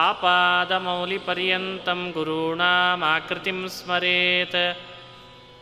आपादमौलिपर्यन्तं 0.00 2.00
गुरूणामाकृतिं 2.16 3.68
स्मरेत् 3.76 4.58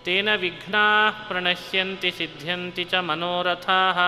तेन 0.06 0.36
विघ्नाः 0.36 1.10
प्रणश्यन्ति 1.28 2.10
सिद्ध्यन्ति 2.18 2.84
च 2.84 2.94
मनोरथाः 3.08 3.98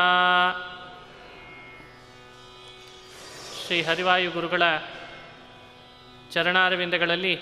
ಶ್ರೀ 3.62 3.83
ಹರಿವಾಯು 3.89 4.31
ಗುರುಗಳ 4.31 4.62
ಚರಣಾರವಿಂದಗಳಲ್ಲಿ 6.33 7.34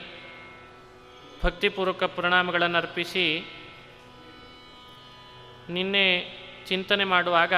ಭಕ್ತಿಪೂರ್ವಕ 1.43 2.05
ಪ್ರಣಾಮಗಳನ್ನು 2.17 2.79
ಅರ್ಪಿಸಿ 2.79 3.47
ನಿನ್ನೆ 5.77 6.07
ಚಿಂತನೆ 6.69 7.05
ಮಾಡುವಾಗ 7.05 7.55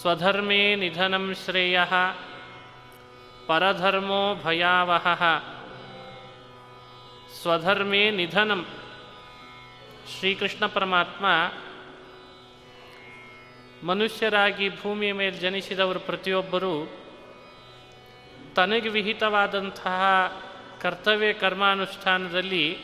ಸ್ವಧರ್ಮೇ 0.00 0.76
ನಿಧನಂ 0.76 1.34
ಶ್ರೇಯ 1.44 1.80
ಪರಧರ್ಮೋ 3.47 4.35
ಭಯಾವಹ. 4.35 5.23
ಸ್ವಧರ್ಮೇ 7.41 8.11
ನಿಧನಂ. 8.11 8.65
ಶ್ರೀಕೃಷ್ಣ 10.19 10.65
ಪರಮಾತ್ಮ 10.65 11.25
ಮನುಷ್ಯರಾಗಿ 13.87 14.69
ಭೂಮಿಯ 14.69 15.13
ಮೇಲೆ 15.13 15.31
ಜನಿಸಿದವರು 15.31 15.99
ಪ್ರತಿಯೊಬ್ಬರೂ 15.99 16.87
ತನಗೆ 18.55 18.89
ವಿಹಿತವಾದಂತಹ 18.89 20.01
ಕರ್ತವ್ಯ 20.81 21.33
ಕರ್ಮಾನುಷ್ಠಾನದಲ್ಲಿ 21.33 22.77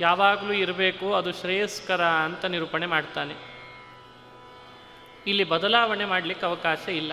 ಯಾವಾಗಲೂ 0.00 0.52
ಇರಬೇಕು, 0.52 1.14
ಅದು 1.14 1.32
ಶ್ರೇಯಸ್ಕರ 1.32 2.04
ಅಂತ 2.04 2.44
ನಿರೂಪಣೆ 2.44 2.86
ಮಾಡ್ತಾನೆ. 2.86 3.34
ಇಲ್ಲಿ 5.26 5.44
ಬದಲಾವಣೆ 5.44 6.04
ಮಾಡಲಿಕ್ಕೆ 6.04 6.46
ಅವಕಾಶ 6.46 6.88
ಇಲ್ಲ. 6.88 7.12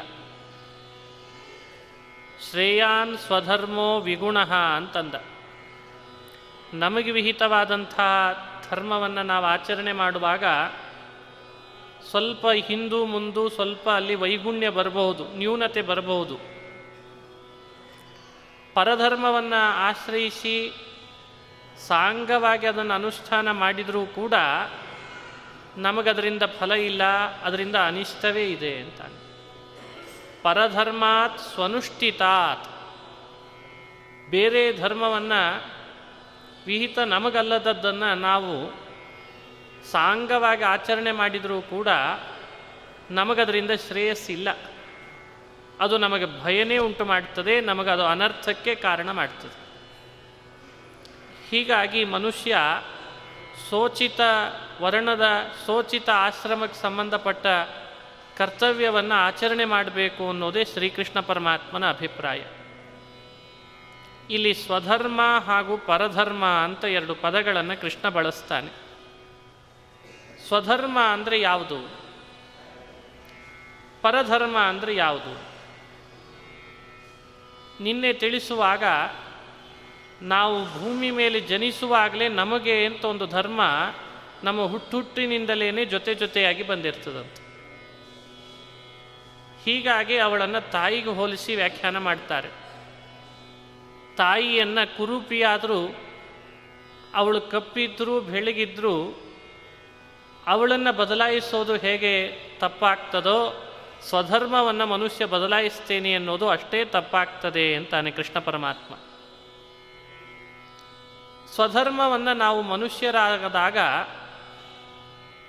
ಶ್ರೇಯಾನ್ 2.41 3.17
ಸ್ವಧರ್ಮೋ 3.17 3.99
ವಿಗುಣ 3.99 4.39
ಅಂತಂದ. 4.77 5.15
ನಮಗೆ 6.73 7.11
ವಿಹಿತವಾದಂಥ 7.11 7.99
ಧರ್ಮವನ್ನು 8.69 9.23
ನಾವು 9.23 9.45
ಆಚರಣೆ 9.45 9.93
ಮಾಡುವಾಗ 9.93 10.43
ಸ್ವಲ್ಪ 12.09 12.45
ಹಿಂದು 12.47 13.05
ಮುಂದು 13.05 13.49
ಸ್ವಲ್ಪ 13.49 13.89
ಅಲ್ಲಿ 13.89 14.15
ವೈಗುಣ್ಯ 14.15 14.69
ಬರಬಹುದು, 14.69 15.23
ನ್ಯೂನತೆ 15.37 15.81
ಬರಬಹುದು. 15.81 16.35
ಪರಧರ್ಮವನ್ನು 18.73 19.61
ಆಶ್ರಯಿಸಿ 19.77 20.73
ಸಾಂಗವಾಗಿ 21.87 22.67
ಅದನ್ನು 22.67 22.93
ಅನುಷ್ಠಾನ 22.93 23.51
ಮಾಡಿದರೂ 23.51 24.05
ಕೂಡ 24.05 24.33
ನಮಗದರಿಂದ 25.77 26.43
ಫಲ 26.59 26.71
ಇಲ್ಲ, 26.71 27.03
ಅದರಿಂದ 27.41 27.75
ಅನಿಷ್ಟವೇ 27.75 28.45
ಇದೆ 28.49 28.79
ಅಂತ 28.79 29.01
ಪರಧರ್ಮಾತ್ 30.45 31.39
ಸ್ವನುಷ್ಠಿತಾತ್. 31.39 32.69
ಬೇರೆ 34.31 34.73
ಧರ್ಮವನ್ನು 34.73 35.71
ವಿಹಿತ 36.65 36.99
ನಮಗಲ್ಲದದ್ದನ್ನು 36.99 38.15
ನಾವು 38.15 38.71
ಸಾಂಗವಾಗಿ 39.91 40.63
ಆಚರಣೆ 40.63 41.11
ಮಾಡಿದರೂ 41.11 41.61
ಕೂಡ 41.61 41.87
ನಮಗದರಿಂದ 43.11 43.71
ಶ್ರೇಯಸ್ಸಿಲ್ಲ. 43.87 44.57
ಅದು 45.79 45.97
ನಮಗೆ 45.97 46.43
ಭಯನೇ 46.43 46.77
ಉಂಟು 46.77 47.05
ಮಾಡ್ತದೆ, 47.05 47.61
ನಮಗದು 47.61 48.05
ಅನರ್ಥಕ್ಕೆ 48.05 48.75
ಕಾರಣ 48.75 49.11
ಮಾಡ್ತದೆ. 49.11 49.65
ಹೀಗಾಗಿ 51.49 52.05
ಮನುಷ್ಯ 52.05 52.57
ಸೋಚಿತ 53.69 54.19
ವರ್ಣದ 54.81 55.23
ಸೋಚಿತ 55.65 56.09
ಆಶ್ರಮಕ್ಕೆ 56.09 56.81
ಸಂಬಂಧಪಟ್ಟ 56.81 57.45
ಕರ್ತವ್ಯವನ್ನು 58.37 59.15
ಆಚರಣೆ 59.15 59.65
ಮಾಡಬೇಕು 59.65 60.29
ಅನ್ನೋದೇ 60.29 60.65
ಶ್ರೀಕೃಷ್ಣ 60.65 61.19
ಪರಮಾತ್ಮನ 61.19 61.89
ಅಭಿಪ್ರಾಯ. 61.89 62.41
ಇಲ್ಲಿ 64.29 64.53
ಸ್ವಧರ್ಮ 64.53 65.21
ಹಾಗೂ 65.45 65.77
ಪರಧರ್ಮ 65.77 66.45
ಅಂತ 66.45 66.83
ಎರಡು 66.83 67.15
ಪದಗಳನ್ನು 67.15 67.81
ಕೃಷ್ಣ 67.81 68.09
ಬಳಸ್ತಾನೆ. 68.09 68.85
ಸ್ವಧರ್ಮ 70.47 70.99
ಅಂದರೆ 70.99 71.41
ಯಾವುದು? 71.41 71.91
ಪರಧರ್ಮ 74.01 74.57
ಅಂದರೆ 74.57 74.95
ಯಾವುದು? 74.95 75.55
ನಿನ್ನೆ 77.83 78.13
ತಿಳಿಸುವಾಗ 78.13 78.83
ನಾವು 80.21 80.79
ಭೂಮಿ 80.79 81.11
ಮೇಲೆ 81.11 81.39
ಜನಿಸುವಾಗಲೇ 81.39 82.29
ನಮಗೆ 82.29 82.85
ಅಂತ 82.85 83.05
ಒಂದು 83.05 83.27
ಧರ್ಮ 83.27 83.61
ನಮ್ಮ 84.43 84.65
ಹುಟ್ಟುಹುಟ್ಟಿನಿಂದಲೇ 84.65 85.85
ಜೊತೆ 85.85 86.15
ಜೊತೆಯಾಗಿ 86.15 86.63
ಬಂದಿರ್ತದಂತೆ. 86.63 87.44
ಹೀಗಾಗಿ 89.65 90.17
ಅವಳನ್ನು 90.17 90.71
ತಾಯಿಗೆ 90.71 91.09
ಹೋಲಿಸಿ 91.09 91.55
ವ್ಯಾಖ್ಯಾನ 91.55 91.97
ಮಾಡ್ತಾರೆ. 91.97 92.47
ತಾಯಿಯನ್ನು 94.17 94.97
ಕುರೂಪಿಯಾದರೂ, 94.97 95.95
ಅವಳು 97.15 97.41
ಕಪ್ಪಿದ್ರೂ, 97.41 98.21
ಬೆಳಗಿದ್ರೂ, 98.21 99.21
ಅವಳನ್ನು 100.47 100.93
ಬದಲಾಯಿಸೋದು 100.93 101.75
ಹೇಗೆ 101.75 102.31
ತಪ್ಪಾಗ್ತದೋ, 102.59 103.61
ಸ್ವಧರ್ಮವನ್ನು 104.09 104.85
ಮನುಷ್ಯ 104.85 105.25
ಬದಲಾಯಿಸ್ತೇನೆ 105.25 106.13
ಅನ್ನೋದು 106.13 106.49
ಅಷ್ಟೇ 106.49 106.85
ತಪ್ಪಾಗ್ತದೆ 106.85 107.75
ಅಂತಾನೆ 107.75 108.11
ಕೃಷ್ಣ 108.11 108.39
ಪರಮಾತ್ಮ. 108.39 108.95
ಸ್ವಧರ್ಮವನ್ನು 111.51 112.33
ನಾವು 112.33 112.61
ಮನುಷ್ಯರಾಗದಾಗ 112.61 113.77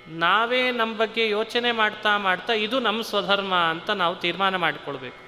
ನಾವೇ 0.07 0.71
ನಮ್ಮ 0.71 0.97
ಬಗ್ಗೆ 0.97 1.29
ಯೋಚನೆ 1.29 1.71
ಮಾಡ್ತಾ 1.71 2.17
ಮಾಡ್ತಾ 2.17 2.53
ಇದು 2.53 2.79
ನಮ್ಮ 2.79 3.01
ಸ್ವಧರ್ಮ 3.01 3.55
ಅಂತ 3.55 3.89
ನಾವು 3.89 4.15
ತೀರ್ಮಾನ 4.15 4.55
ಮಾಡಿಕೊಳ್ಬೇಕು. 4.55 5.27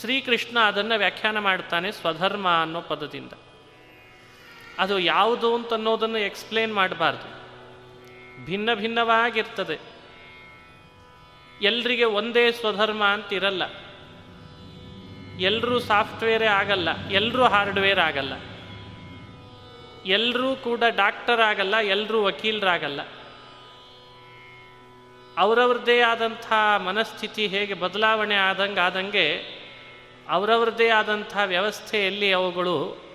ಶ್ರೀಕೃಷ್ಣ 0.00 0.58
ಅದನ್ನು 0.58 0.98
ವ್ಯಾಖ್ಯಾನ 0.98 1.38
ಮಾಡ್ತಾನೆ 1.38 1.92
ಸ್ವಧರ್ಮ 1.92 2.48
ಅನ್ನೋ 2.62 2.80
ಪದದಿಂದ. 2.80 3.32
ಅದು 4.78 4.98
ಯಾವುದು 4.98 5.54
ಅಂತ 5.54 5.72
ಅನ್ನೋದನ್ನು 5.72 6.18
ಎಕ್ಸ್ಪ್ಲೇನ್ 6.18 6.74
ಮಾಡಬಾರ್ದು. 6.74 7.38
ಭಿನ್ನ 8.44 8.74
ಭಿನ್ನವಾಗಿರ್ತದೆ. 8.74 9.78
ಎಲ್ರಿಗೆ 11.62 12.04
ಒಂದೇ 12.04 12.52
ಸ್ವಧರ್ಮ 12.52 13.04
ಅಂತಿರಲ್ಲ. 13.04 13.62
ಎಲ್ಲರೂ 15.38 15.78
ಸಾಫ್ಟ್ವೇರೇ 15.78 16.46
ಆಗಲ್ಲ 16.46 17.08
ಎಲ್ಲರೂ 17.10 17.44
ಹಾರ್ಡ್ವೇರ್ 17.44 17.98
ಆಗಲ್ಲ. 17.98 18.32
ಎಲ್ಲರೂ 20.08 20.56
ಕೂಡ 20.56 20.82
ಡಾಕ್ಟರ್ 20.88 21.40
ಆಗಲ್ಲ 21.40 21.76
ಎಲ್ಲರೂ 21.76 22.22
ವಕೀಲರಾಗಲ್ಲ. 22.22 23.00
ಅವರವ್ರದ್ದೇ 25.38 26.00
ಆದಂಥ 26.00 26.52
ಮನಸ್ಥಿತಿ 26.84 27.46
ಹೇಗೆ 27.46 27.74
ಬದಲಾವಣೆ 27.74 28.34
ಆದಂಗೆ 28.34 28.80
ಆದಂಗೆ 28.80 29.58
ಅವರವ್ರದ್ದೇ 30.28 30.88
ಆದಂಥ 30.88 31.36
ವ್ಯವಸ್ಥೆಯಲ್ಲಿ 31.44 32.32
ಅವುಗಳು 32.32 33.08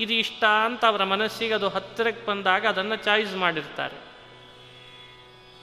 ಇದು 0.00 0.12
ಇಷ್ಟ 0.12 0.44
ಅಂತ 0.44 0.84
ಅವರ 0.84 1.04
ಮನಸ್ಸಿಗೆ 1.04 1.54
ಅದು 1.54 1.68
ಹತ್ತಿರಕ್ಕೆ 1.68 2.26
ಬಂದಾಗ 2.26 2.66
ಅದನ್ನು 2.66 2.96
ಚಾಯ್ಸ್ 2.96 3.36
ಮಾಡಿರ್ತಾರೆ. 3.36 3.96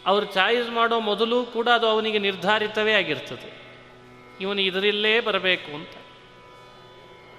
ಅವರು 0.05 0.25
ಚಾಯ್ಸ್ 0.25 0.69
ಮಾಡೋ 0.69 0.99
ಮೊದಲು 0.99 1.45
ಕೂಡ 1.45 1.67
ಅದು 1.69 1.87
ಅವನಿಗೆ 1.87 2.19
ನಿರ್ಧಾರಿತವೇ 2.19 2.93
ಆಗಿರ್ತದೆ. 2.93 3.59
ಇವನು 4.41 4.61
ಇದರಲ್ಲೇ 4.61 5.19
ಬರಬೇಕು 5.19 5.75
ಅಂತ. 5.75 5.89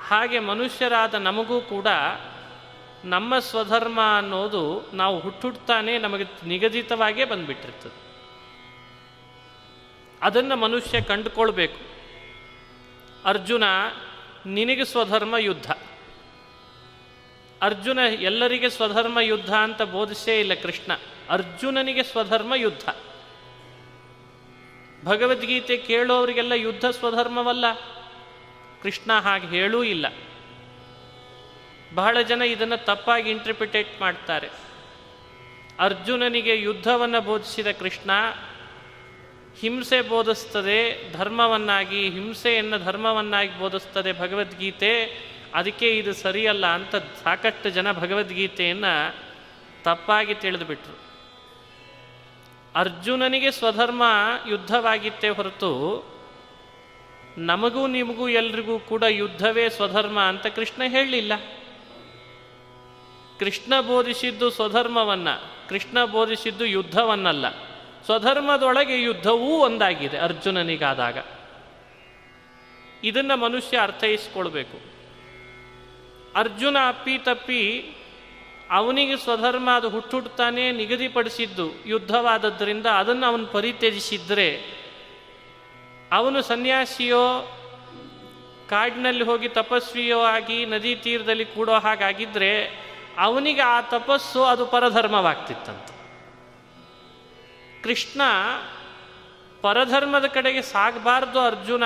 ಹಾಗೆ 0.00 0.38
ಮನುಷ್ಯರಾದ 0.38 1.14
ನಮಗೂ 1.14 1.60
ಕೂಡ 1.60 1.86
ನಮ್ಮ 3.04 3.38
ಸ್ವಧರ್ಮ 3.38 4.00
ಅನ್ನೋದು 4.18 4.90
ನಾವು 4.92 5.20
ಹುಟ್ಟುಡ್ತಾನೆ 5.20 5.98
ನಮಗೆ 5.98 6.24
ನಿಗದಿತವಾಗೇ 6.46 7.24
ಬಂದ್ಬಿಟ್ಟಿರ್ತದೆ. 7.24 8.10
ಅದನ್ನು 10.22 10.56
ಮನುಷ್ಯ 10.56 11.00
ಕಂಡುಕೊಳ್ಬೇಕು. 11.00 11.90
ಅರ್ಜುನ 13.24 13.64
ನಿನಗೆ 14.46 14.84
ಸ್ವಧರ್ಮ 14.84 15.36
ಯುದ್ಧ. 15.36 15.70
ಅರ್ಜುನ 17.62 17.98
ಎಲ್ಲರಿಗೆ 17.98 18.70
ಸ್ವಧರ್ಮ 18.70 19.20
ಯುದ್ಧ 19.20 19.54
ಅಂತ 19.54 19.82
ಬೋಧಿಸೇ 19.82 20.40
ಇಲ್ಲ 20.40 20.54
ಕೃಷ್ಣ. 20.54 20.92
ಅರ್ಜುನನಿಗೆ 21.30 22.02
ಸ್ವಧರ್ಮ 22.02 22.54
ಯುದ್ಧ. 22.54 22.88
ಭಗವದ್ಗೀತೆ 25.04 25.76
ಕೇಳೋರಿಗೆಲ್ಲ 25.76 26.52
ಯುದ್ಧ 26.52 26.84
ಸ್ವಧರ್ಮವಲ್ಲ. 26.84 27.64
ಕೃಷ್ಣ 28.82 29.12
ಹಾಗೆ 29.12 29.46
ಹೇಳೂ 29.46 29.82
ಇಲ್ಲ. 29.82 30.06
ಬಹಳ 31.94 32.22
ಜನ 32.22 32.42
ಇದನ್ನು 32.42 32.84
ತಪ್ಪಾಗಿ 32.84 33.30
ಇಂಟರ್ಪ್ರಿಟೇಟ್ 33.30 34.00
ಮಾಡ್ತಾರೆ. 34.00 34.48
ಅರ್ಜುನನಿಗೆ 35.78 36.56
ಯುದ್ಧವನ್ನು 36.56 37.20
ಬೋಧಿಸಿದ 37.20 37.66
ಕೃಷ್ಣ, 37.66 38.10
ಹಿಂಸೆ 39.60 40.00
ಬೋಧಿಸ್ತದೆ, 40.00 41.12
ಧರ್ಮವನ್ನಾಗಿ, 41.12 42.10
ಹಿಂಸೆಯನ್ನು 42.10 42.84
ಧರ್ಮವನ್ನಾಗಿ 42.84 43.58
ಬೋಧಿಸ್ತದೆ 43.58 44.12
ಭಗವದ್ಗೀತೆ, 44.12 45.30
ಅದಕ್ಕೆ 45.54 45.98
ಇದು 45.98 46.12
ಸರಿಯಲ್ಲ 46.12 46.66
ಅಂತ 46.66 46.96
ಸಾಕಷ್ಟು 46.96 47.70
ಜನ 47.70 47.92
ಭಗವದ್ಗೀತೆಯನ್ನು 47.92 49.14
ತಪ್ಪಾಗಿ 49.82 50.34
ತಿಳಿದುಬಿಟ್ರು 50.34 51.10
ಅರ್ಜುನನಿಗೆ 52.74 53.50
ಸ್ವಧರ್ಮ 53.50 54.02
ಯುದ್ಧವಾಗಿತ್ತೆ 54.48 55.28
ಹೊರತು 55.28 55.70
ನಮಗೂ 57.38 57.86
ನಿಮಗೂ 57.86 58.28
ಎಲ್ರಿಗೂ 58.28 58.78
ಕೂಡ 58.78 59.02
ಯುದ್ಧವೇ 59.02 59.68
ಸ್ವಧರ್ಮ 59.68 60.20
ಅಂತ 60.20 60.46
ಕೃಷ್ಣ 60.46 60.82
ಹೇಳಲಿಲ್ಲ. 60.86 61.32
ಕೃಷ್ಣ 63.40 63.80
ಬೋಧಿಸಿದ್ದು 63.80 64.50
ಸ್ವಧರ್ಮವನ್ನ, 64.50 65.28
ಕೃಷ್ಣ 65.68 66.04
ಬೋಧಿಸಿದ್ದು 66.04 66.64
ಯುದ್ಧವನ್ನಲ್ಲ. 66.64 67.50
ಸ್ವಧರ್ಮದೊಳಗೆ 68.04 69.02
ಯುದ್ಧವೂ 69.02 69.58
ಒಂದಾಗಿದೆ 69.58 70.18
ಅರ್ಜುನನಿಗಾದಾಗ. 70.18 71.18
ಇದನ್ನು 73.04 73.36
ಮನುಷ್ಯ 73.36 73.78
ಅರ್ಥೈಸ್ಕೊಳ್ಬೇಕು. 73.78 74.80
ಅರ್ಜುನ 76.38 76.76
ಅಪ್ಪಿ 76.88 77.18
ತಪ್ಪಿ 77.18 77.92
ಅವನಿಗೆ 78.70 79.16
ಸ್ವಧರ್ಮ 79.16 79.70
ಅದು 79.74 79.88
ಹುಟ್ಟುಡ್ತಾನೆ 79.88 80.72
ನಿಗದಿಪಡಿಸಿದ್ದು 80.72 81.86
ಯುದ್ಧವಾದದ್ದರಿಂದ 81.86 82.86
ಅದನ್ನು 82.86 83.26
ಅವನು 83.26 83.46
ಪರಿತ್ಯಜಿಸಿದ್ರೆ, 83.46 84.62
ಅವನು 86.12 86.42
ಸನ್ಯಾಸಿಯೋ, 86.42 87.56
ಕಾಡಿನಲ್ಲಿ 88.68 89.24
ಹೋಗಿ 89.24 89.48
ತಪಸ್ವಿಯೋ 89.48 90.20
ಆಗಿ 90.20 90.66
ನದಿ 90.66 90.94
ತೀರದಲ್ಲಿ 90.96 91.44
ಕೂಡೋ 91.44 91.72
ಹಾಗಾಗಿದ್ದರೆ 91.72 92.89
ಅವನಿಗೆ 93.20 93.60
ಆ 93.60 93.80
ತಪಸ್ಸು 93.80 94.44
ಅದು 94.44 94.66
ಪರಧರ್ಮವಾಗ್ತಿತ್ತಂತ. 94.66 95.90
ಕೃಷ್ಣ 97.84 98.20
ಪರಧರ್ಮದ 99.62 100.26
ಕಡೆಗೆ 100.26 100.62
ಸಾಗಬಾರ್ದು 100.62 101.40
ಅರ್ಜುನ, 101.40 101.82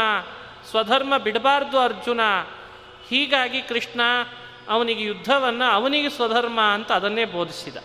ಸ್ವಧರ್ಮ 0.71 1.17
ಬಿಡಬಾರ್ದು 1.17 1.79
ಅರ್ಜುನ, 1.79 2.21
ಹೀಗಾಗಿ 3.09 3.63
ಕೃಷ್ಣ 3.63 4.01
ಅವನಿಗೆ 4.69 5.05
ಯುದ್ಧವನ್ನು 5.05 5.65
ಅವನಿಗೆ 5.65 6.11
ಸ್ವಧರ್ಮ 6.11 6.61
ಅಂತ 6.61 6.93
ಅದನ್ನೇ 6.93 7.25
ಬೋಧಿಸಿದ. 7.25 7.77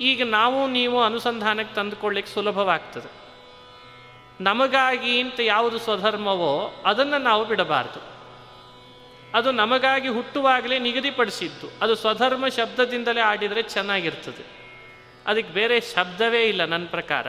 ಈಗ 0.00 0.26
ನಾವು 0.26 0.68
ನೀವು 0.68 1.02
ಅನುಸಂಧಾನಕ್ಕೆ 1.02 1.74
ತಂದುಕೊಳ್ಳಿಕ್ಕೆ 1.74 2.32
ಸುಲಭವಾಗ್ತದೆ. 2.32 3.20
ನಮಗಾಗಿ 4.40 5.20
ಅಂತ 5.20 5.40
ಯಾವುದು 5.40 5.78
ಸ್ವಧರ್ಮವೋ 5.78 6.82
ಅದನ್ನು 6.86 7.18
ನಾವು 7.18 7.44
ಬಿಡಬಾರ್ದು. 7.44 8.19
ಅದು 9.34 9.52
ನಮಗಾಗಿ 9.52 10.08
ಹುಟ್ಟುವಾಗಲೇ 10.08 10.78
ನಿಗದಿಪಡಿಸಿದ್ದು. 10.78 11.70
ಅದು 11.82 11.94
ಸ್ವಧರ್ಮ 11.94 12.48
ಶಬ್ದದಿಂದಲೇ 12.48 13.20
ಆಡಿದರೆ 13.20 13.62
ಚೆನ್ನಾಗಿರ್ತದೆ. 13.62 14.60
ಅದಕ್ಕೆ 15.26 15.54
ಬೇರೆ 15.54 15.80
ಶಬ್ದವೇ 15.80 16.44
ಇಲ್ಲ 16.44 16.64
ನನ್ನ 16.64 16.86
ಪ್ರಕಾರ. 16.86 17.26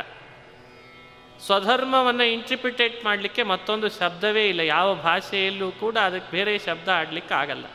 ಸ್ವಧರ್ಮವನ್ನು 1.45 2.23
ಇಂಟ್ರಿಪಿಟೇಟ್ 2.23 3.05
ಮಾಡಲಿಕ್ಕೆ 3.05 3.43
ಮತ್ತೊಂದು 3.43 3.89
ಶಬ್ದವೇ 3.89 4.47
ಇಲ್ಲ. 4.47 4.59
ಯಾವ 4.59 4.95
ಭಾಷೆಯಲ್ಲೂ 4.95 5.71
ಕೂಡ 5.71 5.97
ಅದಕ್ಕೆ 5.97 6.31
ಬೇರೆ 6.31 6.59
ಶಬ್ದ 6.59 6.89
ಆಡಲಿಕ್ಕೆ 6.89 7.33
ಆಗಲ್ಲ. 7.33 7.65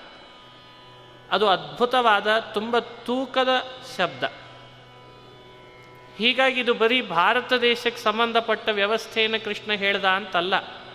ಅದು 1.31 1.49
ಅದ್ಭುತವಾದ, 1.49 2.39
ತುಂಬ 2.39 2.79
ತೂಕದ 2.79 3.49
ಶಬ್ದ. 3.97 4.25
ಹೀಗಾಗಿ 6.19 6.61
ಇದು 6.61 6.75
ಬರೀ 6.75 7.03
ಭಾರತ 7.03 7.53
ದೇಶಕ್ಕೆ 7.53 8.03
ಸಂಬಂಧಪಟ್ಟ 8.03 8.69
ವ್ಯವಸ್ಥೆಯನ್ನು 8.69 9.45
ಕೃಷ್ಣ 9.45 9.73
ಹೇಳ್ದ 9.73 10.05
ಅಂತಲ್ಲ. 10.05 10.86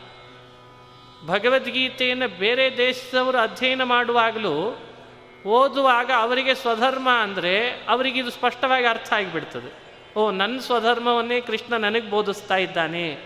ಭಗವದ್ಗೀತೆಯನ್ನು 1.26 2.40
ಬೇರೆ 2.40 2.78
ದೇಶದವರು 2.78 3.38
ಅಧ್ಯಯನ 3.38 3.84
ಮಾಡುವಾಗಲೂ 3.84 4.80
ಓದುವಾಗ 5.46 6.12
ಅವರಿಗೆ 6.18 6.56
ಸ್ವಧರ್ಮ 6.56 7.10
ಅಂದರೆ 7.10 7.70
ಅವರಿಗೆ 7.70 8.20
ಇದು 8.20 8.32
ಸ್ಪಷ್ಟವಾಗಿ 8.32 8.86
ಅರ್ಥ 8.86 9.14
ಆಗಿಬಿಡ್ತದೆ. 9.14 9.92
ಓ, 10.16 10.32
ನನ್ನ 10.32 10.60
ಸ್ವಧರ್ಮವನ್ನೇ 10.60 11.42
ಕೃಷ್ಣ 11.42 11.78
ನನಗೆ 11.78 12.10
ಬೋಧಿಸ್ತಾ 12.10 12.58
ಇದ್ದಾನೆ. 12.58 13.18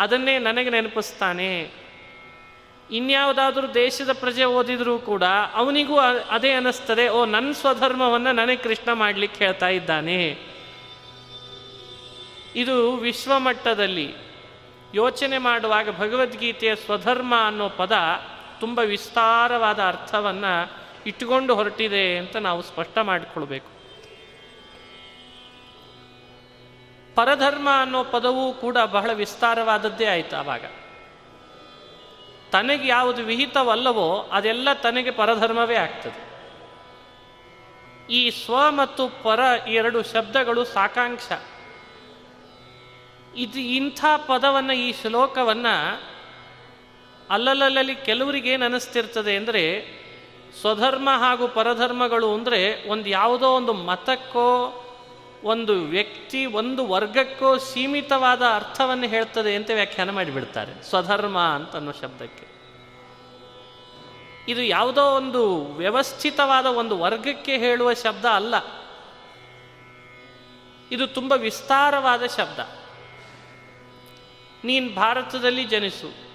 ಅದನ್ನೇ 0.00 0.38
ನನಗೆ 0.38 0.70
ನೆನಪಿಸ್ತಾನೆ. 0.70 1.70
ಇನ್ಯಾವುದಾದ್ರೂ 2.90 3.66
ದೇಶದ 3.66 4.12
ಪ್ರಜೆ 4.12 4.44
ಓದಿದರೂ 4.44 4.98
ಕೂಡ 4.98 5.22
ಅವನಿಗೂ 5.54 5.98
ಅದೇ 6.30 6.50
ಅನ್ನಿಸ್ತದೆ, 6.50 7.08
ಓ, 7.08 7.24
ನನ್ನ 7.24 7.52
ಸ್ವಧರ್ಮವನ್ನು 7.52 8.32
ನನಗೆ 8.32 8.56
ಕೃಷ್ಣ 8.56 8.92
ಮಾಡಲಿಕ್ಕೆ 8.92 9.44
ಹೇಳ್ತಾ 9.44 9.68
ಇದ್ದಾನೆ. 9.68 10.38
ಇದು 12.56 12.96
ವಿಶ್ವಮಟ್ಟದಲ್ಲಿ 12.96 14.25
ಯೋಚನೆ 14.94 15.38
ಮಾಡುವಾಗ 15.38 15.90
ಭಗವದ್ಗೀತೆಯ 15.90 16.76
ಸ್ವಧರ್ಮ 16.76 17.34
ಅನ್ನೋ 17.46 17.68
ಪದ 17.68 17.92
ತುಂಬ 18.60 18.78
ವಿಸ್ತಾರವಾದ 18.78 19.82
ಅರ್ಥವನ್ನು 19.82 20.72
ಇಟ್ಟುಕೊಂಡು 21.06 21.54
ಹೊರಟಿದೆ 21.54 22.18
ಅಂತ 22.18 22.36
ನಾವು 22.36 22.62
ಸ್ಪಷ್ಟ 22.62 22.98
ಮಾಡಿಕೊಳ್ಬೇಕು. 22.98 23.76
ಪರಧರ್ಮ 27.14 27.68
ಅನ್ನೋ 27.80 28.04
ಪದವೂ 28.04 28.52
ಕೂಡ 28.52 28.76
ಬಹಳ 28.84 29.12
ವಿಸ್ತಾರವಾದದ್ದೇ 29.12 30.06
ಆಯಿತು 30.06 30.36
ಆವಾಗ. 30.36 30.64
ತನಗೆ 32.52 32.88
ಯಾವುದು 32.88 33.22
ವಿಹಿತವಲ್ಲವೋ 33.22 34.28
ಅದೆಲ್ಲ 34.32 34.72
ತನಗೆ 34.72 35.10
ಪರಧರ್ಮವೇ 35.10 35.74
ಆಗ್ತದೆ. 35.74 36.26
ಈ 38.10 38.30
ಸ್ವ 38.30 38.70
ಮತ್ತು 38.70 39.22
ಪರ 39.22 39.40
ಎರಡು 39.68 40.02
ಶಬ್ದಗಳು 40.02 40.64
ಸಾಕಾಂಕ್ಷ. 40.64 41.32
ಇದು 43.36 43.58
ಇಂಥ 43.58 44.04
ಪದವನ್ನು 44.16 44.72
ಈ 44.72 44.92
ಶ್ಲೋಕವನ್ನು 44.92 46.02
ಅಲ್ಲಲ್ಲಲ್ಲಿ 47.30 47.94
ಕೆಲವರಿಗೆ 47.94 48.54
ಅನ್ನಿಸ್ತಿರ್ತದೆ 48.54 49.36
ಅಂದರೆ 49.36 49.96
ಸ್ವಧರ್ಮ 50.60 51.08
ಹಾಗೂ 51.10 51.48
ಪರಧರ್ಮಗಳು 51.48 52.34
ಅಂದರೆ 52.34 52.88
ಒಂದು 52.88 53.08
ಯಾವುದೋ 53.08 53.48
ಒಂದು 53.48 53.72
ಮತಕ್ಕೋ, 53.72 54.82
ಒಂದು 55.44 55.72
ವ್ಯಕ್ತಿ, 55.72 56.46
ಒಂದು 56.46 56.86
ವರ್ಗಕ್ಕೋ 56.86 57.58
ಸೀಮಿತವಾದ 57.58 58.42
ಅರ್ಥವನ್ನು 58.42 59.06
ಹೇಳ್ತದೆ 59.06 59.54
ಅಂತ 59.54 59.70
ವ್ಯಾಖ್ಯಾನ 59.74 60.10
ಮಾಡಿಬಿಡ್ತಾರೆ. 60.10 60.82
ಸ್ವಧರ್ಮ 60.82 61.38
ಅಂತ 61.38 61.76
ಅನ್ನೋ 61.76 61.92
ಶಬ್ದಕ್ಕೆ. 61.92 62.56
ಇದು 64.48 64.62
ಯಾವುದೋ 64.62 65.02
ಒಂದು 65.02 65.64
ವ್ಯವಸ್ಥಿತವಾದ 65.64 66.66
ಒಂದು 66.66 66.98
ವರ್ಗಕ್ಕೆ 66.98 67.58
ಹೇಳುವ 67.58 67.94
ಶಬ್ದ 67.94 68.24
ಅಲ್ಲ. 68.24 68.54
ಇದು 70.92 71.06
ತುಂಬ 71.06 71.32
ವಿಸ್ತಾರವಾದ 71.32 72.26
ಶಬ್ದ. 72.26 72.85
ನೀನು 74.66 74.94
ಭಾರತದಲ್ಲಿ 74.94 75.64
ಜನಿಸು. 75.64 76.26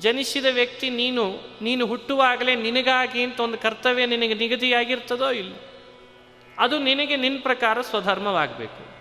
ಜನಿಸಿದ 0.00 0.46
ವ್ಯಕ್ತಿ 0.50 0.90
ನೀನು 0.90 1.40
ನೀನು 1.62 1.86
ಹುಟ್ಟುವಾಗಲೇ 1.86 2.54
ನಿನಗಾಗಿ 2.54 3.22
ಅಂತ 3.22 3.40
ಒಂದು 3.40 3.58
ಕರ್ತವ್ಯ 3.58 4.06
ನಿನಗೆ 4.06 4.34
ನಿಗದಿಯಾಗಿರ್ತದೋ 4.34 5.30
ಇಲ್ಲ? 5.30 5.54
ಅದು 6.58 6.78
ನಿನಗೆ 6.78 7.16
ನಿನ್ನ 7.16 7.38
ಪ್ರಕಾರ 7.42 7.80
ಸ್ವಧರ್ಮವಾಗಬೇಕು. 7.80 8.94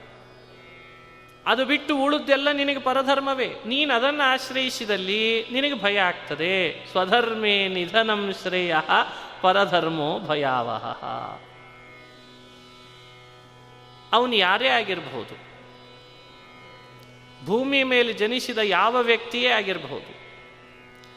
ಅದು 1.46 1.66
ಬಿಟ್ಟು 1.66 2.04
ಉಳಿದೆಲ್ಲ 2.04 2.52
ನಿನಗೆ 2.52 2.80
ಪರಧರ್ಮವೇ. 2.80 3.48
ನೀನು 3.66 3.94
ಅದನ್ನು 3.94 4.24
ಆಶ್ರಯಿಸಿದಲ್ಲಿ 4.24 5.46
ನಿನಗೆ 5.52 5.82
ಭಯ 5.82 6.00
ಆಗ್ತದೆ. 6.00 6.86
ಸ್ವಧರ್ಮೇ 6.92 7.68
ನಿಧನಂ 7.68 8.34
ಶ್ರೇಯ 8.42 8.76
ಪರಧರ್ಮೋ 9.42 10.20
ಭಯಾವಹ. 10.20 10.86
ಅವನು 14.14 14.36
ಯಾರೇ 14.36 14.68
ಆಗಿರಬಹುದು. 14.68 15.53
ಭೂಮಿ 17.46 17.84
ಮೇಲೆ 17.84 18.14
ಜನಿಸಿದ 18.14 18.58
ಯಾವ 18.58 18.96
ವ್ಯಕ್ತಿಯೇ 19.02 19.50
ಆಗಿರಬಹುದು. 19.50 20.24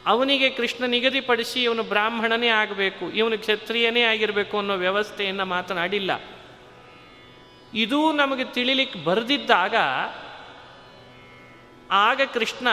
ಅವನಿಗೆ 0.05 0.49
ಕೃಷ್ಣ 0.49 0.85
ನಿಗದಿಪಡಿಸಿ 0.85 1.63
ಇವನು 1.63 1.83
ಬ್ರಾಹ್ಮಣನೇ 1.83 2.47
ಆಗಬೇಕು, 2.47 3.11
ಇವನು 3.11 3.37
ಕ್ಷತ್ರಿಯನೇ 3.37 4.01
ಆಗಿರಬೇಕು 4.01 4.57
ಅನ್ನೋ 4.57 4.73
ವ್ಯವಸ್ಥೆಯನ್ನು 4.73 5.45
ಮಾತನಾಡಿಲ್ಲ. 5.45 6.11
ಇದೂ 7.73 8.11
ನಮಗೆ 8.11 8.43
ತಿಳಿಲಿಕ್ಕೆ 8.43 8.99
ಬರೆದಿದ್ದಾಗ 8.99 9.75
ಆಗ 11.91 12.21
ಕೃಷ್ಣ 12.33 12.67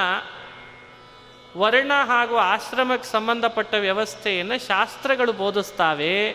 ವರ್ಣ 1.56 1.92
ಹಾಗೂ 2.04 2.36
ಆಶ್ರಮಕ್ಕೆ 2.36 3.08
ಸಂಬಂಧಪಟ್ಟ 3.08 3.74
ವ್ಯವಸ್ಥೆಯನ್ನು 3.74 4.66
ಶಾಸ್ತ್ರಗಳು 4.66 5.32
ಬೋಧಿಸ್ತಾವೆ. 5.32 6.32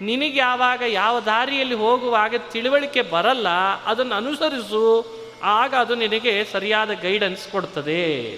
ನಿನಗೆ 0.00 0.38
ಯಾವಾಗ 0.38 0.82
ಯಾವ 0.86 1.20
ದಾರಿಯಲ್ಲಿ 1.20 1.74
ಹೋಗುವಾಗ 1.74 2.34
ತಿಳುವಳಿಕೆ 2.52 3.02
ಬರಲ್ಲ, 3.02 3.48
ಅದನ್ನು 3.86 4.14
ಅನುಸರಿಸು. 4.14 5.23
ಆಗ 5.44 5.74
ಅದು 5.74 5.94
ನಿನಗೆ 5.94 6.44
ಸರಿಯಾದ 6.44 6.90
ಗೈಡೆನ್ಸ್ 6.90 7.48
ಕೊಡ್ತದೆ. 7.48 8.34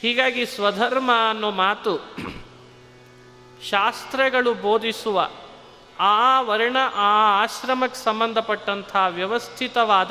ಹೀಗಾಗಿ 0.00 0.46
ಸ್ವಧರ್ಮ 0.46 1.10
ಅನ್ನೋ 1.30 1.50
ಮಾತು 1.50 2.16
ಶಾಸ್ತ್ರಗಳು 3.68 4.54
ಬೋಧಿಸುವ 4.54 5.30
ಆ 6.00 6.40
ವರ್ಣ, 6.40 6.76
ಆ 6.94 7.42
ಆಶ್ರಮಕ್ಕೆ 7.42 8.04
ಸಂಬಂಧಪಟ್ಟಂಥ 8.04 8.96
ವ್ಯವಸ್ಥಿತವಾದ 9.08 10.10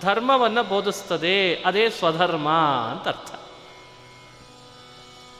ಧರ್ಮವನ್ನು 0.00 0.62
ಬೋಧಿಸ್ತದೆ. 0.62 1.54
ಅದೇ 1.54 1.90
ಸ್ವಧರ್ಮ 1.90 2.48
ಅಂತ 2.90 3.08
ಅರ್ಥ. 3.08 3.34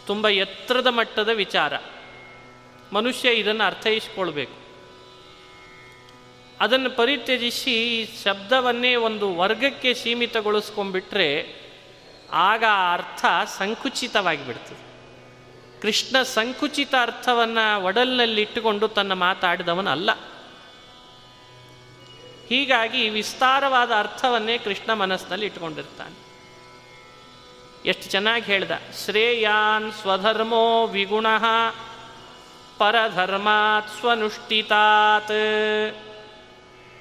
ತುಂಬ 0.06 0.28
ಎತ್ತರದ 0.28 0.86
ಮಟ್ಟದ 0.86 1.28
ವಿಚಾರ. 1.28 1.72
ಮನುಷ್ಯ 2.92 3.32
ಇದನ್ನು 3.32 3.64
ಅರ್ಥೈಸ್ಕೊಳ್ಬೇಕು. 3.64 4.63
ಅದನ್ನು 6.64 6.90
ಪರಿತ್ಯಜಿಸಿ 6.90 7.74
ಶಬ್ದವನ್ನೇ 8.24 8.94
ಒಂದು 8.94 9.36
ವರ್ಗಕ್ಕೆ 9.36 9.94
ಸೀಮಿತಗೊಳಿಸ್ಕೊಂಡ್ಬಿಟ್ರೆ 9.94 11.28
ಆಗ 12.32 12.64
ಆ 12.70 12.94
ಅರ್ಥ 12.94 13.24
ಸಂಕುಚಿತವಾಗಿ 13.58 14.46
ಬಿಡ್ತದೆ 14.46 14.84
ಕೃಷ್ಣ 15.82 16.22
ಸಂಕುಚಿತ 16.22 16.94
ಅರ್ಥವನ್ನು 17.02 17.84
ಒಡಲಿನಲ್ಲಿಟ್ಟುಕೊಂಡು 17.84 18.88
ತನ್ನ 18.88 19.12
ಮಾತಾಡಿದವನಲ್ಲ. 19.12 20.10
ಹೀಗಾಗಿ 22.48 23.08
ವಿಸ್ತಾರವಾದ 23.08 23.90
ಅರ್ಥವನ್ನೇ 23.98 24.58
ಕೃಷ್ಣ 24.58 24.92
ಮನಸ್ಸಿನಲ್ಲಿ 24.92 25.46
ಇಟ್ಕೊಂಡಿರ್ತಾನೆ 25.46 26.16
ಎಷ್ಟು 27.88 28.10
ಚೆನ್ನಾಗಿ 28.10 28.44
ಹೇಳ್ದ, 28.44 28.70
ಶ್ರೇಯಾನ್ 29.04 29.92
ಸ್ವಧರ್ಮೋ 29.92 30.86
ವಿಗುಣ, 30.86 31.26
ಪರಧರ್ಮಾತ್ 32.78 33.90
ಸ್ವನುಷ್ಠಿತಾತ್. 34.00 35.36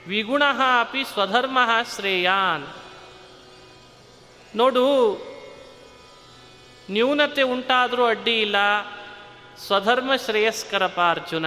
ವಿಗುಣ 0.07 0.43
ಅಪಿ 0.81 1.03
ಸ್ವಧರ್ಮ 1.03 1.57
ಶ್ರೇಯಾನ್. 1.95 2.65
ನೋಡು, 4.55 4.86
ನ್ಯೂನತೆ 6.91 7.41
ಉಂಟಾದರೂ 7.41 8.05
ಅಡ್ಡಿ 8.05 8.41
ಇಲ್ಲ. 8.41 8.55
ಸ್ವಧರ್ಮ 9.57 10.15
ಶ್ರೇಯಸ್ಕರಪ್ಪ 10.15 11.00
ಅರ್ಜುನ. 11.10 11.45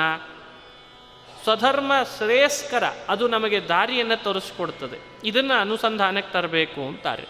ಸ್ವಧರ್ಮ 1.42 1.92
ಶ್ರೇಯಸ್ಕರ, 2.16 2.84
ಅದು 3.08 3.28
ನಮಗೆ 3.28 3.68
ದಾರಿಯನ್ನು 3.68 4.22
ತೋರಿಸ್ಕೊಡ್ತದೆ. 4.22 4.98
ಇದನ್ನು 5.24 5.60
ಅನುಸಂಧಾನಕ್ಕೆ 5.60 6.32
ತರಬೇಕು 6.32 6.80
ಅಂತಾರೆ. 6.80 7.26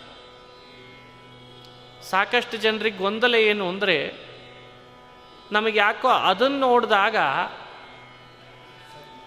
ಸಾಕಷ್ಟು 2.11 2.57
ಜನರಿಗೆ 2.57 2.99
ಗೊಂದಲ 2.99 3.35
ಏನು 3.35 3.69
ಅಂದರೆ, 3.69 3.99
ನಮಗೆ 5.53 5.79
ಯಾಕೋ 5.79 6.09
ಅದನ್ನು 6.09 6.59
ನೋಡಿದಾಗ 6.59 7.17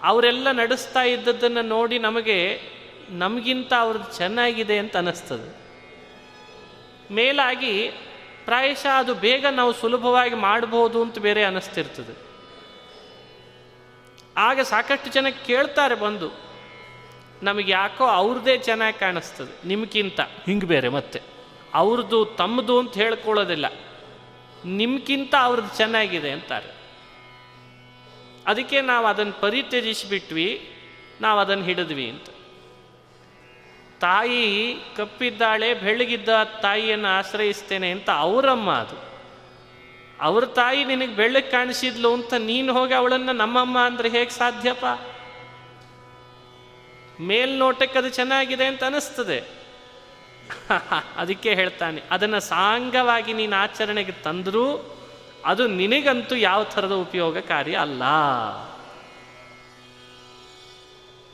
ಅವರೆಲ್ಲ 0.02 0.50
ನಡೆಸ್ತಾ 0.50 1.02
ಇದ್ದದ್ದನ್ನು 1.02 1.62
ನೋಡಿ 1.62 1.98
ನಮಗೆ 1.98 2.60
ನಮಗಿಂತ 3.10 3.72
ಅವ್ರದ್ದು 3.78 4.12
ಚೆನ್ನಾಗಿದೆ 4.12 4.78
ಅಂತ 4.78 4.96
ಅನ್ನಿಸ್ತದೆ. 4.96 5.60
ಮೇಲಾಗಿ 7.14 7.90
ಪ್ರಾಯಶಃ 8.44 8.98
ಅದು 8.98 9.14
ಬೇಗ 9.14 9.46
ನಾವು 9.50 9.72
ಸುಲಭವಾಗಿ 9.72 10.34
ಮಾಡಬಹುದು 10.34 11.02
ಅಂತ 11.02 11.18
ಬೇರೆ 11.18 11.44
ಅನ್ನಿಸ್ತಿರ್ತದೆ. 11.44 12.30
ಆಗ 14.36 14.60
ಸಾಕಷ್ಟು 14.60 15.12
ಜನ 15.12 15.26
ಕೇಳ್ತಾರೆ 15.46 15.94
ಬಂದು, 15.94 16.30
ನಮಗೆ 17.42 17.72
ಯಾಕೋ 17.72 18.04
ಅವ್ರದ್ದೇ 18.04 18.58
ಚೆನ್ನಾಗಿ 18.58 18.98
ಕಾಣಿಸ್ತದೆ, 18.98 19.68
ನಿಮ್ಗಿಂತ. 19.68 20.20
ಹಿಂಗೆ 20.20 20.66
ಬೇರೆ 20.66 20.88
ಮತ್ತೆ. 20.88 21.20
ಅವ್ರದ್ದು 21.74 22.24
ತಮ್ಮದು 22.24 22.78
ಅಂತ 22.78 22.94
ಹೇಳ್ಕೊಳ್ಳೋದಿಲ್ಲ. 22.94 23.66
ನಿಮ್ಗಿಂತ 24.64 25.34
ಅವ್ರದ್ದು 25.40 25.76
ಚೆನ್ನಾಗಿದೆ 25.76 26.30
ಅಂತಾರೆ. 26.30 26.79
ಅದಕ್ಕೆ 28.46 28.80
ನಾವು 28.80 29.06
ಅದನ್ನು 29.06 29.32
ಪರಿತ್ಯಜಿಸಿಬಿಟ್ವಿ, 29.32 30.74
ನಾವು 31.20 31.40
ಅದನ್ನು 31.40 31.64
ಹಿಡಿದ್ವಿ 31.64 32.10
ಅಂತ. 32.10 32.28
ತಾಯಿ 34.00 34.74
ಕಪ್ಪಿದ್ದಾಳೆ, 34.96 35.74
ಬೆಳ್ಳಗಿದ್ದ 35.74 36.28
ತಾಯಿಯನ್ನು 36.44 37.08
ಆಶ್ರಯಿಸ್ತೇನೆ 37.08 37.90
ಅಂತ 37.90 38.10
ಅವರಮ್ಮ 38.10 38.72
ಅದು. 38.72 39.10
ಅವ್ರ 40.20 40.44
ತಾಯಿ 40.44 40.84
ನಿನಗೆ 40.84 41.14
ಬೆಳ್ಳಗೆ 41.16 41.50
ಕಾಣಿಸಿದ್ಲು 41.50 42.14
ಅಂತ 42.14 42.34
ನೀನು 42.34 42.72
ಹೋಗಿ 42.72 42.94
ಅವಳನ್ನು 42.94 43.32
ನಮ್ಮಮ್ಮ 43.32 43.78
ಅಂದರೆ 43.78 44.08
ಹೇಗೆ 44.08 44.30
ಸಾಧ್ಯಪ್ಪ? 44.30 44.84
ಮೇಲ್ನೋಟಕ್ಕೆ 47.20 47.98
ಅದು 47.98 48.08
ಚೆನ್ನಾಗಿದೆ 48.08 48.64
ಅಂತ 48.64 48.84
ಅನಿಸ್ತದೆ. 48.84 49.60
ಅದಕ್ಕೆ 51.16 51.54
ಹೇಳ್ತಾನೆ, 51.54 52.02
ಅದನ್ನು 52.10 52.40
ಸಾಂಗವಾಗಿ 52.40 53.32
ನೀನು 53.32 53.56
ಆಚರಣೆಗೆ 53.56 54.12
ತಂದರೂ 54.12 54.96
ಅದು 55.44 55.66
ನಿನಗಂತೂ 55.66 56.34
ಯಾವ 56.34 56.64
ಥರದ 56.64 56.92
ಉಪಯೋಗಕಾರಿ 56.92 57.74
ಅಲ್ಲ. 57.74 58.02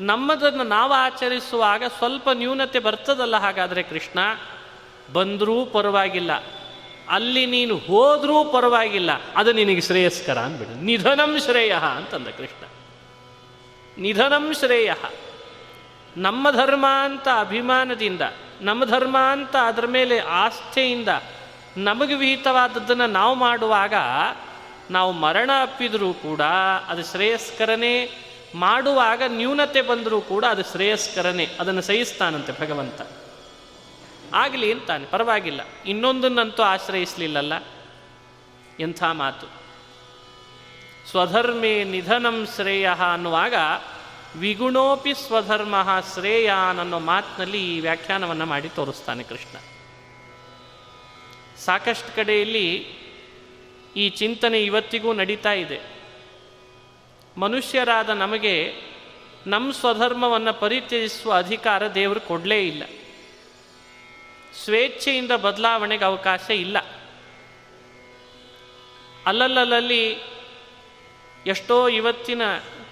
ನಮ್ಮದನ್ನು 0.00 0.64
ನಾವು 0.64 0.92
ಆಚರಿಸುವಾಗ 0.92 1.82
ಸ್ವಲ್ಪ 1.98 2.28
ನ್ಯೂನತೆ 2.32 2.78
ಬರ್ತದಲ್ಲ 2.78 3.36
ಹಾಗಾದರೆ 3.36 3.82
ಕೃಷ್ಣ? 3.82 4.18
ಬಂದರೂ 5.12 5.64
ಪರವಾಗಿಲ್ಲ. 5.64 6.30
ಅಲ್ಲಿ 7.08 7.46
ನೀನು 7.46 7.78
ಹೋದರೂ 7.78 8.44
ಪರವಾಗಿಲ್ಲ. 8.44 9.10
ಅದು 9.36 9.52
ನಿನಗೆ 9.52 9.80
ಶ್ರೇಯಸ್ಕರ 9.80 10.38
ಅಂದ್ಬಿಡು. 10.38 10.84
ನಿಧನಂ 10.84 11.38
ಶ್ರೇಯ 11.38 11.72
ಅಂತಂದ 11.72 12.26
ಕೃಷ್ಣ. 12.26 12.66
ನಿಧನಂ 13.98 14.54
ಶ್ರೇಯ. 14.54 14.92
ನಮ್ಮ 16.16 16.50
ಧರ್ಮ 16.50 16.86
ಅಂತ 16.86 17.28
ಅಭಿಮಾನದಿಂದ, 17.38 18.20
ನಮ್ಮ 18.60 18.84
ಧರ್ಮ 18.84 19.18
ಅಂತ 19.18 19.56
ಅದರ 19.56 19.86
ಮೇಲೆ 19.86 20.18
ಆಸ್ಥೆಯಿಂದ 20.18 21.08
ನಮಗೆ 21.76 22.14
ವಿಹಿತವಾದದ್ದನ್ನು 22.14 23.06
ನಾವು 23.06 23.34
ಮಾಡುವಾಗ 23.34 23.94
ನಾವು 24.90 25.12
ಮರಣ 25.12 25.50
ಅಪ್ಪಿದರೂ 25.62 26.12
ಕೂಡ 26.12 26.40
ಅದು 26.88 27.04
ಶ್ರೇಯಸ್ಕರನೇ. 27.04 28.22
ಮಾಡುವಾಗ 28.54 29.22
ನ್ಯೂನತೆ 29.26 29.82
ಬಂದರೂ 29.82 30.20
ಕೂಡ 30.20 30.44
ಅದು 30.44 30.62
ಶ್ರೇಯಸ್ಕರನೇ. 30.62 31.56
ಅದನ್ನು 31.60 31.82
ಸಹಿಸ್ತಾನಂತೆ 31.82 32.52
ಭಗವಂತ. 32.60 33.02
ಆಗಲಿ 34.34 34.72
ಅಂತಾನೆ, 34.72 35.04
ಪರವಾಗಿಲ್ಲ. 35.04 35.60
ಇನ್ನೊಂದನ್ನಂತೂ 35.86 36.62
ಆಶ್ರಯಿಸಲಿಲ್ಲಲ್ಲ? 36.62 37.52
ಎಂಥ 38.80 39.02
ಮಾತು. 39.02 39.46
ಸ್ವಧರ್ಮೇ 41.10 41.84
ನಿಧನಂ 41.84 42.48
ಶ್ರೇಯ 42.54 42.90
ಅನ್ನುವಾಗ 43.12 43.54
ವಿಗುಣೋಪಿ 44.36 45.14
ಸ್ವಧರ್ಮ 45.14 45.74
ಶ್ರೇಯ 46.14 46.52
ಅನ್ನೋ 46.80 46.98
ಮಾತಿನಲ್ಲಿ 46.98 47.76
ಈ 47.76 47.80
ವ್ಯಾಖ್ಯಾನವನ್ನು 47.80 48.46
ಮಾಡಿ 48.46 48.68
ತೋರಿಸ್ತಾನೆ 48.68 49.22
ಕೃಷ್ಣ. 49.22 49.75
ಸಾಕಷ್ಟು 51.66 52.16
ಕಡೆಯಲ್ಲಿ 52.16 52.86
ಈ 53.96 54.08
ಚಿಂತನೆ 54.08 54.64
ಇವತ್ತಿಗೂ 54.64 55.12
ನಡೀತಾ 55.12 55.52
ಇದೆ. 55.52 55.80
ಮನುಷ್ಯರಾದ 57.36 58.10
ನಮಗೆ 58.10 58.74
ನಮ್ಮ 59.46 59.72
ಸ್ವಧರ್ಮವನ್ನು 59.72 60.60
ಪರಿತ್ಯಜಿಸುವ 60.60 61.32
ಅಧಿಕಾರ 61.32 61.86
ದೇವರು 61.86 62.20
ಕೊಡಲೇ 62.20 62.66
ಇಲ್ಲ. 62.66 62.82
ಸ್ವೇಚ್ಛೆಯಿಂದ 64.64 65.30
ಬದಲಾವಣೆಗೆ 65.32 66.04
ಅವಕಾಶ 66.04 66.50
ಇಲ್ಲ. 66.50 66.78
ಅಲ್ಲಲ್ಲಲ್ಲಿ 69.26 70.16
ಎಷ್ಟೋ 71.46 71.88
ಇವತ್ತಿನ 71.88 72.42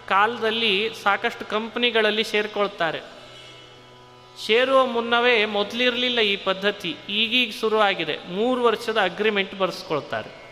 ಕಾಲದಲ್ಲಿ 0.09 0.91
ಸಾಕಷ್ಟು 1.03 1.45
ಕಂಪ್ನಿಗಳಲ್ಲಿ 1.45 2.25
ಸೇರ್ಕೊಳ್ತಾರೆ. 2.25 3.14
ಸೇರುವ 4.41 4.87
ಮುನ್ನವೇ 4.87 5.45
ಮೊದಲಿರಲಿಲ್ಲ 5.45 6.21
ಈ 6.21 6.37
ಪದ್ಧತಿ. 6.37 6.97
ಈಗೀಗ 7.09 7.55
ಶುರುವಾಗಿದೆ. 7.61 8.19
ಮೂರು 8.29 8.63
ವರ್ಷದ 8.63 9.01
ಅಗ್ರಿಮೆಂಟ್ 9.01 9.55
ಬರೆಸ್ಕೊಳ್ತಾರೆ. 9.55 10.45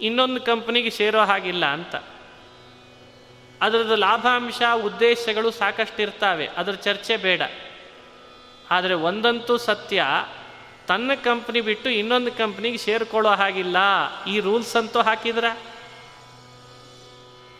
ಇನ್ನೊಂದು 0.00 0.40
ಕಂಪನಿಗೆ 0.40 0.90
ಸೇರೋ 0.90 1.20
ಹಾಗಿಲ್ಲ 1.20 1.66
ಅಂತ. 1.66 1.94
ಅದರದ್ದು 3.60 3.96
ಲಾಭಾಂಶ, 3.96 4.62
ಉದ್ದೇಶಗಳು 4.84 5.50
ಸಾಕಷ್ಟು 5.50 6.02
ಇರ್ತಾವೆ 6.02 6.46
ಅದರ 6.46 6.72
ಚರ್ಚೆ 6.72 7.16
ಬೇಡ. 7.16 7.42
ಆದರೆ 8.70 8.94
ಒಂದಂತೂ 8.94 9.56
ಸತ್ಯ, 9.56 10.04
ತನ್ನ 10.86 11.10
ಕಂಪ್ನಿ 11.24 11.60
ಬಿಟ್ಟು 11.60 11.90
ಇನ್ನೊಂದು 11.90 12.32
ಕಂಪ್ನಿಗೆ 12.32 12.78
ಸೇರ್ಕೊಳ್ಳೋ 12.78 13.30
ಹಾಗಿಲ್ಲ. 13.30 13.76
ಈ 14.24 14.40
ರೂಲ್ಸ್ 14.40 14.76
ಅಂತೂ 14.76 15.02
ಹಾಕಿದ್ರ? 15.02 15.44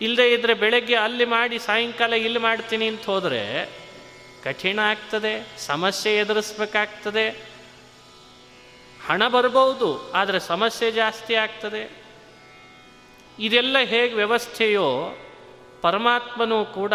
ಇಲ್ಲದೆ 0.01 0.33
ಇದ್ರೆ 0.33 0.55
ಬೆಳಗ್ಗೆ 0.55 0.95
ಅಲ್ಲಿ 0.95 1.25
ಮಾಡಿ, 1.25 1.59
ಸಾಯಂಕಾಲ 1.59 2.13
ಇಲ್ಲಿ 2.13 2.39
ಮಾಡ್ತೀನಿ 2.39 2.89
ಅಂತ 2.89 3.05
ಹೋದರೆ 3.05 3.84
ಕಠಿಣ 4.45 4.79
ಆಗ್ತದೆ, 4.93 5.35
ಸಮಸ್ಯೆ 5.67 6.13
ಎದುರಿಸ್ಬೇಕಾಗ್ತದೆ. 6.17 7.27
ಹಣ 9.07 9.23
ಬರ್ಬೋದು, 9.29 9.89
ಆದರೆ 10.13 10.41
ಸಮಸ್ಯೆ 10.53 10.89
ಜಾಸ್ತಿ 10.93 11.35
ಆಗ್ತದೆ. 11.35 11.83
ಇದೆಲ್ಲ 13.39 13.77
ಹೇಗೆ 13.93 14.15
ವ್ಯವಸ್ಥೆಯೋ 14.15 14.89
ಪರಮಾತ್ಮನೂ 15.83 16.59
ಕೂಡ 16.79 16.95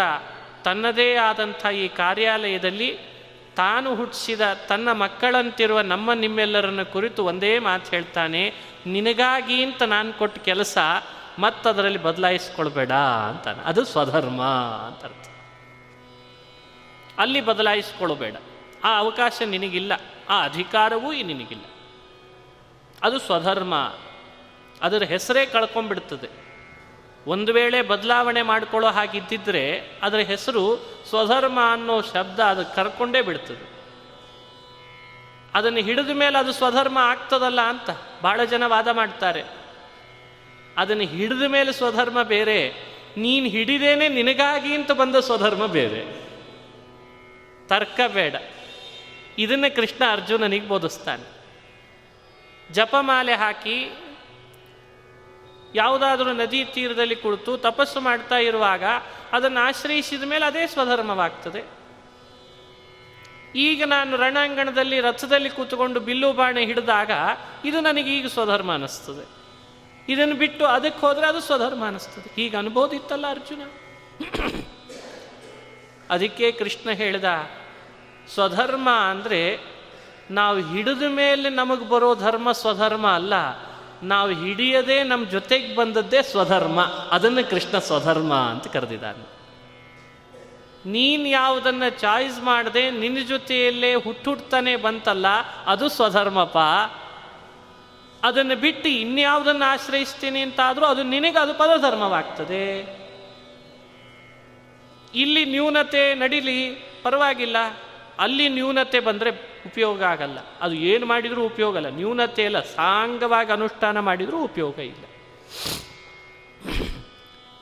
ತನ್ನದೇ 0.63 1.09
ಆದಂಥ 1.15 1.61
ಈ 1.65 1.87
ಕಾರ್ಯಾಲಯದಲ್ಲಿ 1.87 2.89
ತಾನು 3.55 3.89
ಹುಟ್ಟಿಸಿದ 3.95 4.43
ತನ್ನ 4.67 4.91
ಮಕ್ಕಳಂತಿರುವ 4.91 5.79
ನಮ್ಮ 5.81 6.13
ನಿಮ್ಮೆಲ್ಲರನ್ನು 6.13 6.85
ಕುರಿತು 6.93 7.21
ಒಂದೇ 7.25 7.53
ಮಾತು 7.59 7.89
ಹೇಳ್ತಾನೆ, 7.89 8.43
ನಿನಗಾಗಿ 8.87 9.57
ಅಂತ 9.63 9.81
ನಾನು 9.95 10.13
ಕೊಟ್ಟ 10.13 10.37
ಕೆಲಸ 10.39 10.77
ಮತ್ತದರಲ್ಲಿ 11.39 12.01
ಬದಲಾಯಿಸ್ಕೊಳ್ಬೇಡ 12.03 12.93
ಅಂತಾನೆ. 13.31 13.61
ಅದು 13.65 13.83
ಸ್ವಧರ್ಮ 13.85 14.41
ಅಂತ 14.87 15.03
ಅರ್ಥ. 15.03 15.28
ಅಲ್ಲಿ 17.19 17.41
ಬದಲಾಯಿಸಿಕೊಳ್ಳಬೇಡ. 17.41 18.35
ಆ 18.83 18.97
ಅವಕಾಶ 18.97 19.41
ನಿನಗಿಲ್ಲ, 19.45 19.93
ಆ 20.29 20.43
ಅಧಿಕಾರವೂ 20.43 21.11
ನಿನಗಿಲ್ಲ. 21.11 21.63
ಅದು 23.03 23.19
ಸ್ವಧರ್ಮ. 23.19 23.93
ಅದರ 24.81 25.03
ಹೆಸರೇ 25.03 25.45
ಕಳ್ಕೊಂಡ್ಬಿಡ್ತದೆ. 25.45 26.49
ಒಂದು 27.27 27.53
ವೇಳೆ 27.53 27.81
ಬದಲಾವಣೆ 27.81 28.41
ಮಾಡಿಕೊಳ್ಳೋ 28.41 28.89
ಹಾಗಿದ್ದಿದ್ರೆ 28.89 29.81
ಅದರ 30.01 30.17
ಹೆಸರು 30.17 30.77
ಸ್ವಧರ್ಮ 31.09 31.59
ಅನ್ನೋ 31.71 32.01
ಶಬ್ದ 32.01 32.39
ಅದು 32.39 32.75
ಕರ್ಕೊಂಡೇ 32.75 33.21
ಬಿಡ್ತದೆ. 33.21 33.69
ಅದನ್ನು 35.53 35.79
ಹಿಡಿದ 35.79 36.09
ಮೇಲೆ 36.09 36.37
ಅದು 36.37 36.53
ಸ್ವಧರ್ಮ 36.53 36.97
ಆಗ್ತದಲ್ಲ 36.97 37.61
ಅಂತ 37.61 37.89
ಬಹಳ 38.21 38.43
ಜನ 38.43 38.63
ವಾದ 38.65 38.87
ಮಾಡ್ತಾರೆ. 38.87 39.43
ಅದನ್ನು 40.77 41.03
ಹಿಡಿದ 41.03 41.41
ಮೇಲೆ 41.41 41.71
ಸ್ವಧರ್ಮ 41.71 42.23
ಬೇರೆ, 42.23 42.73
ನೀನು 43.17 43.47
ಹಿಡಿದೇನೆ 43.47 44.07
ನಿನಗಾಗಿ 44.07 44.73
ಅಂತ 44.73 44.91
ಬಂದ 44.91 45.15
ಸ್ವಧರ್ಮ 45.15 45.65
ಬೇರೆ. 45.65 46.28
ತರ್ಕ 47.69 47.99
ಬೇಡ 48.13 48.35
ಇದನ್ನು 49.37 49.75
ಕೃಷ್ಣ 49.75 50.03
ಅರ್ಜುನನಿಗೆ 50.11 50.67
ಬೋಧಿಸ್ತಾನೆ. 50.67 51.39
ಜಪಮಾಲೆ 52.73 53.35
ಹಾಕಿ 53.35 53.77
ಯಾವುದಾದ್ರೂ 55.75 56.33
ನದಿ 56.33 56.65
ತೀರದಲ್ಲಿ 56.65 57.15
ಕುಳಿತು 57.15 57.57
ತಪಸ್ಸು 57.57 58.01
ಮಾಡ್ತಾ 58.01 58.37
ಇರುವಾಗ 58.37 58.83
ಅದನ್ನು 59.31 59.59
ಆಶ್ರಯಿಸಿದ 59.59 60.23
ಮೇಲೆ 60.23 60.45
ಅದೇ 60.45 60.67
ಸ್ವಧರ್ಮವಾಗ್ತದೆ. 60.67 61.61
ಈಗ 63.55 63.83
ನಾನು 63.85 64.17
ರಣಾಂಗಣದಲ್ಲಿ 64.17 64.99
ರಥದಲ್ಲಿ 64.99 65.49
ಕೂತುಕೊಂಡು 65.49 65.99
ಬಿಲ್ಲು 65.99 66.33
ಬಾಣೆ 66.33 66.65
ಹಿಡಿದಾಗ 66.65 67.11
ಇದು 67.65 67.79
ನನಗೆ 67.79 68.17
ಈಗ 68.17 68.27
ಸ್ವಧರ್ಮ 68.27 68.71
ಅನ್ನಿಸ್ತದೆ. 68.71 69.25
ಇದನ್ನು 70.13 70.35
ಬಿಟ್ಟು 70.35 70.65
ಅದಕ್ಕೆ 70.65 71.01
ಹೋದರೆ 71.01 71.27
ಅದು 71.27 71.39
ಸ್ವಧರ್ಮ 71.39 71.85
ಅನ್ನಿಸ್ತದೆ. 71.85 72.35
ಹೀಗೆ 72.35 72.57
ಅನ್ಬೋದಿತ್ತಲ್ಲ 72.57 73.25
ಅರ್ಜುನ. 73.29 73.61
ಅದಕ್ಕೆ 76.09 76.51
ಕೃಷ್ಣ 76.51 76.89
ಹೇಳ್ದ, 76.91 77.25
ಸ್ವಧರ್ಮ 78.33 78.89
ಅಂದರೆ 79.09 79.41
ನಾವು 80.31 80.57
ಹಿಡಿದ 80.59 81.03
ಮೇಲೆ 81.15 81.49
ನಮಗೆ 81.49 81.85
ಬರೋ 81.89 82.09
ಧರ್ಮ 82.15 82.51
ಸ್ವಧರ್ಮ 82.51 83.05
ಅಲ್ಲ, 83.07 83.33
ನಾವು 84.03 84.29
ಹಿಡಿಯದೇ 84.29 84.97
ನಮ್ಮ 85.03 85.23
ಜೊತೆಗೆ 85.25 85.69
ಬಂದದ್ದೇ 85.75 86.21
ಸ್ವಧರ್ಮ, 86.21 86.79
ಅದನ್ನು 87.11 87.43
ಕೃಷ್ಣ 87.49 87.79
ಸ್ವಧರ್ಮ 87.79 88.33
ಅಂತ 88.33 88.67
ಕರೆದಿದ್ದಾನೆ. 88.67 89.25
ನೀನು 90.85 91.25
ಯಾವುದನ್ನು 91.27 91.99
ಚಾಯ್ಸ್ 91.99 92.37
ಮಾಡದೆ 92.39 92.83
ನಿನ್ನ 92.91 93.17
ಜೊತೆಯಲ್ಲೇ 93.27 93.95
ಹುಟ್ಟುಡ್ತಾನೆ 93.95 94.75
ಬಂತಲ್ಲ, 94.75 95.27
ಅದು 95.65 95.89
ಸ್ವಧರ್ಮಪ್ಪ 95.89 96.57
ಅದನ್ನು 98.23 98.55
ಬಿಟ್ಟು 98.55 98.89
ಇನ್ಯಾವುದನ್ನು 98.89 99.65
ಆಶ್ರಯಿಸ್ತೀನಿ 99.65 100.39
ಅಂತಾದರೂ 100.39 100.85
ಅದು 100.85 101.03
ನಿನಗೆ 101.03 101.39
ಅದು 101.39 101.53
ಪದಧರ್ಮವಾಗ್ತದೆ. 101.53 102.65
ಇಲ್ಲಿ 105.15 105.45
ನ್ಯೂನತೆ 105.45 106.15
ನಡೀಲಿ, 106.15 106.83
ಪರವಾಗಿಲ್ಲ. 107.03 107.57
ಅಲ್ಲಿ 108.19 108.49
ನ್ಯೂನತೆ 108.49 108.99
ಬಂದರೆ 108.99 109.29
ಉಪಯೋಗ 109.65 110.03
ಆಗಲ್ಲ. 110.03 110.37
ಅದು 110.61 110.75
ಏನು 110.75 111.05
ಮಾಡಿದರೂ 111.05 111.43
ಉಪಯೋಗ 111.43 111.77
ಅಲ್ಲ. 111.77 111.89
ನ್ಯೂನತೆ 111.89 112.43
ಇಲ್ಲ 112.43 112.59
ಸಾಂಗವಾಗಿ 112.59 113.51
ಅನುಷ್ಠಾನ 113.51 113.99
ಮಾಡಿದರೂ 113.99 114.43
ಉಪಯೋಗ 114.43 114.79
ಇಲ್ಲ. 114.79 115.05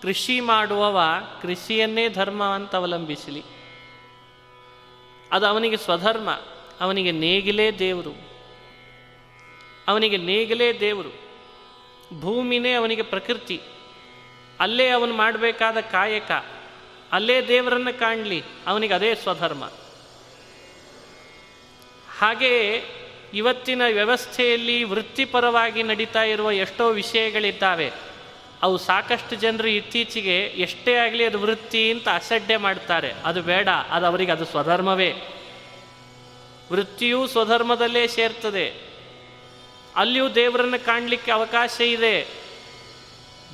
ಕೃಷಿ 0.02 0.40
ಮಾಡುವವ 0.40 1.02
ಕೃಷಿಯನ್ನೇ 1.42 2.10
ಧರ್ಮ 2.10 2.44
ಅಂತ 2.44 2.76
ಅವಲಂಬಿಸಲಿ. 2.76 3.44
ಅದು 5.32 5.46
ಅವನಿಗೆ 5.46 5.78
ಸ್ವಧರ್ಮ. 5.78 6.30
ಅವನಿಗೆ 6.82 7.12
ನೇಗಿಲೇ 7.12 7.72
ದೇವರು. 7.72 8.30
ಅವನಿಗೆ 9.88 10.18
ನೇಗಿಲೇ 10.18 10.80
ದೇವರು. 10.80 11.20
ಭೂಮಿನೇ 12.22 12.74
ಅವನಿಗೆ 12.74 13.02
ಪ್ರಕೃತಿ. 13.02 13.62
ಅಲ್ಲೇ 14.60 14.90
ಅವನು 14.90 15.14
ಮಾಡಬೇಕಾದ 15.14 15.78
ಕಾಯಕ. 15.80 16.32
ಅಲ್ಲೇ 17.12 17.48
ದೇವರನ್ನು 17.48 18.00
ಕಾಣಲಿ, 18.00 18.44
ಅವನಿಗೆ 18.68 18.94
ಅದೇ 18.94 19.16
ಸ್ವಧರ್ಮ. 19.16 19.72
ಹಾಗೆಯೇ 22.20 22.84
ಇವತ್ತಿನ 23.34 23.82
ವ್ಯವಸ್ಥೆಯಲ್ಲಿ 23.94 24.84
ವೃತ್ತಿಪರವಾಗಿ 24.84 25.84
ನಡೀತಾ 25.84 26.24
ಇರುವ 26.24 26.52
ಎಷ್ಟೋ 26.52 26.90
ವಿಷಯಗಳಿದ್ದಾವೆ. 26.90 27.92
ಅವು 28.62 28.78
ಸಾಕಷ್ಟು 28.78 29.36
ಜನರು 29.36 29.68
ಇತ್ತೀಚೆಗೆ 29.68 30.40
ಎಷ್ಟೇ 30.40 30.94
ಆಗಲಿ 30.94 31.26
ಅದು 31.26 31.40
ವೃತ್ತಿ 31.40 31.92
ಅಂತ 31.92 32.08
ಅಸಡ್ಡೆ 32.14 32.58
ಮಾಡ್ತಾರೆ. 32.58 33.14
ಅದು 33.26 33.42
ಬೇಡ, 33.42 33.70
ಅದು 33.70 34.06
ಅವರಿಗೆ 34.06 34.32
ಅದು 34.32 34.46
ಸ್ವಧರ್ಮವೇ. 34.46 35.14
ವೃತ್ತಿಯೂ 36.72 37.28
ಸ್ವಧರ್ಮದಲ್ಲೇ 37.28 38.08
ಸೇರ್ತದೆ. 38.08 38.74
ಅಲ್ಲಿಯೂ 39.96 40.30
ದೇವರನ್ನು 40.30 40.86
ಕಾಣಲಿಕ್ಕೆ 40.86 41.32
ಅವಕಾಶ 41.32 41.82
ಇದೆ. 41.82 42.28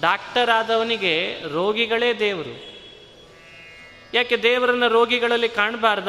ಡಾಕ್ಟರ್ 0.02 0.50
ಆದವನಿಗೆ 0.50 1.36
ರೋಗಿಗಳೇ 1.54 2.14
ದೇವರು. 2.14 2.73
ಯಾಕೆ 4.14 4.38
ದೇವರನ್ನ 4.38 4.88
ರೋಗಿಗಳಲ್ಲಿ 4.88 5.50
ಕಾಣಬಾರ್ದ? 5.50 6.08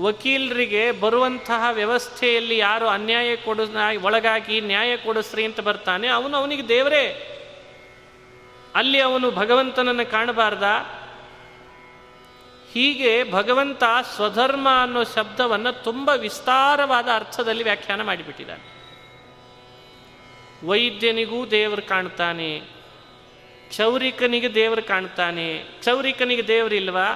ವಕೀಲರಿಗೆ 0.00 0.92
ಬರುವಂತಹ 0.92 1.68
ವ್ಯವಸ್ಥೆಯಲ್ಲಿ 1.72 2.58
ಯಾರು 2.58 2.86
ಅನ್ಯಾಯ 2.86 3.36
ಕೊಡ 3.36 3.60
ಒಳಗಾಗಿ 4.02 4.60
ನ್ಯಾಯ 4.60 4.96
ಕೊಡಿಸ್ರಿ 4.96 5.44
ಅಂತ 5.44 5.60
ಬರ್ತಾನೆ, 5.60 6.08
ಅವನು 6.08 6.36
ಅವನಿಗೆ 6.36 6.68
ದೇವರೇ. 6.68 7.36
ಅಲ್ಲಿ 8.74 9.00
ಅವನು 9.00 9.30
ಭಗವಂತನನ್ನು 9.30 10.10
ಕಾಣಬಾರ್ದ? 10.10 10.62
ಹೀಗೆ 12.72 13.32
ಭಗವಂತ 13.32 13.82
ಸ್ವಧರ್ಮ 14.16 14.68
ಅನ್ನೋ 14.82 15.04
ಶಬ್ದವನ್ನು 15.04 15.82
ತುಂಬ 15.84 16.10
ವಿಸ್ತಾರವಾದ 16.16 17.08
ಅರ್ಥದಲ್ಲಿ 17.14 17.64
ವ್ಯಾಖ್ಯಾನ 17.64 18.02
ಮಾಡಿಬಿಟ್ಟಿದ್ದಾನೆ. 18.02 18.80
ವೈದ್ಯನಿಗೂ 20.66 21.46
ದೇವರು 21.46 21.82
ಕಾಣ್ತಾನೆ. 21.82 22.79
ಕ್ಷೌರಿಕನಿಗೆ 23.70 24.48
ದೇವರು 24.54 24.82
ಕಾಣ್ತಾನೆ 24.82 25.48
ಕ್ಷೌರಿಕನಿಗೆ 25.58 26.44
ದೇವರಿಲ್ವಾ 26.48 27.08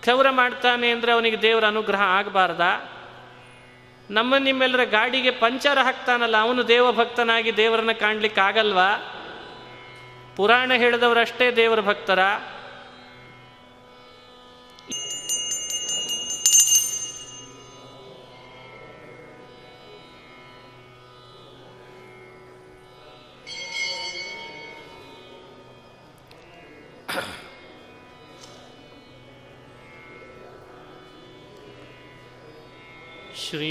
ಕ್ಷೌರ 0.00 0.30
ಮಾಡ್ತಾನೆ 0.30 0.90
ಅಂದರೆ 0.90 1.10
ಅವನಿಗೆ 1.12 1.38
ದೇವರ 1.42 1.64
ಅನುಗ್ರಹ 1.66 2.02
ಆಗಬಾರ್ದ? 2.18 2.64
ನಮ್ಮ 4.10 4.36
ನಿಮ್ಮೆಲ್ಲರ 4.36 4.84
ಗಾಡಿಗೆ 4.84 5.30
ಪಂಚರ್ 5.30 5.78
ಹಾಕ್ತಾನಲ್ಲ, 5.78 6.36
ಅವನು 6.36 6.68
ದೇವಭಕ್ತನಾಗಿ 6.68 7.50
ದೇವರನ್ನ 7.56 7.92
ಕಾಣ್ಲಿಕ್ಕೆ 7.92 8.40
ಆಗಲ್ವಾ 8.40 8.88
ಪುರಾಣ 10.36 10.72
ಹೇಳಿದವರಷ್ಟೇ 10.72 11.46
ದೇವರ 11.50 11.80
ಭಕ್ತರ. 11.80 12.20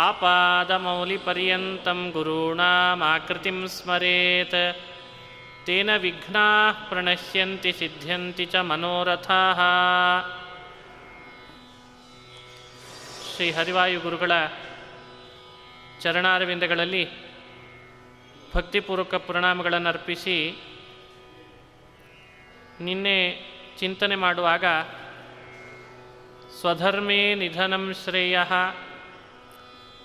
आपादमौलिपर्यन्तं 0.00 2.10
गुरूणामाकृतिं 2.14 3.66
स्मरेत् 3.68 4.58
तेन 5.66 5.90
विघ्नाः 6.04 6.76
प्रणश्यन्ति 6.90 7.72
सिद्ध्यन्ति 7.80 8.46
च 8.46 8.56
मनोरथाः 8.70 9.60
ಶ್ರೀ 13.32 13.50
ಹರಿವಾಯು 13.56 14.00
ಗುರುಗಳ 14.00 14.32
ಚರಣಾರವಿಂದಗಳಲ್ಲಿ 16.02 17.04
ಭಕ್ತಿಪೂರ್ವಕ 18.54 19.14
ಪ್ರಣಾಮಗಳನ್ನು 19.28 19.88
ಅರ್ಪಿಸಿ 19.88 20.58
ನಿನ್ನೆ 22.86 23.16
ಚಿಂತನೆ 23.78 24.16
ಮಾಡುವಾಗ 24.16 24.64
ಸ್ವಧರ್ಮೇ 26.58 27.34
ನಿಧನಂ 27.34 27.94
ಶ್ರೇಯ 28.02 28.38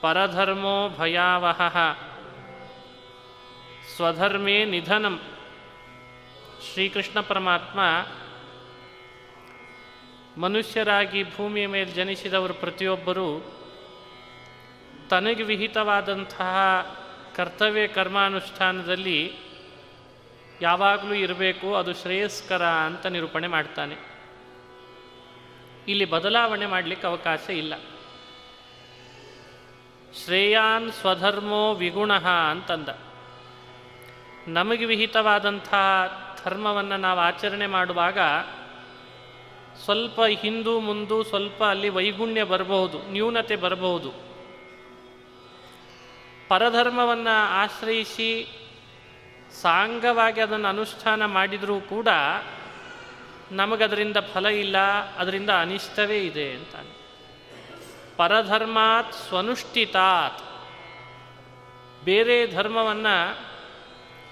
ಪರಧರ್ಮೋ 0.01 0.89
ಭಯಾವಹ. 0.89 1.77
ಸ್ವಧರ್ಮೇ 3.97 4.65
ನಿಧನಂ. 4.65 5.21
ಶ್ರೀಕೃಷ್ಣ 6.73 7.21
ಪರಮಾತ್ಮ 7.21 7.81
ಮನುಷ್ಯರಾಗಿ 10.41 11.25
ಭೂಮಿಯ 11.25 11.67
ಮೇಲೆ 11.67 11.91
ಜನಿಸಿದವರು 11.91 12.55
ಪ್ರತಿಯೊಬ್ಬರೂ 12.55 13.57
ತನಗೆ 15.11 15.43
ವಿಹಿತವಾದಂತಹ 15.43 16.57
ಕರ್ತವ್ಯ 17.37 17.87
ಕರ್ಮಾನುಷ್ಠಾನದಲ್ಲಿ 17.87 19.33
ಯಾವಾಗಲೂ 20.63 21.15
ಇರಬೇಕು, 21.15 21.75
ಅದು 21.75 21.95
ಶ್ರೇಯಸ್ಕರ 21.95 22.67
ಅಂತ 22.67 23.07
ನಿರೂಪಣೆ 23.07 23.47
ಮಾಡ್ತಾನೆ. 23.47 23.97
ಇಲ್ಲಿ 25.89 26.05
ಬದಲಾವಣೆ 26.05 26.67
ಮಾಡಲಿಕ್ಕೆ 26.67 27.07
ಅವಕಾಶ 27.07 27.51
ಇಲ್ಲ. 27.51 27.75
ಶ್ರೇಯಾನ್ 30.15 30.93
ಸ್ವಧರ್ಮೋ 30.93 31.75
ವಿಗುಣ 31.75 32.13
ಅಂತಂದ. 32.51 32.89
ನಮಗೆ 34.49 34.85
ವಿಹಿತವಾದಂಥ 34.85 35.75
ಧರ್ಮವನ್ನು 36.45 36.97
ನಾವು 36.97 37.21
ಆಚರಣೆ 37.21 37.67
ಮಾಡುವಾಗ 37.67 38.19
ಸ್ವಲ್ಪ 39.85 40.21
ಹಿಂದೂ 40.23 40.81
ಮುಂದು 40.81 41.25
ಸ್ವಲ್ಪ 41.25 41.65
ಅಲ್ಲಿ 41.65 41.89
ವೈಗುಣ್ಯ 41.89 42.45
ಬರಬಹುದು, 42.45 42.99
ನ್ಯೂನತೆ 43.13 43.57
ಬರಬಹುದು. 43.57 44.11
ಪರಧರ್ಮವನ್ನು 46.49 47.39
ಆಶ್ರಯಿಸಿ 47.53 48.59
ಸಾಂಗವಾಗಿ 49.63 50.41
ಅದನ್ನು 50.41 50.69
ಅನುಷ್ಠಾನ 50.69 51.25
ಮಾಡಿದರೂ 51.25 51.81
ಕೂಡ 51.81 52.09
ನಮಗದರಿಂದ 53.53 54.17
ಫಲ 54.35 54.47
ಇಲ್ಲ, 54.47 54.79
ಅದರಿಂದ 55.17 55.51
ಅನಿಷ್ಟವೇ 55.51 56.19
ಇದೆ 56.19 56.53
ಅಂತಾನೆ. 56.53 57.00
ಪರಧರ್ಮಾತ್ 58.21 59.13
ಸ್ವನುಷ್ಠಿತಾತ್. 59.13 60.45
ಬೇರೆ 62.05 62.47
ಧರ್ಮವನ್ನು 62.47 63.37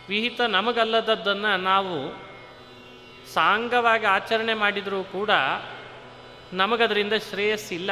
ವಿಹಿತ 0.08 0.40
ನಮಗಲ್ಲದದ್ದನ್ನು 0.40 1.56
ನಾವು 1.56 2.12
ಸಾಂಗವಾಗಿ 3.32 4.06
ಆಚರಣೆ 4.06 4.54
ಮಾಡಿದರೂ 4.54 5.04
ಕೂಡ 5.04 5.30
ನಮಗದರಿಂದ 6.52 7.12
ಶ್ರೇಯಸ್ಸಿಲ್ಲ. 7.30 7.90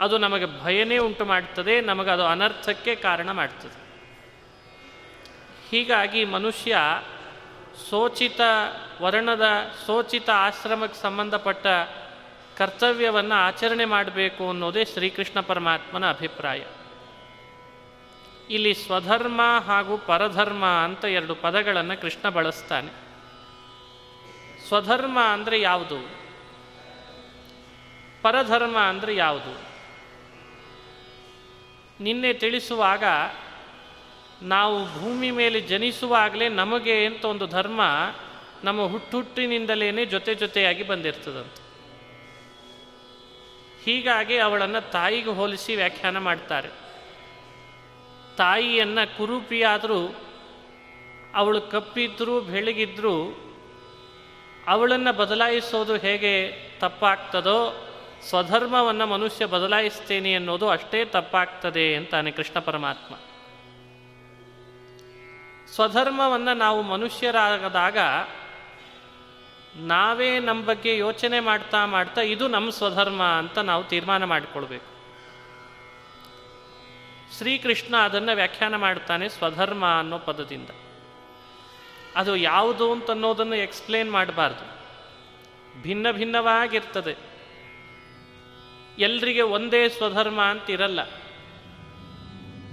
ಅದು 0.00 0.18
ನಮಗೆ 0.18 0.62
ಭಯನೇ 0.62 0.98
ಉಂಟು 0.98 1.24
ಮಾಡ್ತದೆ, 1.24 1.80
ನಮಗದು 1.80 2.26
ಅನರ್ಥಕ್ಕೆ 2.26 2.94
ಕಾರಣ 2.94 3.30
ಮಾಡ್ತದೆ. 3.30 3.86
ಹೀಗಾಗಿ 5.70 6.24
ಮನುಷ್ಯ 6.24 6.76
ಸೋಚಿತ 7.90 8.40
ವರ್ಣದ 9.02 9.42
ಸೋಚಿತ 9.86 10.30
ಆಶ್ರಮಕ್ಕೆ 10.30 11.02
ಸಂಬಂಧಪಟ್ಟ 11.02 11.66
ಕರ್ತವ್ಯವನ್ನು 12.56 13.34
ಆಚರಣೆ 13.34 13.84
ಮಾಡಬೇಕು 13.84 14.48
ಅನ್ನೋದೇ 14.48 14.84
ಶ್ರೀಕೃಷ್ಣ 14.84 15.40
ಪರಮಾತ್ಮನ 15.40 16.10
ಅಭಿಪ್ರಾಯ. 16.10 16.64
ಇಲ್ಲಿ 18.50 18.74
ಸ್ವಧರ್ಮ 18.74 19.40
ಹಾಗೂ 19.66 19.98
ಪರಧರ್ಮ 19.98 20.64
ಅಂತ 20.64 21.04
ಎರಡು 21.04 21.34
ಪದಗಳನ್ನು 21.34 22.00
ಕೃಷ್ಣ 22.00 22.28
ಬಳಸ್ತಾನೆ. 22.28 23.06
ಸ್ವಧರ್ಮ 24.68 25.18
ಅಂದರೆ 25.20 25.60
ಯಾವುದು? 25.60 25.98
ಪರಧರ್ಮ 28.22 28.78
ಅಂದರೆ 28.78 29.16
ಯಾವುದು? 29.16 29.76
ನಿನ್ನೆ 32.00 32.32
ತಿಳಿಸುವಾಗ 32.32 33.04
ನಾವು 34.42 35.00
ಭೂಮಿ 35.00 35.30
ಮೇಲೆ 35.30 35.60
ಜನಿಸುವಾಗಲೇ 35.60 36.48
ನಮಗೆ 36.48 37.06
ಅಂತ 37.06 37.24
ಒಂದು 37.24 37.46
ಧರ್ಮ 37.46 37.80
ನಮ್ಮ 38.64 38.86
ಹುಟ್ಟುಹುಟ್ಟಿನಿಂದಲೇ 38.86 40.04
ಜೊತೆ 40.04 40.34
ಜೊತೆಯಾಗಿ 40.34 40.82
ಬಂದಿರ್ತದಂತೆ. 40.82 41.65
ಹೀಗಾಗಿ 43.86 44.38
ಅವಳನ್ನು 44.38 44.90
ತಾಯಿಗೆ 44.90 45.30
ಹೋಲಿಸಿ 45.30 45.76
ವ್ಯಾಖ್ಯಾನ 45.76 46.18
ಮಾಡ್ತಾರೆ. 46.18 46.68
ತಾಯಿಯನ್ನು 48.36 49.18
ಕುರೂಪಿಯಾದರೂ, 49.18 50.14
ಅವಳು 51.34 51.60
ಕಪ್ಪಿದ್ರೂ, 51.60 52.40
ಬೆಳಗಿದ್ರೂ, 52.40 53.14
ಅವಳನ್ನು 54.66 55.12
ಬದಲಾಯಿಸೋದು 55.12 55.96
ಹೇಗೆ 55.96 56.52
ತಪ್ಪಾಗ್ತದೋ, 56.78 57.86
ಸ್ವಧರ್ಮವನ್ನು 58.28 59.06
ಮನುಷ್ಯ 59.06 59.46
ಬದಲಾಯಿಸ್ತೇನೆ 59.46 60.34
ಅನ್ನೋದು 60.34 60.68
ಅಷ್ಟೇ 60.68 61.04
ತಪ್ಪಾಗ್ತದೆ 61.04 61.96
ಅಂತಾನೆ 61.96 62.30
ಕೃಷ್ಣ 62.30 62.58
ಪರಮಾತ್ಮ. 62.58 63.14
ಸ್ವಧರ್ಮವನ್ನು 65.74 66.56
ನಾವು 66.56 66.82
ಮನುಷ್ಯರಾಗದಾಗ 66.82 67.98
ನಾವೇ 69.76 70.38
ನಮ್ಮ 70.38 70.64
ಬಗ್ಗೆ 70.64 70.96
ಯೋಚನೆ 70.96 71.40
ಮಾಡ್ತಾ 71.40 71.86
ಮಾಡ್ತಾ 71.86 72.20
ಇದು 72.20 72.48
ನಮ್ಮ 72.48 72.70
ಸ್ವಧರ್ಮ 72.70 73.22
ಅಂತ 73.22 73.58
ನಾವು 73.58 73.84
ತೀರ್ಮಾನ 73.84 74.24
ಮಾಡಿಕೊಳ್ಬೇಕು. 74.24 74.96
ಶ್ರೀಕೃಷ್ಣ 77.38 77.96
ಅದನ್ನು 77.96 78.34
ವ್ಯಾಖ್ಯಾನ 78.34 78.76
ಮಾಡ್ತಾನೆ 78.76 79.28
ಸ್ವಧರ್ಮ 79.28 79.98
ಅನ್ನೋ 79.98 80.18
ಪದದಿಂದ. 80.18 80.70
ಅದು 82.16 82.36
ಯಾವುದು 82.36 82.92
ಅಂತ 82.92 83.10
ಅನ್ನೋದನ್ನು 83.10 83.54
ಎಕ್ಸ್ಪ್ಲೇನ್ 83.54 84.12
ಮಾಡಬಾರ್ದು. 84.12 84.76
ಭಿನ್ನ 85.82 86.06
ಭಿನ್ನವಾಗಿರ್ತದೆ. 86.10 87.16
ಎಲ್ರಿಗೆ 88.98 89.42
ಒಂದೇ 89.42 89.88
ಸ್ವಧರ್ಮ 89.88 90.40
ಅಂತ 90.40 90.70
ಇರಲ್ಲ 90.70 91.00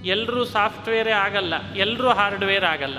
ಎಲ್ಲರೂ 0.04 0.44
ಸಾಫ್ಟ್ವೇರೇ 0.44 1.10
ಆಗಲ್ಲ 1.10 1.74
ಎಲ್ಲರೂ 1.74 2.08
ಹಾರ್ಡ್ವೇರ್ 2.08 2.64
ಆಗಲ್ಲ. 2.64 2.98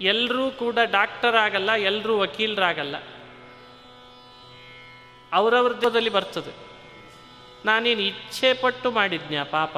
ಎಲ್ಲರೂ 0.00 0.50
ಕೂಡ 0.50 0.78
ಡಾಕ್ಟರ್ 0.90 1.36
ಆಗಲ್ಲ 1.36 1.72
ಎಲ್ಲರೂ 1.72 2.18
ವಕೀಲರಾಗಲ್ಲ. 2.18 2.96
ಅವರವ್ರದಲ್ಲಿ 5.32 6.10
ಬರ್ತದೆ. 6.10 6.52
ನಾನೇನು 7.64 8.00
ಇಚ್ಛೆ 8.00 8.52
ಪಟ್ಟು 8.52 8.90
ಮಾಡಿದ್ನ್ಯಾ 8.90 9.44
ಪಾಪ? 9.44 9.76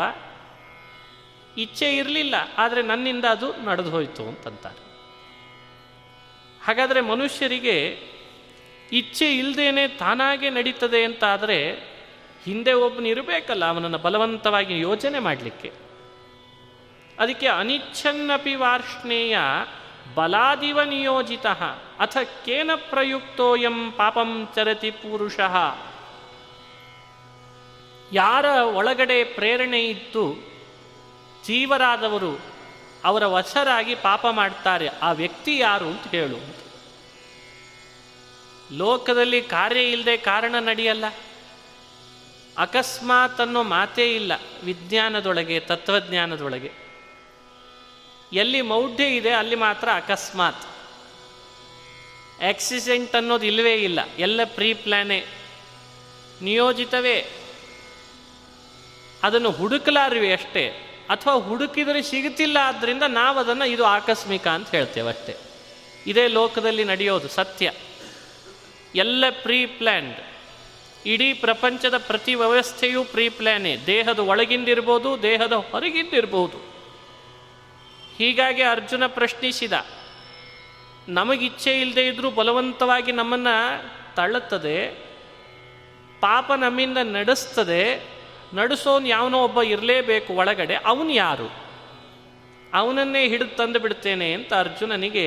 ಇಚ್ಛೆ 1.58 1.96
ಇರಲಿಲ್ಲ, 1.96 2.34
ಆದರೆ 2.58 2.82
ನನ್ನಿಂದ 2.82 3.24
ಅದು 3.24 3.52
ನಡೆದು 3.64 3.90
ಹೋಯಿತು 3.90 4.28
ಅಂತಂತಾರೆ. 4.28 4.82
ಹಾಗಾದರೆ 6.64 7.00
ಮನುಷ್ಯರಿಗೆ 7.00 7.98
ಇಚ್ಛೆ 8.92 9.36
ಇಲ್ಲದೇನೆ 9.36 9.88
ತಾನಾಗೆ 9.88 10.50
ನಡೀತದೆ 10.50 11.04
ಅಂತ 11.04 11.24
ಆದರೆ 11.24 11.72
ಹಿಂದೆ 12.44 12.72
ಒಬ್ಬನು 12.72 13.08
ಇರಬೇಕಲ್ಲ, 13.08 13.64
ಅವನನ್ನು 13.64 13.98
ಬಲವಂತವಾಗಿ 13.98 14.80
ಯೋಚನೆ 14.80 15.18
ಮಾಡಲಿಕ್ಕೆ. 15.18 15.72
ಅದಕ್ಕೆ 17.18 17.46
ಅನಿಚ್ಛನ್ನಪಿ 17.46 18.54
ವಾರ್ಷ್ಣೇಯ 18.54 19.38
ಬಲಾದಿವ 20.14 20.82
ನಿಯೋಜಿತ 20.82 21.46
ಅಥ 22.00 22.16
ಕೇನ 22.44 22.70
ಪ್ರಯುಕ್ತೋಯಂ 22.74 23.92
ಪಾಪಂ 23.92 24.48
ಚರತಿ 24.54 24.90
ಪುರುಷ. 24.90 25.40
ಯಾರ 28.12 28.44
ಒಳಗಡೆ 28.44 29.24
ಪ್ರೇರಣೆ 29.24 29.84
ಇತ್ತು 29.84 30.34
ಜೀವರಾದವರು 31.44 32.40
ಅವರ 33.04 33.26
ವಶರಾಗಿ 33.26 33.94
ಪಾಪ 33.94 34.26
ಮಾಡ್ತಾರೆ, 34.26 34.88
ಆ 34.88 35.12
ವ್ಯಕ್ತಿ 35.12 35.58
ಯಾರು 35.58 35.84
ಅಂತ 35.84 36.08
ಹೇಳು. 36.08 36.66
ಲೋಕದಲ್ಲಿ 38.78 39.42
ಕಾರ್ಯ 39.42 39.82
ಇಲ್ಲದೆ 39.82 40.16
ಕಾರಣ 40.16 40.54
ನಡೆಯಲ್ಲ. 40.60 41.04
ಅಕಸ್ಮಾತ್ 42.58 43.40
ಅನ್ನೋ 43.40 43.62
ಮಾತೇ 43.62 44.14
ಇಲ್ಲ 44.14 44.32
ವಿಜ್ಞಾನದೊಳಗೆ, 44.64 45.60
ತತ್ವಜ್ಞಾನದೊಳಗೆ. 45.60 46.85
ಎಲ್ಲಿ 48.32 48.60
ಮೌಢ್ಯ 48.60 49.04
ಇದೆ 49.04 49.30
ಅಲ್ಲಿ 49.30 49.56
ಮಾತ್ರ 49.56 49.88
ಅಕಸ್ಮಾತ್. 49.94 50.62
ಆಕ್ಸಿಡೆಂಟ್ 52.42 53.16
ಅನ್ನೋದು 53.16 53.46
ಇಲ್ಲವೇ 53.46 53.74
ಇಲ್ಲ. 53.74 54.00
ಎಲ್ಲ 54.18 54.40
ಪ್ರೀ 54.44 54.74
ಪ್ಲಾನೇ 54.74 55.24
ನಿಯೋಜಿತವೇ. 56.42 57.24
ಅದನ್ನು 59.22 59.50
ಹುಡುಕಲಾರಿವೆ 59.50 60.32
ಅಷ್ಟೇ. 60.32 60.68
ಅಥವಾ 61.10 61.34
ಹುಡುಕಿದರೆ 61.34 62.02
ಸಿಗುತ್ತಿಲ್ಲ 62.02 62.56
ಆದ್ದರಿಂದ 62.62 63.02
ನಾವು 63.08 63.38
ಅದನ್ನು 63.38 63.64
ಇದು 63.64 63.84
ಆಕಸ್ಮಿಕ 63.84 64.48
ಅಂತ 64.48 64.70
ಹೇಳ್ತೇವೆ 64.70 65.08
ಅಷ್ಟೇ. 65.08 65.36
ಇದೇ 66.06 66.28
ಲೋಕದಲ್ಲಿ 66.28 66.84
ನಡೆಯೋದು 66.84 67.28
ಸತ್ಯ. 67.28 67.72
ಎಲ್ಲ 68.94 69.24
ಪ್ರೀ 69.42 69.66
ಪ್ಲ್ಯಾನ್ಡ್ 69.66 70.18
ಇಡೀ 71.06 71.32
ಪ್ರಪಂಚದ 71.32 71.98
ಪ್ರತಿ 71.98 72.34
ವ್ಯವಸ್ಥೆಯೂ 72.34 73.04
ಪ್ರೀ 73.04 73.28
ಪ್ಲ್ಯಾನೇ 73.28 73.76
ದೇಹದ 73.86 74.18
ಒಳಗಿಂದಿರ್ಬೋದು, 74.18 75.22
ದೇಹದ 75.22 75.52
ಹೊರಗಿಂದಿರ್ಬೋದು. 75.52 76.75
ಹೀಗಾಗಿ 78.18 78.62
ಅರ್ಜುನ 78.62 79.04
ಪ್ರಶ್ನಿಸಿದ, 79.06 79.74
ನಮಗಿಚ್ಛೆ 81.08 81.72
ಇಲ್ಲದೆ 81.80 82.06
ಇದ್ದರೂ 82.06 82.28
ಬಲವಂತವಾಗಿ 82.30 83.12
ನಮ್ಮನ್ನು 83.12 83.56
ತಳ್ಳುತ್ತದೆ 84.16 84.76
ಪಾಪ 86.20 86.52
ನಮ್ಮಿಂದ 86.52 86.98
ನಡೆಸ್ತದೆ, 87.02 87.82
ನಡೆಸೋನು 88.54 89.06
ಯಾವನೋ 89.06 89.38
ಒಬ್ಬ 89.42 89.62
ಇರಲೇಬೇಕು 89.62 90.30
ಒಳಗಡೆ, 90.34 90.74
ಅವನು 90.86 91.10
ಯಾರು? 91.10 91.48
ಅವನನ್ನೇ 92.74 93.22
ಹಿಡಿದು 93.28 93.56
ತಂದು 93.56 93.78
ಬಿಡ್ತೇನೆ 93.78 94.28
ಅಂತ 94.32 94.52
ಅರ್ಜುನನಿಗೆ 94.54 95.26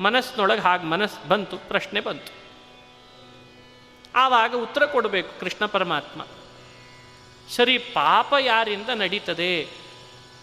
ಮನಸ್ಸಿನೊಳಗೆ 0.00 0.60
ಹಾಗೆ 0.60 0.86
ಮನಸ್ಸು 0.86 1.28
ಬಂತು, 1.28 1.56
ಪ್ರಶ್ನೆ 1.68 2.00
ಬಂತು. 2.00 2.32
ಆವಾಗ 4.14 4.54
ಉತ್ತರ 4.56 4.84
ಕೊಡಬೇಕು 4.86 5.30
ಕೃಷ್ಣ 5.40 5.66
ಪರಮಾತ್ಮ, 5.66 6.20
ಸರಿ 7.48 7.76
ಪಾಪ 7.78 8.34
ಯಾರಿಂದ 8.40 8.88
ನಡೀತದೆ? 8.94 9.79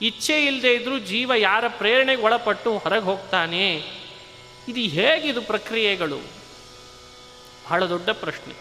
ಇಚ್ಛೆ 0.01 0.45
ಇಲ್ಲದೆ 0.45 0.73
ಇದ್ದರೂ 0.73 0.99
ಜೀವ 0.99 1.33
ಯಾರ 1.33 1.63
ಪ್ರೇರಣೆಗೆ 1.67 2.21
ಒಳಪಟ್ಟು 2.21 2.77
ಹೊರಗೆ 2.77 3.03
ಹೋಗ್ತಾನೆ? 3.03 3.75
ಇದು 4.67 4.79
ಹೇಗಿದು 4.79 5.41
ಪ್ರಕ್ರಿಯೆಗಳು? 5.41 6.17
ಬಹಳ 7.65 7.85
ದೊಡ್ಡ 7.85 8.09
ಪ್ರಶ್ನೆ. 8.09 8.53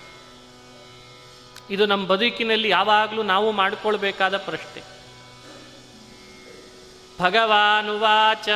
ಇದು 1.70 1.86
ನಮ್ಮ 1.86 2.06
ಬದುಕಿನಲ್ಲಿ 2.06 2.68
ಯಾವಾಗಲೂ 2.68 3.22
ನಾವು 3.22 3.52
ಮಾಡಿಕೊಳ್ಬೇಕಾದ 3.52 4.36
ಪ್ರಶ್ನೆ. 4.36 4.82
ಭಗವಾನುವಾಚ 7.20 8.48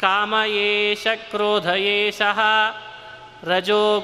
ಕಾಮ 0.00 0.34
ಏಷ 0.46 1.06
ಕ್ರೋಧ 1.14 1.66
ಏಷ 1.66 2.22
ರಜೋ 3.44 4.00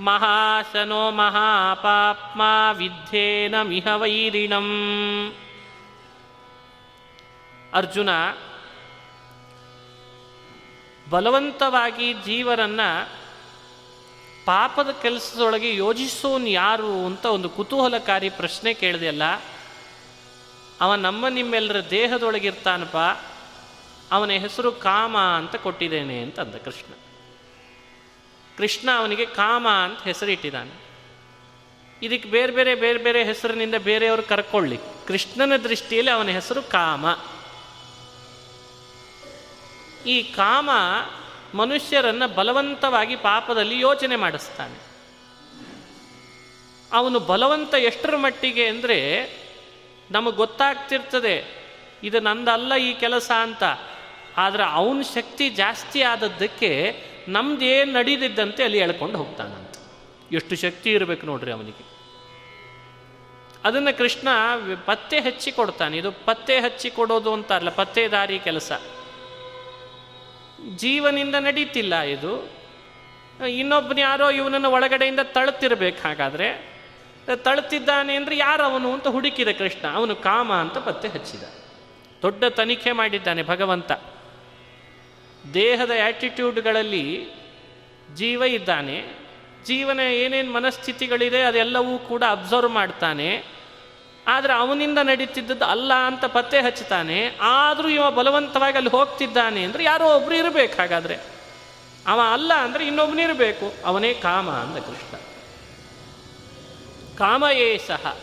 ಮಹಾಶನೋ 0.00 1.10
ಮಹಾಪಾಪ್ಮಾ 1.10 2.72
ವಿದ್ಯೇನ 2.72 3.62
ಮಿಹ 3.62 3.86
ವೈರಿಣಂ. 3.86 4.68
ಅರ್ಜುನ 7.74 8.08
ಬಲವಂತವಾಗಿ 11.10 12.12
ಜೀವರನ್ನು 12.12 13.10
ಪಾಪದ 14.46 14.90
ಕೆಲಸದೊಳಗೆ 15.02 15.76
ಯೋಜಿಸೋನ್ 15.76 16.48
ಯಾರು 16.48 17.06
ಅಂತ 17.06 17.24
ಒಂದು 17.24 17.48
ಕುತೂಹಲಕಾರಿ 17.48 18.28
ಪ್ರಶ್ನೆ 18.28 18.74
ಕೇಳಿದೆಯಲ್ಲ 18.74 19.22
ಅವ 20.80 20.94
ನಮ್ಮ 20.94 21.28
ನಿಮ್ಮೆಲ್ಲರ 21.28 21.90
ದೇಹದೊಳಗಿರ್ತಾನಪ್ಪ, 21.90 22.96
ಅವನ 24.12 24.30
ಹೆಸರು 24.30 24.72
ಕಾಮ 24.72 25.18
ಅಂತ 25.18 25.56
ಕೊಟ್ಟಿದ್ದೇನೆ 25.56 26.18
ಅಂತಂದ 26.18 26.54
ಕೃಷ್ಣ. 26.54 26.94
ಕೃಷ್ಣ 28.58 28.88
ಅವನಿಗೆ 28.96 29.26
ಕಾಮ 29.26 29.68
ಅಂತ 29.68 30.02
ಹೆಸರಿಟ್ಟಿದ್ದಾನೆ. 30.02 30.86
ಇದಕ್ಕೆ 32.02 32.28
ಬೇರೆ 32.28 32.52
ಬೇರೆ 32.52 32.74
ಬೇರೆ 32.74 32.98
ಬೇರೆ 32.98 33.24
ಹೆಸರಿನಿಂದ 33.24 33.74
ಬೇರೆಯವರು 33.74 34.22
ಕರ್ಕೊಳ್ಳಿ. 34.22 34.78
ಕೃಷ್ಣನ 35.06 35.56
ದೃಷ್ಟಿಯಲ್ಲಿ 35.56 36.12
ಅವನ 36.12 36.28
ಹೆಸರು 36.28 36.62
ಕಾಮ. 36.62 37.06
ಈ 40.06 40.22
ಕಾಮ 40.22 40.70
ಮನುಷ್ಯರನ್ನ 41.54 42.26
ಬಲವಂತವಾಗಿ 42.26 43.16
ಪಾಪದಲ್ಲಿ 43.16 43.80
ಯೋಚನೆ 43.80 44.16
ಮಾಡಿಸ್ತಾನೆ. 44.16 44.78
ಅವನು 46.92 47.20
ಬಲವಂತ 47.20 47.74
ಎಷ್ಟರ 47.74 48.16
ಮಟ್ಟಿಗೆ 48.16 48.68
ಅಂದರೆ 48.68 48.98
ನಮಗೆ 50.10 50.36
ಗೊತ್ತಾಗ್ತಿರ್ತದೆ, 50.36 51.36
ಇದು 52.02 52.20
ನಂದಲ್ಲ 52.20 52.74
ಈ 52.74 52.94
ಕೆಲಸ 52.94 53.30
ಅಂತ. 53.30 53.62
ಆದರೆ 54.36 54.64
ಅವನ 54.64 55.00
ಶಕ್ತಿ 55.14 55.48
ಜಾಸ್ತಿ 55.50 56.02
ಆದದ್ದಕ್ಕೆ 56.02 56.72
ನಮ್ದೇನು 57.28 57.92
ನಡೀದಿದ್ದಂತೆ 57.92 58.64
ಅಲ್ಲಿ 58.64 58.78
ಎಳ್ಕೊಂಡು 58.78 59.18
ಹೋಗ್ತಾನಂತ. 59.18 59.76
ಎಷ್ಟು 60.32 60.56
ಶಕ್ತಿ 60.56 60.90
ಇರಬೇಕು 60.90 61.26
ನೋಡ್ರಿ 61.26 61.52
ಅವನಿಗೆ. 61.52 61.96
ಅದನ್ನು 63.64 63.98
ಕೃಷ್ಣ 63.98 64.28
ಪತ್ತೆ 64.84 65.20
ಹಚ್ಚಿ 65.20 65.52
ಕೊಡ್ತಾನೆ. 65.52 65.96
ಇದು 65.96 66.12
ಪತ್ತೆ 66.12 66.60
ಹಚ್ಚಿ 66.60 66.90
ಕೊಡೋದು 66.90 67.32
ಅಂತಾರಲ್ಲ 67.32 67.70
ಪತ್ತೆದಾರಿ 67.70 68.38
ಕೆಲಸ. 68.38 68.72
ಜೀವನಿಂದ 70.76 71.34
ನಡೀತಿಲ್ಲ 71.34 72.00
ಇದು. 72.00 72.50
ಇನ್ನೊಬ್ಬನ 73.48 73.98
ಯಾರೋ 73.98 74.30
ಇವನನ್ನು 74.30 74.70
ಒಳಗಡೆಯಿಂದ 74.70 75.20
ತಳ್ತಿರ್ಬೇಕು 75.22 76.08
ಹಾಗಾದರೆ. 76.08 76.76
ತಳ್ತಿದ್ದಾನೆ 77.36 78.14
ಅಂದರೆ 78.14 78.36
ಯಾರವನು 78.36 78.92
ಅಂತ 78.92 79.08
ಹುಡುಕಿದ 79.08 79.48
ಕೃಷ್ಣ. 79.48 79.88
ಅವನು 79.88 80.16
ಕಾಮ 80.16 80.52
ಅಂತ 80.52 80.78
ಪತ್ತೆ 80.78 81.08
ಹಚ್ಚಿದ. 81.08 81.42
ದೊಡ್ಡ 82.22 82.44
ತನಿಖೆ 82.44 82.92
ಮಾಡಿದ್ದಾನೆ 82.92 83.42
ಭಗವಂತ. 83.42 83.92
ದೇಹದ 85.54 85.90
ಆ್ಯಟಿಟ್ಯೂಡ್ಗಳಲ್ಲಿ 85.90 87.28
ಜೀವ 88.14 88.42
ಇದ್ದಾನೆ. 88.42 89.26
ಜೀವನ 89.64 90.00
ಏನೇನು 90.00 90.52
ಮನಸ್ಥಿತಿಗಳಿದೆ 90.52 91.42
ಅದೆಲ್ಲವೂ 91.42 91.98
ಕೂಡ 91.98 92.22
ಅಬ್ಸರ್ವ್ 92.30 92.70
ಮಾಡ್ತಾನೆ. 92.70 93.44
ಆದರೆ 94.26 94.52
ಅವನಿಂದ 94.52 94.98
ನಡೀತಿದ್ದದ್ದು 95.02 95.64
ಅಲ್ಲ 95.64 95.92
ಅಂತ 95.94 96.24
ಪತ್ತೆ 96.24 96.60
ಹಚ್ಚುತ್ತಾನೆ. 96.60 97.38
ಆದರೂ 97.40 97.88
ಇವ 97.88 98.10
ಬಲವಂತವಾಗಿ 98.10 98.76
ಅಲ್ಲಿ 98.76 98.90
ಹೋಗ್ತಿದ್ದಾನೆ 98.90 99.64
ಅಂದರೆ 99.64 99.84
ಯಾರೋ 99.84 100.16
ಒಬ್ರು 100.16 100.34
ಇರಬೇಕು 100.34 100.76
ಹಾಗಾದರೆ. 100.76 101.18
ಅವ 102.06 102.20
ಅಲ್ಲ 102.32 102.54
ಅಂದರೆ 102.54 102.86
ಇನ್ನೊಬ್ಬನಿರಬೇಕು 102.86 103.72
ಅವನೇ 103.84 104.14
ಕಾಮ 104.14 104.50
ಅಂದ 104.50 104.76
ಕೃಷ್ಣ. 104.76 105.16
ಕಾಮಯೇ 107.18 107.78
ಸಹ. 107.78 108.16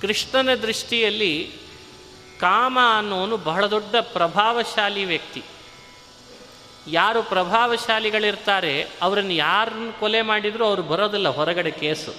ಕೃಷ್ಣನ 0.00 0.54
ದೃಷ್ಟಿಯಲ್ಲಿ 0.54 1.52
ಕಾಮ 2.40 2.78
ಅನ್ನೋನು 2.98 3.36
ಬಹಳ 3.36 3.66
ದೊಡ್ಡ 3.66 3.96
ಪ್ರಭಾವಶಾಲಿ 3.96 5.04
ವ್ಯಕ್ತಿ. 5.04 5.42
ಯಾರು 6.86 7.22
ಪ್ರಭಾವಶಾಲಿಗಳಿರ್ತಾರೆ, 7.22 8.86
ಅವರನ್ನು 9.02 9.32
ಯಾರನ್ನು 9.32 10.00
ಕೊಲೆ 10.00 10.22
ಮಾಡಿದರೂ 10.22 10.64
ಅವರು 10.64 10.82
ಬರೋದಿಲ್ಲ, 10.82 11.28
ಹೊರಗಡೆ 11.28 11.70
ಕೇಸು. 11.70 12.14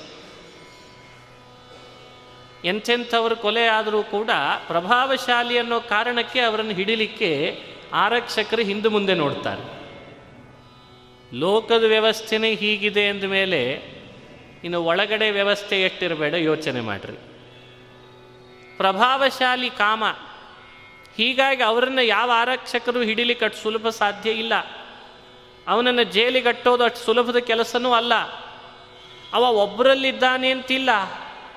ಎಂಥೆಂಥವ್ರು 2.65 3.35
ಕೊಲೆ 3.35 3.67
ಆದರೂ 3.67 4.03
ಕೂಡ 4.03 4.29
ಪ್ರಭಾವಶಾಲಿ 4.67 5.57
ಅನ್ನೋ 5.57 5.79
ಕಾರಣಕ್ಕೆ 5.79 6.39
ಅವರನ್ನು 6.39 6.71
ಹಿಡಿಲಿಕ್ಕೆ 6.71 7.63
ಆರಕ್ಷಕರು 7.93 8.61
ಹಿಂದೆ 8.61 8.87
ಮುಂದೆ 8.87 9.13
ನೋಡ್ತಾರೆ. 9.13 9.77
ಲೋಕದ 11.39 11.83
ವ್ಯವಸ್ಥೆನೇ 11.83 12.55
ಹೀಗಿದೆ 12.55 13.07
ಅಂದ 13.07 13.23
ಮೇಲೆ 13.23 13.81
ಇನ್ನು 14.63 14.83
ಒಳಗಡೆ 14.83 15.31
ವ್ಯವಸ್ಥೆ 15.31 15.81
ಎಷ್ಟಿರಬೇಡ 15.81 16.33
ಯೋಚನೆ 16.33 16.81
ಮಾಡ್ರಿ. 16.81 17.17
ಪ್ರಭಾವಶಾಲಿ 18.77 19.69
ಕಾಮ 19.69 20.03
ಹೀಗಾಗಿ 21.17 21.63
ಅವರನ್ನು 21.63 22.01
ಯಾವ 22.01 22.31
ಆರಕ್ಷಕರು 22.33 23.01
ಹಿಡಿಲಿಕ್ಕೆ 23.01 23.45
ಅಷ್ಟು 23.45 23.59
ಸುಲಭ 23.59 23.89
ಸಾಧ್ಯ 23.89 24.31
ಇಲ್ಲ. 24.31 24.53
ಅವನನ್ನು 25.67 26.03
ಜೈಲಿಗಟ್ಟೋದು 26.03 26.83
ಅಷ್ಟು 26.83 26.99
ಸುಲಭದ 26.99 27.37
ಕೆಲಸನೂ 27.37 27.93
ಅಲ್ಲ. 27.93 28.13
ಅವ 29.33 29.43
ಒಬ್ಬರಲ್ಲಿದ್ದಾನೆ 29.43 30.51
ಅಂತಿಲ್ಲ. 30.51 30.89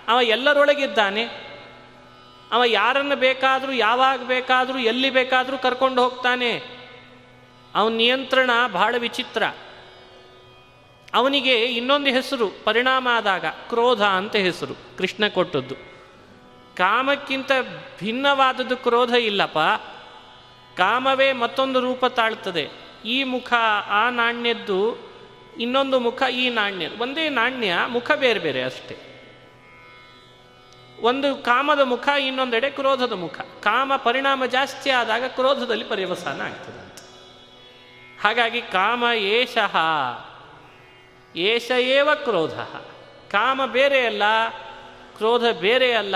ಅವ 0.09 0.21
ಎಲ್ಲರೊಳಗಿದ್ದಾನೆ. 0.23 1.25
ಅವ 2.53 2.65
ಯಾರನ್ನು 2.65 3.17
ಬೇಕಾದರೂ, 3.17 3.73
ಯಾವಾಗ 3.73 4.23
ಬೇಕಾದರೂ, 4.23 4.79
ಎಲ್ಲಿ 4.79 5.11
ಬೇಕಾದರೂ 5.11 5.59
ಕರ್ಕೊಂಡು 5.59 6.03
ಹೋಗ್ತಾನೆ. 6.03 6.63
ಅವನ 7.75 7.93
ನಿಯಂತ್ರಣ 7.93 8.51
ಬಹಳ 8.73 8.95
ವಿಚಿತ್ರ. 8.99 9.43
ಅವನಿಗೆ 11.15 11.65
ಇನ್ನೊಂದು 11.65 12.11
ಹೆಸರು, 12.11 12.65
ಪರಿಣಾಮ 12.65 13.09
ಆದಾಗ, 13.11 13.47
ಕ್ರೋಧ 13.47 14.03
ಅಂತ 14.03 14.37
ಹೆಸರು, 14.37 14.75
ಕೃಷ್ಣ 14.99 15.29
ಕೊಟ್ಟದ್ದು. 15.29 15.90
ಕಾಮಕ್ಕಿಂತ 16.81 17.53
ಭಿನ್ನವಾದದ್ದು 18.01 18.77
ಕ್ರೋಧ 18.77 19.11
ಇಲ್ಲಪ್ಪ. 19.11 19.59
ಕಾಮವೇ 20.77 21.33
ಮತ್ತೊಂದು 21.33 21.81
ರೂಪ 21.81 22.07
ತಾಳ್ತದೆ 22.07 22.69
ಈ 23.05 23.25
ಮುಖ, 23.25 23.53
ಆ 23.87 24.11
ನಾಣ್ಯದ್ದು 24.11 24.99
ಇನ್ನೊಂದು 25.59 26.01
ಮುಖ, 26.01 26.23
ಈ 26.23 26.49
ನಾಣ್ಯ 26.49 26.89
ಒಂದೇ 26.89 27.29
ನಾಣ್ಯ, 27.29 27.75
ಮುಖ 27.89 28.11
ಬೇರೆ 28.13 28.41
ಬೇರೆ 28.41 28.63
ಅಷ್ಟೇ. 28.63 28.97
ಒಂದು 31.01 31.37
ಕಾಮದ 31.37 31.81
ಮುಖ, 31.81 32.09
ಇನ್ನೊಂದೆಡೆ 32.09 32.71
ಕ್ರೋಧದ 32.71 33.13
ಮುಖ. 33.13 33.41
ಕಾಮ 33.41 33.97
ಪರಿಣಾಮ 33.97 34.47
ಜಾಸ್ತಿ 34.47 34.91
ಆದಾಗ 34.91 35.25
ಕ್ರೋಧದಲ್ಲಿ 35.25 35.85
ಪರ್ಯವಸಾನ 35.85 36.41
ಆಗ್ತದೆ 36.41 37.03
ಹಾಗಾಗಿ 38.23 38.63
ಕಾಮ 38.63 39.05
ಏಷಃ. 39.15 39.77
ಏಷ 41.37 41.71
ಏವ 41.71 42.09
ಕ್ರೋಧ. 42.15 42.59
ಕಾಮ 43.31 43.67
ಬೇರೆ 43.67 44.07
ಅಲ್ಲ, 44.07 44.23
ಕ್ರೋಧ 45.17 45.45
ಬೇರೆ 45.61 45.93
ಅಲ್ಲ 45.93 46.15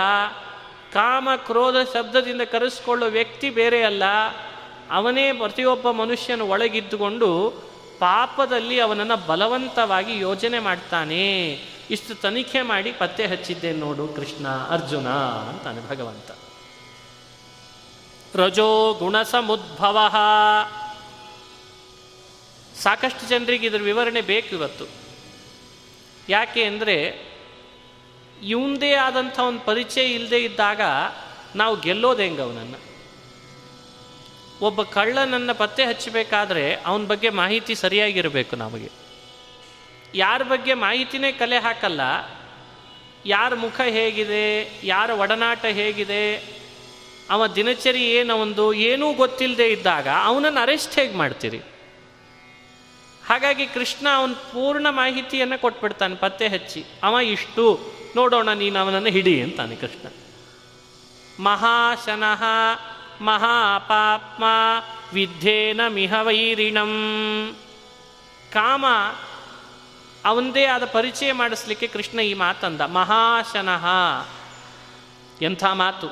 ಕಾಮ 0.95 1.29
ಕ್ರೋಧ 1.37 1.77
ಶಬ್ದದಿಂದ 1.95 2.41
ಕರೆಸಿಕೊಳ್ಳೋ 2.41 3.07
ವ್ಯಕ್ತಿ 3.07 3.51
ಬೇರೆ 3.51 3.83
ಅಲ್ಲ. 3.83 4.03
ಅವನೇ 4.91 5.33
ಪ್ರತಿಯೊಬ್ಬ 5.33 5.91
ಮನುಷ್ಯನ 5.91 6.43
ಒಳಗಿದ್ದುಕೊಂಡು 6.43 7.29
ಪಾಪದಲ್ಲಿ 7.99 8.81
ಅವನನ್ನು 8.81 9.27
ಬಲವಂತವಾಗಿ 9.27 10.19
ಯೋಜನೆ 10.19 10.59
ಮಾಡ್ತಾನೆ. 10.59 11.53
ಇಷ್ಟು 11.91 12.15
ತನಿಖೆ 12.15 12.63
ಮಾಡಿ 12.63 12.93
ಪತ್ತೆ 12.93 13.27
ಹಚ್ಚಿದ್ದೆ 13.27 13.73
ನೋಡು 13.73 14.09
ಕೃಷ್ಣ, 14.09 14.49
ಅರ್ಜುನ 14.49 15.09
ಅಂತಾನೆ 15.51 15.89
ಭಗವಂತ. 15.89 16.31
ರಜೋ 18.37 18.97
ಗುಣ 18.99 19.23
ಸಮುದ್ಭವ. 19.23 19.99
ಸಾಕಷ್ಟು 22.83 23.29
ಜನರಿಗೆ 23.29 23.67
ಇದರ 23.67 23.83
ವಿವರಣೆ 23.83 24.21
ಬೇಕು 24.21 24.49
ಇವತ್ತು. 24.49 24.85
ಯಾಕೆ 26.29 26.65
ಅಂದರೆ 26.65 27.34
ಇವಂದೇ 28.45 28.95
ಆದಂಥ 28.95 29.39
ಒಂದು 29.39 29.61
ಪರಿಚಯ 29.61 30.05
ಇಲ್ಲದೆ 30.05 30.45
ಇದ್ದಾಗ 30.45 30.81
ನಾವು 31.57 31.81
ಗೆಲ್ಲೋದೆ 31.81 32.25
ಹೆಂಗೆ 32.25 32.43
ಅವನನ್ನು? 32.43 32.95
ಒಬ್ಬ 34.65 34.83
ಕಳ್ಳನನ್ನು 34.83 35.55
ಪತ್ತೆ 35.55 35.85
ಹಚ್ಚಬೇಕಾದ್ರೆ 35.85 36.75
ಅವನ 36.75 37.05
ಬಗ್ಗೆ 37.07 37.31
ಮಾಹಿತಿ 37.31 37.75
ಸರಿಯಾಗಿರಬೇಕು 37.75 38.57
ನಮಗೆ. 38.57 38.91
ಯಾರ 40.15 40.43
ಬಗ್ಗೆ 40.43 40.75
ಮಾಹಿತಿನೇ 40.75 41.33
ಕಲೆ 41.33 41.59
ಹಾಕಲ್ಲ. 41.59 42.01
ಯಾರ 43.27 43.55
ಮುಖ 43.55 43.81
ಹೇಗಿದೆ, 43.81 44.73
ಯಾರ 44.85 45.11
ಒಡನಾಟ 45.11 45.65
ಹೇಗಿದೆ, 45.65 46.37
ಅವ 47.31 47.47
ದಿನಚರಿ 47.47 48.05
ಏನವೊಂದು 48.05 48.73
ಏನೂ 48.73 49.13
ಗೊತ್ತಿಲ್ಲದೆ 49.13 49.69
ಇದ್ದಾಗ 49.69 50.09
ಅವನನ್ನು 50.25 50.61
ಅರೆಸ್ಟ್ 50.61 50.99
ಹೇಗೆ 50.99 51.17
ಮಾಡ್ತೀರಿ? 51.17 51.59
ಹಾಗಾಗಿ 53.27 53.67
ಕೃಷ್ಣ 53.67 54.07
ಅವನ 54.15 54.33
ಪೂರ್ಣ 54.33 54.87
ಮಾಹಿತಿಯನ್ನು 54.91 55.61
ಕೊಟ್ಬಿಡ್ತಾನೆ 55.61 56.15
ಪತ್ತೆ 56.15 56.49
ಹಚ್ಚಿ. 56.49 56.85
ಅವ 57.03 57.15
ಇಷ್ಟು 57.23 57.81
ನೋಡೋಣ, 58.17 58.53
ನೀನು 58.53 58.79
ಅವನನ್ನು 58.79 59.09
ಹಿಡಿ 59.09 59.43
ಅಂತಾನೆ 59.43 59.77
ಕೃಷ್ಣ. 59.77 60.09
ಮಹಾಶನಃ 61.45 62.43
ಮಹಾಪಾಪ್ಮ 63.21 64.45
ವಿದ್ಯೇನ 65.13 65.81
ಮಿಹ 65.89 66.15
ವೈರಿಣಂ. 66.23 66.93
ಕಾಮ 68.53 68.87
ಅವಂದೇ 70.25 70.65
ಆದ 70.65 70.85
ಪರಿಚಯ 70.85 71.33
ಮಾಡಿಸ್ಲಿಕ್ಕೆ 71.33 71.87
ಕೃಷ್ಣ 71.87 72.21
ಈ 72.21 72.35
ಮಾತಂದ, 72.35 72.81
ಮಹಾಶನಃ. 72.81 73.87
ಎಂಥ 75.43 75.65
ಮಾತು? 75.65 76.07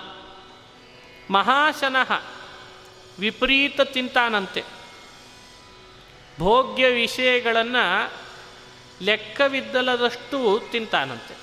ಮಹಾಶನಃ, 1.32 2.22
ವಿಪರೀತ 3.18 3.80
ತಿಂತಾನಂತೆ. 3.80 4.64
ಭೋಗ್ಯ 6.40 6.88
ವಿಷಯಗಳನ್ನು 6.88 8.12
ಲೆಕ್ಕವಿದ್ದಲದಷ್ಟು 9.02 10.62
ತಿಂತಾನಂತೆ. 10.72 11.41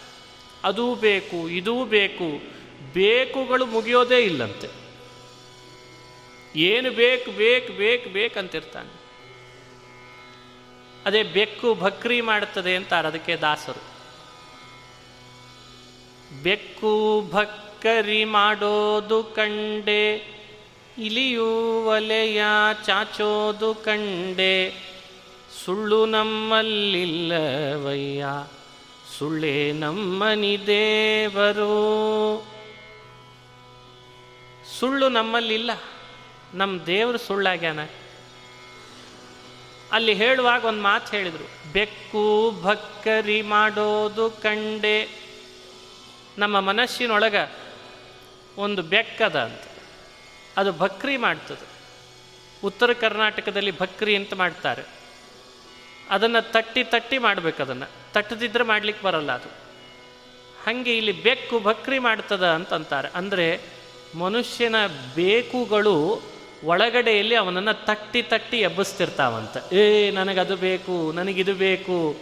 ಅದೂ 0.64 0.96
ಬೇಕು, 0.96 1.50
ಇದೂ 1.50 1.86
ಬೇಕು, 1.86 2.42
ಬೇಕುಗಳು 2.94 3.66
ಮುಗಿಯೋದೇ 3.66 4.20
ಇಲ್ಲಂತೆ. 4.20 4.68
ಏನು 6.60 6.92
ಬೇಕು 6.92 7.32
ಬೇಕು 7.32 7.74
ಬೇಕು 7.74 8.10
ಬೇಕಂತಿರ್ತಾನೆ 8.10 9.00
ಅದೇ 11.06 11.24
ಬೆಕ್ಕು 11.24 11.76
ಭಕ್ರಿ 11.76 12.22
ಮಾಡುತ್ತದೆ 12.22 12.76
ಅಂತಾರೆ 12.76 13.08
ಅದಕ್ಕೆ 13.08 13.36
ದಾಸರು. 13.36 14.00
ಬೆಕ್ಕು 16.44 17.30
ಭಕ್ಕರಿ 17.32 18.26
ಮಾಡೋದು 18.26 19.24
ಕಂಡೆ, 19.24 20.38
ಇಲಿಯೂ 20.98 21.86
ಒಲೆಯ 21.86 22.44
ಚಾಚೋದು 22.86 23.76
ಕಂಡೆ, 23.76 24.74
ಸುಳ್ಳು 25.66 26.06
ನಮ್ಮಲ್ಲಿಲ್ಲವಯ್ಯ. 26.06 28.26
ಸುಳ್ಳೇ 29.20 29.72
ನಮ್ಮನಿ 29.72 30.68
ದೇವರು. 30.68 31.72
ಸುಳ್ಳು 34.80 35.10
ನಮ್ಮಲ್ಲಿಲ್ಲ 35.10 35.72
ನಮ್ಮ 36.54 36.82
ದೇವರು 36.82 37.18
ಸುಳ್ಳಾಗ್ಯಾನ. 37.18 37.80
ಅಲ್ಲಿ 39.92 40.14
ಹೇಳುವಾಗ 40.14 40.66
ಒಂದು 40.66 40.82
ಮಾತು 40.82 41.12
ಹೇಳಿದರು, 41.12 41.74
ಬೆಕ್ಕು 41.74 42.52
ಭಕ್ಕರಿ 42.64 43.42
ಮಾಡೋದು 43.42 44.30
ಕಂಡೆ. 44.30 45.10
ನಮ್ಮ 46.38 46.60
ಮನಸ್ಸಿನೊಳಗ 46.60 47.36
ಒಂದು 48.58 48.82
ಬೆಕ್ಕದ 48.82 49.36
ಅಂತ. 49.36 49.62
ಅದು 50.58 50.72
ಭಕ್ರಿ 50.74 51.18
ಮಾಡ್ತದೆ. 51.18 51.68
ಉತ್ತರ 52.64 52.94
ಕರ್ನಾಟಕದಲ್ಲಿ 52.94 53.80
ಭಕ್ರಿ 53.80 54.16
ಅಂತ 54.16 54.34
ಮಾಡ್ತಾರೆ. 54.34 54.84
ಅದನ್ನು 56.10 56.52
ತಟ್ಟಿ 56.52 56.84
ತಟ್ಟಿ 56.84 57.18
ಮಾಡ್ಬೇಕು 57.18 57.64
ಅದನ್ನು. 57.64 57.99
ತಟ್ಟದಿದ್ರೆ 58.14 58.64
ಮಾಡ್ಲಿಕ್ಕೆ 58.64 59.06
ಬರಲ್ಲ 59.06 59.32
ಅದು. 59.32 59.50
ಹಾಗೆ 60.66 60.98
ಇಲ್ಲಿ 60.98 61.24
ಬೆಕ್ಕು 61.24 61.60
ಬಕ್ರಿ 61.60 62.00
ಮಾಡ್ತದ 62.00 62.46
ಅಂತಂತಾರೆ. 62.46 63.10
ಅಂದರೆ 63.16 63.62
ಮನುಷ್ಯನ 64.16 64.76
ಬೇಕುಗಳು 65.16 66.22
ಒಳಗಡೆಯಲ್ಲಿ 66.64 67.36
ಅವನನ್ನು 67.36 67.86
ತಟ್ಟಿ 67.86 68.22
ತಟ್ಟಿ 68.22 68.60
ಎಬ್ಬಿಸ್ತಿರ್ತಾವಂತ. 68.60 69.74
ಏ, 69.74 70.12
ನನಗದು 70.12 70.56
ಬೇಕು, 70.56 71.12
ನನಗಿದು 71.12 71.54
ಬೇಕು. 71.54 72.16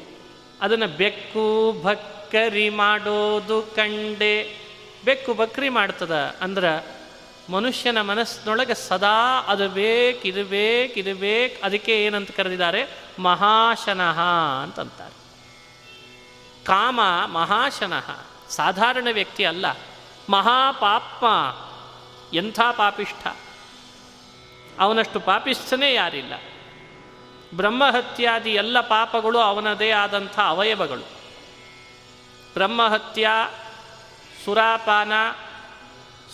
ಅದನ್ನು 0.61 0.87
ಬೆಕ್ಕು 0.87 1.75
ಭಕ್ಕರಿ 1.83 2.69
ಮಾಡೋದು 2.69 3.61
ಕಂಡೆ. 3.61 4.67
ಬೆಕ್ಕು 5.05 5.33
ಬಕ್ರಿ 5.33 5.69
ಮಾಡ್ತದ. 5.69 6.15
ಅಂದ್ರೆ 6.41 6.97
ಮನುಷ್ಯನ 7.51 8.01
ಮನಸ್ಸಿನೊಳಗೆ 8.01 8.75
ಸದಾ 8.75 9.41
ಅದು 9.47 9.69
ಬೇಕು, 9.69 10.27
ಇದು 10.27 10.45
ಬೇಕು 10.45 10.99
ಇದು 10.99 11.15
ಬೇಕು, 11.15 11.65
ಅದಕ್ಕೆ 11.65 12.05
ಏನಂತ 12.05 12.31
ಕರೆದಿದ್ದಾರೆ? 12.31 12.81
ಮಹಾಶನಃ 13.19 14.19
ಅಂತಂತಾರೆ. 14.63 15.16
ಕಾಮ 16.67 16.99
ಮಹಾಶನಃ, 17.25 18.25
ಸಾಧಾರಣ 18.49 19.07
ವ್ಯಕ್ತಿ 19.11 19.45
ಅಲ್ಲ. 19.45 19.65
ಮಹಾಪಾಪ್ಮ 20.29 21.25
ಎಂಥ 22.33 22.59
ಪಾಪಿಷ್ಠ. 22.59 23.27
ಅವನಷ್ಟು 24.79 25.19
ಪಾಪಿಷ್ಠನೇ 25.19 25.93
ಯಾರಿಲ್ಲ. 25.93 26.33
ಬ್ರಹ್ಮಹತ್ಯಾದಿ 27.53 28.53
ಎಲ್ಲ 28.53 28.81
ಪಾಪಗಳು 28.81 29.39
ಅವನದೇ 29.39 29.91
ಆದಂಥ 29.91 30.39
ಅವಯವಗಳು. 30.39 31.01
ಬ್ರಹ್ಮಹತ್ಯ, 32.53 33.29
ಸುರಾಪಾನ, 34.45 35.11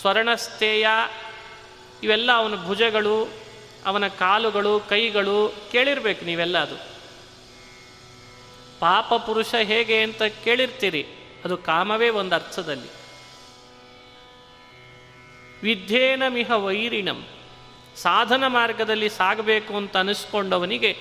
ಸ್ವರ್ಣಸ್ಥೇಯ, 0.01 0.87
ಇವೆಲ್ಲ 2.03 2.31
ಅವನ 2.31 2.63
ಭುಜಗಳು, 2.63 3.27
ಅವನ 3.85 4.07
ಕಾಲುಗಳು, 4.07 4.79
ಕೈಗಳು 4.79 5.53
ಕೇಳಿರ್ಬೇಕು 5.71 6.25
ನೀವೆಲ್ಲ 6.25 6.57
ಅದು. 6.57 6.92
ಪಾಪ 8.83 9.13
ಪುರುಷ 9.13 9.55
ಹೇಗೆ 9.55 10.03
ಅಂತ 10.03 10.23
ಕೇಳಿರ್ತೀರಿ. 10.23 11.05
ಅದು 11.45 11.57
ಕಾಮವೇ 11.57 12.09
ಒಂದು 12.09 12.35
ಅರ್ಥದಲ್ಲಿ. 12.35 12.89
ವಿದ್ಯೇನ 15.63 16.23
ಮಿಹ 16.27 16.51
ವೈರಿಣಂ. 16.51 17.25
ಸಾಧನ 17.95 18.47
ಮಾರ್ಗದಲ್ಲಿ 18.47 19.09
ಸಾಗಬೇಕು 19.09 19.75
ಅಂತ 19.75 19.97
ಅನಿಸ್ಕೊಂಡವನಿಗೆ 19.97 20.97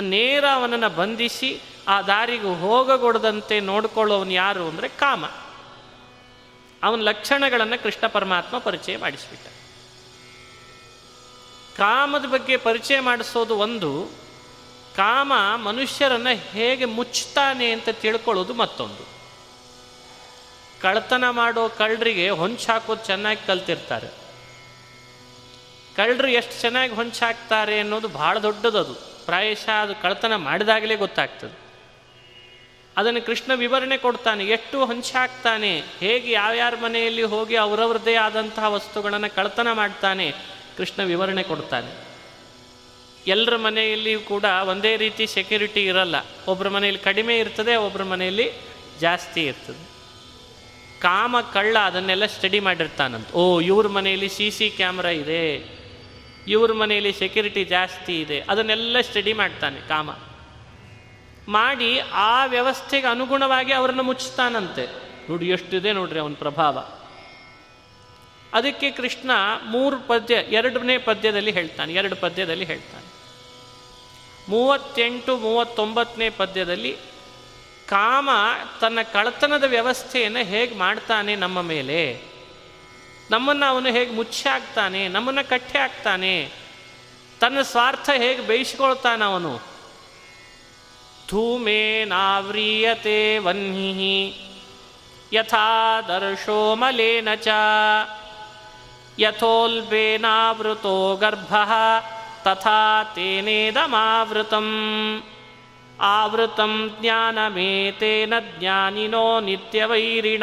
ನೇರ 0.00 0.44
ಅವನನ್ನು 0.52 0.88
ಬಂಧಿಸಿ 0.88 1.60
ಆ 1.88 2.02
ದಾರಿಗೆ 2.02 2.60
ಹೋಗಗೊಡದಂತೆ 2.60 3.60
ನೋಡ್ಕೊಳ್ಳೋವನು 3.60 4.30
ಯಾರು 4.30 4.68
ಅಂದರೆ 4.68 4.88
ಕಾಮ. 4.88 5.26
ಅವನ 6.82 7.00
ಲಕ್ಷಣಗಳನ್ನು 7.00 7.82
ಕೃಷ್ಣ 7.82 8.06
ಪರಮಾತ್ಮ 8.06 8.58
ಪರಿಚಯ 8.58 8.96
ಮಾಡಿಸ್ಬಿಟ್ಟ. 8.96 9.46
ಕಾಮದ 11.78 12.24
ಬಗ್ಗೆ 12.24 12.56
ಪರಿಚಯ 12.56 13.00
ಮಾಡಿಸೋದು 13.00 13.56
ಒಂದು 13.56 14.23
ಕಾಮ 14.96 15.32
ಮನುಷ್ಯರನ್ನು 15.56 16.36
ಹೇಗೆ 16.36 16.84
ಮುಚ್ತಾನೆ 16.84 17.70
ಅಂತ 17.70 17.88
ತಿಳ್ಕೊಳ್ಳೋದು 17.88 18.54
ಮತ್ತೊಂದು. 18.54 19.14
ಕಳ್ತನ 20.82 21.24
ಮಾಡೋ 21.30 21.68
ಕಳ್ಳರಿಗೆ 21.68 22.30
ಹೊಂಚು 22.30 22.72
ಹಾಕೋದು 22.72 23.04
ಚೆನ್ನಾಗಿ 23.04 23.46
ಕಲ್ತಿರ್ತಾರೆ. 23.46 24.06
ಕಳ್ಳರು 25.96 26.28
ಎಷ್ಟು 26.28 26.60
ಚೆನ್ನಾಗಿ 26.60 26.94
ಹೊಂಚು 26.94 27.24
ಹಾಕ್ತಾರೆ 27.24 27.80
ಅನ್ನೋದು 27.80 28.08
ಭಾಳ 28.08 28.38
ದೊಡ್ಡದದು 28.38 28.94
ಪ್ರಾಯಶಃ 29.24 29.70
ಅದು 29.70 29.94
ಕಳ್ತನ 29.94 30.36
ಮಾಡಿದಾಗಲೇ 30.36 30.96
ಗೊತ್ತಾಗ್ತದೆ. 30.96 31.58
ಅದನ್ನು 32.96 33.26
ಕೃಷ್ಣ 33.26 33.54
ವಿವರಣೆ 33.54 33.98
ಕೊಡ್ತಾನೆ, 33.98 34.44
ಎಷ್ಟು 34.44 34.86
ಹೊಂಚಾಕ್ತಾನೆ 34.86 35.82
ಹೇಗೆ 35.98 36.32
ಯಾವ್ಯಾರ 36.32 36.74
ಮನೆಯಲ್ಲಿ 36.76 37.22
ಹೋಗಿ 37.22 37.56
ಅವರವ್ರದ್ದೇ 37.56 38.14
ಆದಂತಹ 38.14 38.64
ವಸ್ತುಗಳನ್ನು 38.64 39.34
ಕಳ್ತನ 39.34 39.72
ಮಾಡ್ತಾನೆ 39.72 40.34
ಕೃಷ್ಣ 40.76 41.02
ವಿವರಣೆ 41.02 41.42
ಕೊಡ್ತಾನೆ. 41.42 42.03
ಎಲ್ಲರ 43.26 43.56
ಮನೆಯಲ್ಲಿಯೂ 43.56 44.20
ಕೂಡ 44.20 44.44
ಒಂದೇ 44.44 44.96
ರೀತಿ 44.96 45.26
ಸೆಕ್ಯೂರಿಟಿ 45.26 45.84
ಇರಲ್ಲ. 45.84 46.14
ಒಬ್ಬರ 46.48 46.68
ಮನೆಯಲ್ಲಿ 46.68 47.02
ಕಡಿಮೆ 47.02 47.38
ಇರ್ತದೆ 47.38 47.76
ಒಬ್ಬರ 47.76 48.02
ಮನೆಯಲ್ಲಿ 48.02 48.52
ಜಾಸ್ತಿ 49.00 49.44
ಇರ್ತದೆ. 49.44 49.94
ಕಾಮ 51.00 51.36
ಕಳ್ಳ 51.52 51.78
ಅದನ್ನೆಲ್ಲ 51.78 52.26
ಸ್ಟಡಿ 52.26 52.60
ಮಾಡಿರ್ತಾನಂತ. 52.60 53.32
ಓ, 53.32 53.60
ಇವ್ರ 53.60 53.88
ಮನೆಯಲ್ಲಿ 53.88 54.28
ಸಿ 54.28 54.50
ಸಿ 54.50 54.70
ಕ್ಯಾಮ್ರಾ 54.70 55.10
ಇದೆ. 55.10 55.74
ಇವ್ರ 56.48 56.72
ಮನೆಯಲ್ಲಿ 56.72 57.12
ಸೆಕ್ಯೂರಿಟಿ 57.12 57.64
ಜಾಸ್ತಿ 57.64 58.20
ಇದೆ. 58.20 58.40
ಅದನ್ನೆಲ್ಲ 58.40 59.00
ಸ್ಟಡಿ 59.00 59.32
ಮಾಡ್ತಾನೆ 59.32 59.88
ಕಾಮ. 59.88 60.10
ಮಾಡಿ 61.48 61.98
ಆ 61.98 62.46
ವ್ಯವಸ್ಥೆಗೆ 62.46 63.06
ಅನುಗುಣವಾಗಿ 63.06 63.72
ಅವರನ್ನು 63.72 64.02
ಮುಚ್ತಾನಂತೆ 64.02 64.86
ನೋಡಿ, 65.30 65.48
ಎಷ್ಟಿದೆ 65.48 65.92
ನೋಡ್ರಿ 65.92 66.18
ಅವನ 66.18 66.34
ಪ್ರಭಾವ. 66.34 66.78
ಅದಕ್ಕೆ 68.52 68.90
ಕೃಷ್ಣ 68.90 69.30
ಮೂರು 69.66 69.98
ಪದ್ಯ, 70.00 70.34
ಎರಡನೇ 70.34 70.98
ಪದ್ಯದಲ್ಲಿ 70.98 71.50
ಹೇಳ್ತಾನೆ, 71.50 71.94
ಎರಡು 71.94 72.16
ಪದ್ಯದಲ್ಲಿ 72.16 72.64
ಹೇಳ್ತಾನೆ. 72.64 73.03
ಮೂವತ್ತೆಂಟು 74.48 75.36
ಮೂವತ್ತೊಂಬತ್ತನೇ 75.36 76.30
ಪದ್ಯದಲ್ಲಿ 76.30 76.96
ಕಾಮ 77.88 78.30
ತನ್ನ 78.80 78.98
ಕಳತನದ 79.12 79.64
ವ್ಯವಸ್ಥೆಯನ್ನು 79.64 80.44
ಹೇಗೆ 80.44 80.74
ಮಾಡ್ತಾನೆ 80.74 81.36
ನಮ್ಮ 81.36 81.62
ಮೇಲೆ? 81.62 82.22
ನಮ್ಮನ್ನು 83.30 83.66
ಅವನು 83.66 83.88
ಹೇಗೆ 83.88 84.12
ಮುಚ್ಚಿ 84.12 84.48
ಹಾಕ್ತಾನೆ? 84.48 85.08
ನಮ್ಮನ್ನು 85.08 85.48
ಕಟ್ಟೆ 85.48 85.78
ಹಾಕ್ತಾನೆ? 85.78 86.50
ತನ್ನ 87.40 87.62
ಸ್ವಾರ್ಥ 87.62 88.10
ಹೇಗೆ 88.16 88.40
ಬೇಯಿಸ್ಕೊಳ್ತಾನೆ 88.40 89.24
ಅವನು? 89.24 89.60
ಧೂಮೇನಾವ್ರೀಯತೆ 91.28 93.38
ವನ್ಹಿ 93.38 94.40
ಯಥಾ 95.32 96.00
ದರ್ಶೋ 96.00 96.74
ಮಲೇನ 96.74 97.34
ಚ 97.34 97.48
ಯಥೋಲ್ಬೇನಾವೃತೋ 99.18 101.16
ಗರ್ಭ 101.16 101.54
ತಥಾ 102.44 103.04
ತೇನೇದಮಾವೃತಂ 103.14 104.68
ಆವೃತಂ 106.00 106.96
ಜ್ಞಾನಮೇತೇನ 107.00 108.34
ಜ್ಞಾನಿನೋ 108.58 109.40
ನಿತ್ಯವೈರಿಣ 109.40 110.42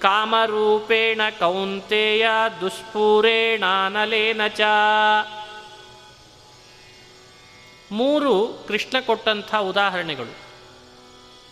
ಕಾಮರೂಪೇಣ 0.00 1.20
ಕೌಂತೆಯ 1.38 2.28
ದುಷ್ಪೂರೇಣಾನಲೇನ 2.60 4.46
ಚ 4.46 4.60
ಮೂರು 7.92 8.64
ಕೃಷ್ಣ 8.68 9.00
ಕೊಟ್ಟಂಥ 9.00 9.54
ಉದಾಹರಣೆಗಳು. 9.54 10.32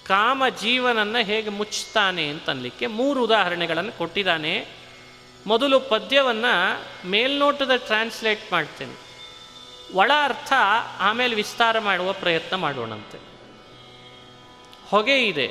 ಕಾಮ 0.06 0.42
ಜೀವನನ್ನು 0.60 1.24
ಹೇಗೆ 1.24 1.50
ಮುಚ್ಚುತ್ತಾನೆ 1.50 2.28
ಅಂತನ್ಲಿಕ್ಕೆ 2.28 2.86
ಮೂರು 2.86 3.24
ಉದಾಹರಣೆಗಳನ್ನು 3.24 3.92
ಕೊಟ್ಟಿದ್ದಾನೆ 3.92 4.52
ಮೊದಲು 5.46 5.80
ಪದ್ಯವನ್ನು 5.80 6.82
ಮೇಲ್ನೋಟದ 7.08 7.70
ಟ್ರಾನ್ಸ್ಲೇಟ್ 7.76 8.52
ಮಾಡ್ತೇನೆ. 8.52 9.06
ಒಳ 9.94 10.10
ಅರ್ಥ 10.24 10.52
ಆಮೇಲೆ 10.98 11.34
ವಿಸ್ತಾರ 11.34 11.78
ಮಾಡುವ 11.78 12.12
ಪ್ರಯತ್ನ 12.12 12.56
ಮಾಡೋಣಂತೆ. 12.56 13.18
ಹೊಗೆ 14.88 15.26
ಇದೆ. 15.26 15.48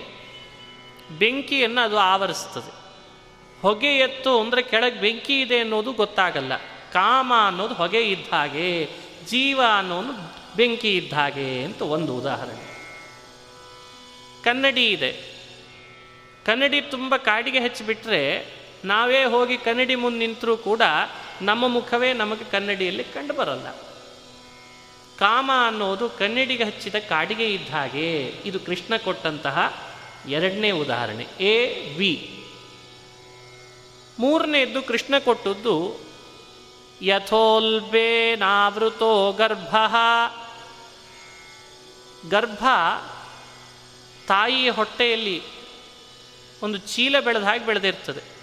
ಬೆಂಕಿಯನ್ನು 1.20 1.82
ಅದು 1.82 1.98
ಆವರಿಸ್ತದೆ. 1.98 2.74
ಹೊಗೆ 3.62 3.98
ಎತ್ತು 3.98 4.42
ಅಂದರೆ 4.42 4.62
ಕೆಳಗೆ 4.62 5.02
ಬೆಂಕಿ 5.02 5.42
ಇದೆ 5.42 5.60
ಅನ್ನೋದು 5.60 5.94
ಗೊತ್ತಾಗಲ್ಲ. 5.94 6.58
ಕಾಮ 6.94 7.34
ಅನ್ನೋದು 7.48 7.74
ಹೊಗೆ 7.74 8.02
ಇದ್ದ 8.02 8.34
ಹಾಗೆ, 8.34 8.90
ಜೀವ 9.26 9.62
ಅನ್ನೋದು 9.78 10.36
ಬೆಂಕಿ 10.56 10.98
ಇದ್ದ 10.98 11.14
ಹಾಗೆ 11.14 11.64
ಅಂತ 11.64 11.82
ಒಂದು 11.82 12.16
ಉದಾಹರಣೆ. 12.16 12.76
ಕನ್ನಡಿ 14.44 14.86
ಇದೆ. 14.86 15.36
ಕನ್ನಡಿ 16.46 16.82
ತುಂಬ 16.82 17.16
ಕಾಡಿಗೆ 17.16 17.60
ಹಚ್ಚಿಬಿಟ್ರೆ 17.60 18.56
ನಾವೇ 18.86 19.24
ಹೋಗಿ 19.24 19.58
ಕನ್ನಡಿ 19.58 19.96
ಮುಂದೆ 19.96 20.18
ನಿಂತರೂ 20.18 20.58
ಕೂಡ 20.58 20.82
ನಮ್ಮ 21.42 21.68
ಮುಖವೇ 21.68 22.14
ನಮಗೆ 22.14 22.44
ಕನ್ನಡಿಯಲ್ಲಿ 22.44 23.04
ಕಂಡು 23.04 23.34
ಬರಲ್ಲ. 23.34 23.68
ಕಾಮ 25.20 25.52
ಅನ್ನೋದು 25.68 26.10
ಕನ್ನಡಿಗೆ 26.10 26.64
ಹಚ್ಚಿದ 26.64 26.96
ಕಾಡಿಗೆ 26.96 27.54
ಇದ್ದ 27.54 27.70
ಹಾಗೆ 27.70 28.34
ಇದು 28.46 28.60
ಕೃಷ್ಣ 28.60 28.98
ಕೊಟ್ಟಂತಹ 28.98 29.88
ಎರಡನೇ 30.30 30.72
ಉದಾಹರಣೆ, 30.72 31.28
ಎ, 31.40 31.82
ವಿ. 31.96 32.44
ಮೂರನೆಯದ್ದು 34.20 34.82
ಕೃಷ್ಣ 34.82 35.18
ಕೊಟ್ಟದ್ದು 35.18 36.06
ಯಥೋಲ್ಬೇನಾವೃತೋ 37.02 39.32
ಗರ್ಭ. 39.32 39.76
ಗರ್ಭ 42.30 42.66
ತಾಯಿಯ 44.28 44.70
ಹೊಟ್ಟೆಯಲ್ಲಿ 44.70 45.42
ಒಂದು 46.64 46.78
ಚೀಲ 46.78 47.20
ಬೆಳೆದ 47.20 47.44
ಹಾಗೆ 47.44 47.66
ಬೆಳೆದಿರ್ತದೆ. 47.66 48.35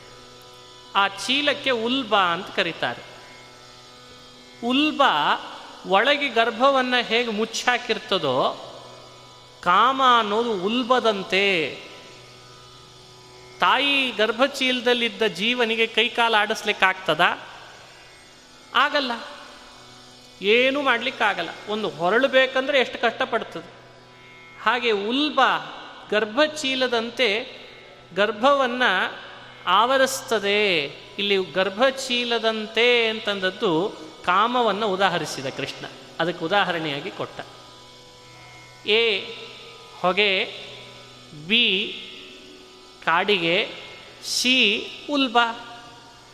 ಆ 0.95 1.09
ಚೀಲಕ್ಕೆ 1.09 1.71
ಉಲ್ಬ 1.71 2.17
ಅಂತ 2.17 2.47
ಕರೀತಾರೆ. 2.47 3.03
ಉಲ್ಬ 4.67 5.03
ಒಳಗೆ 5.87 6.29
ಗರ್ಭವನ್ನು 6.29 7.05
ಹೇಗೆ 7.05 7.31
ಮುಚ್ಚಾಕಿರ್ತದೋ 7.31 8.69
ಕಾಮ 9.63 10.03
ಅನ್ನೋದು 10.19 10.53
ಉಲ್ಬದಂತೆ. 10.53 11.79
ತಾಯಿ 13.61 14.11
ಗರ್ಭಚೀಲದಲ್ಲಿದ್ದ 14.11 15.23
ಜೀವನಿಗೆ 15.23 15.87
ಕೈಕಾಲು 15.87 16.35
ಆಡಿಸ್ಲಿಕ್ಕಾಗ್ತದ? 16.35 17.21
ಆಗಲ್ಲ. 18.75 19.13
ಏನೂ 20.43 20.83
ಮಾಡಲಿಕ್ಕಾಗಲ್ಲ. 20.83 21.49
ಒಂದು 21.69 21.89
ಹೊರಳಬೇಕಂದ್ರೆ 21.89 22.79
ಎಷ್ಟು 22.79 22.99
ಕಷ್ಟಪಡ್ತದೆ. 22.99 23.83
ಹಾಗೆ 24.63 24.91
ಉಲ್ಬ 24.91 25.41
ಗರ್ಭಚೀಲದಂತೆ 26.11 27.59
ಗರ್ಭವನ್ನು 28.17 29.32
ಆವರಿಸ್ತದೆ, 29.67 30.85
ಇಲ್ಲಿ 31.19 31.53
ಗರ್ಭಚೀಲದಂತೆ 31.53 33.09
ಅಂತಂದದ್ದು 33.09 33.89
ಕಾಮವನ್ನು 34.25 34.93
ಉದಾಹರಿಸಿದ 34.93 35.47
ಕೃಷ್ಣ. 35.47 35.87
ಅದಕ್ಕೆ 36.21 36.45
ಉದಾಹರಣೆಯಾಗಿ 36.45 37.11
ಕೊಟ್ಟ. 37.11 37.41
ಎ, 38.87 39.21
ಹೊಗೆ, 40.01 40.45
ಬಿ, 41.49 41.95
ಕಾಡಿಗೆ, 43.05 43.69
ಸಿ, 44.25 44.89
ಉಲ್ಬ. 45.11 45.39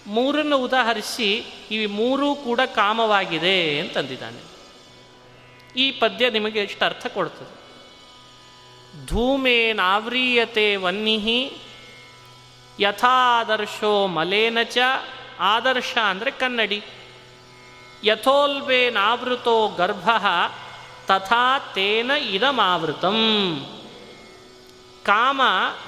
ಮೂರನ್ನು 0.06 0.58
ಉದಾಹರಿಸಿ, 0.58 1.44
ಇವು 1.70 1.92
ಮೂರೂ 1.92 2.34
ಕೂಡ 2.34 2.60
ಕಾಮವಾಗಿದೆ 2.74 3.80
ಅಂತಂದಿದ್ದಾನೆ. 3.80 4.48
ಈ 5.76 5.90
ಪದ್ಯ 5.90 6.30
ನಿಮಗೆ 6.30 6.58
ಎಷ್ಟು 6.58 6.84
ಅರ್ಥ 6.84 7.06
ಕೊಡ್ತದೆ. 7.06 7.58
ಧೂಮೇನಾವ್ರೀಯತೆ 9.06 10.76
ವನ್ನಿಹಿ 10.76 11.52
ಯಥಾದರ್ಶೋ 12.80 14.06
ಮಲೇನ 14.06 14.58
ಚ 14.62 14.78
ಆದರ್ಶ 15.40 15.98
ಅಂದರೆ 15.98 16.30
ಕನ್ನಡಿ. 16.30 16.82
ಯಥೋಲ್ಬೇನಾವೃತೋ 18.04 19.68
ಗರ್ಭ 19.68 20.10
ತಥಾ 21.06 21.58
ತೇನ 21.58 22.10
ಇದಮಾವೃತಂ. 22.10 23.16
ಕಾಮ 25.02 25.40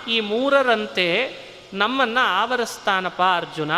ಈ 0.08 0.20
ಮೂರರಂತೆ 0.20 1.34
ನಮ್ಮನ್ನು 1.72 2.26
ಆವರಿಸ್ತಾನಪ್ಪ 2.26 3.22
ಅರ್ಜುನ. 3.36 3.70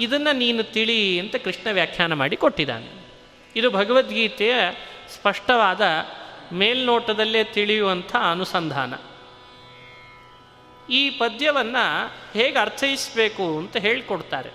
ಇದನ್ನು 0.00 0.36
ನೀನು 0.36 0.62
ತಿಳಿ 0.62 1.20
ಅಂತ 1.20 1.36
ಕೃಷ್ಣ 1.36 1.70
ವ್ಯಾಖ್ಯಾನ 1.72 2.12
ಮಾಡಿ 2.12 2.36
ಕೊಟ್ಟಿದ್ದಾನೆ. 2.36 3.06
ಇದು 3.56 3.70
ಭಗವದ್ಗೀತೆಯ 3.70 4.54
ಸ್ಪಷ್ಟವಾದ 5.14 5.80
ಮೇಲ್ನೋಟದಲ್ಲೇ 6.52 7.44
ತಿಳಿಯುವಂಥ 7.44 8.16
ಅನುಸಂಧಾನ. 8.30 8.94
ಈ 10.90 11.10
ಪದ್ಯವನ್ನು 11.10 12.14
ಹೇಗೆ 12.32 12.58
ಅರ್ಥೈಸಬೇಕು 12.58 13.58
ಅಂತ 13.58 13.76
ಹೇಳಿಕೊಡ್ತಾರೆ. 13.76 14.50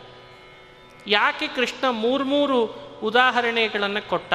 ಯಾಕೆ 1.08 1.48
ಕೃಷ್ಣ 1.48 1.90
ಮೂರು 1.90 2.24
ಮೂರು 2.24 2.66
ಉದಾಹರಣೆಗಳನ್ನು 3.04 4.10
ಕೊಟ್ಟ? 4.10 4.34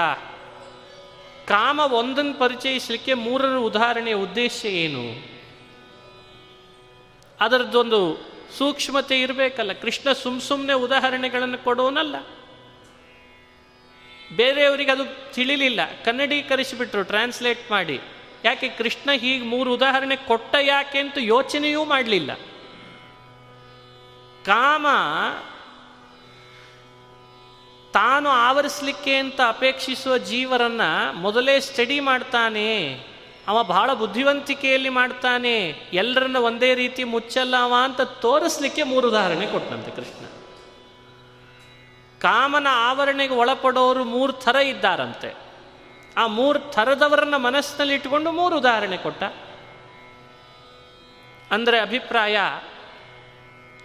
ಕಾಮ 1.48 1.80
ಒಂದನ್ನು 1.80 2.34
ಪರಿಚಯಿಸಲಿಕ್ಕೆ 2.34 3.14
ಮೂರರ 3.14 3.56
ಉದಾಹರಣೆಯ 3.56 4.14
ಉದ್ದೇಶ 4.14 4.64
ಏನು? 4.64 5.36
ಅದರದ್ದೊಂದು 7.40 8.18
ಸೂಕ್ಷ್ಮತೆ 8.58 9.20
ಇರಬೇಕಲ್ಲ, 9.20 9.72
ಕೃಷ್ಣ 9.72 10.12
ಸುಮ್ 10.12 10.40
ಸುಮ್ಮನೆ 10.40 10.72
ಉದಾಹರಣೆಗಳನ್ನು 10.72 11.58
ಕೊಡೋನಲ್ಲ. 11.58 12.16
ಬೇರೆಯವರಿಗೆ 14.36 14.90
ಅದು 14.90 15.32
ತಿಳಿಲಿಲ್ಲ, 15.32 15.80
ಕನ್ನಡೀಕರಿಸಿಬಿಟ್ರು 16.04 17.02
ಟ್ರಾನ್ಸ್ಲೇಟ್ 17.02 17.70
ಮಾಡಿ. 17.70 18.00
ಯಾಕೆ 18.46 18.68
ಕೃಷ್ಣ 18.68 19.10
ಹೀಗೆ 19.12 19.44
ಮೂರು 19.44 19.74
ಉದಾಹರಣೆ 19.74 20.16
ಕೊಟ್ಟ 20.16 20.54
ಯಾಕೆ 20.60 20.98
ಅಂತ 20.98 21.18
ಯೋಚನೆಯೂ 21.18 21.84
ಮಾಡಲಿಲ್ಲ. 21.84 22.32
ಕಾಮ 24.44 24.86
ತಾನು 27.94 28.28
ಆವರಿಸಲಿಕ್ಕೆ 28.28 29.14
ಅಂತ 29.16 29.40
ಅಪೇಕ್ಷಿಸುವ 29.48 30.18
ಜೀವರನ್ನ 30.18 30.80
ಮೊದಲೇ 31.14 31.60
ಸ್ಟಡಿ 31.60 32.00
ಮಾಡ್ತಾನೆ, 32.00 32.68
ಅವ 33.48 33.62
ಬಹಳ 33.62 33.92
ಬುದ್ಧಿವಂತಿಕೆಯಲ್ಲಿ 33.92 34.88
ಮಾಡ್ತಾನೆ, 34.88 35.54
ಎಲ್ಲರನ್ನ 35.92 36.36
ಒಂದೇ 36.36 36.74
ರೀತಿ 36.74 37.04
ಮುಚ್ಚಲ್ಲ 37.04 37.56
ಅವ 37.62 37.74
ಅಂತ 37.84 38.00
ತೋರಿಸ್ಲಿಕ್ಕೆ 38.00 38.82
ಮೂರು 38.82 39.08
ಉದಾಹರಣೆ 39.08 39.46
ಕೊಟ್ಟನಂತೆ 39.46 39.90
ಕೃಷ್ಣ. 39.90 40.24
ಕಾಮನ 42.20 42.66
ಆವರಣೆಗೆ 42.70 43.34
ಒಳಪಡೋರು 43.34 44.04
ಮೂರು 44.04 44.32
ಥರ 44.32 44.56
ಇದ್ದಾರಂತೆ. 44.56 45.45
ಆ 46.16 46.26
ಮೂರು 46.26 46.58
ಥರದವರನ್ನ 46.58 47.36
ಮನಸ್ಸಿನಲ್ಲಿ 47.36 47.94
ಇಟ್ಟುಕೊಂಡು 47.94 48.32
ಮೂರು 48.32 48.58
ಉದಾಹರಣೆ 48.58 48.96
ಕೊಟ್ಟ. 48.96 49.22
ಅಂದರೆ 51.50 51.80
ಅಭಿಪ್ರಾಯ, 51.80 52.36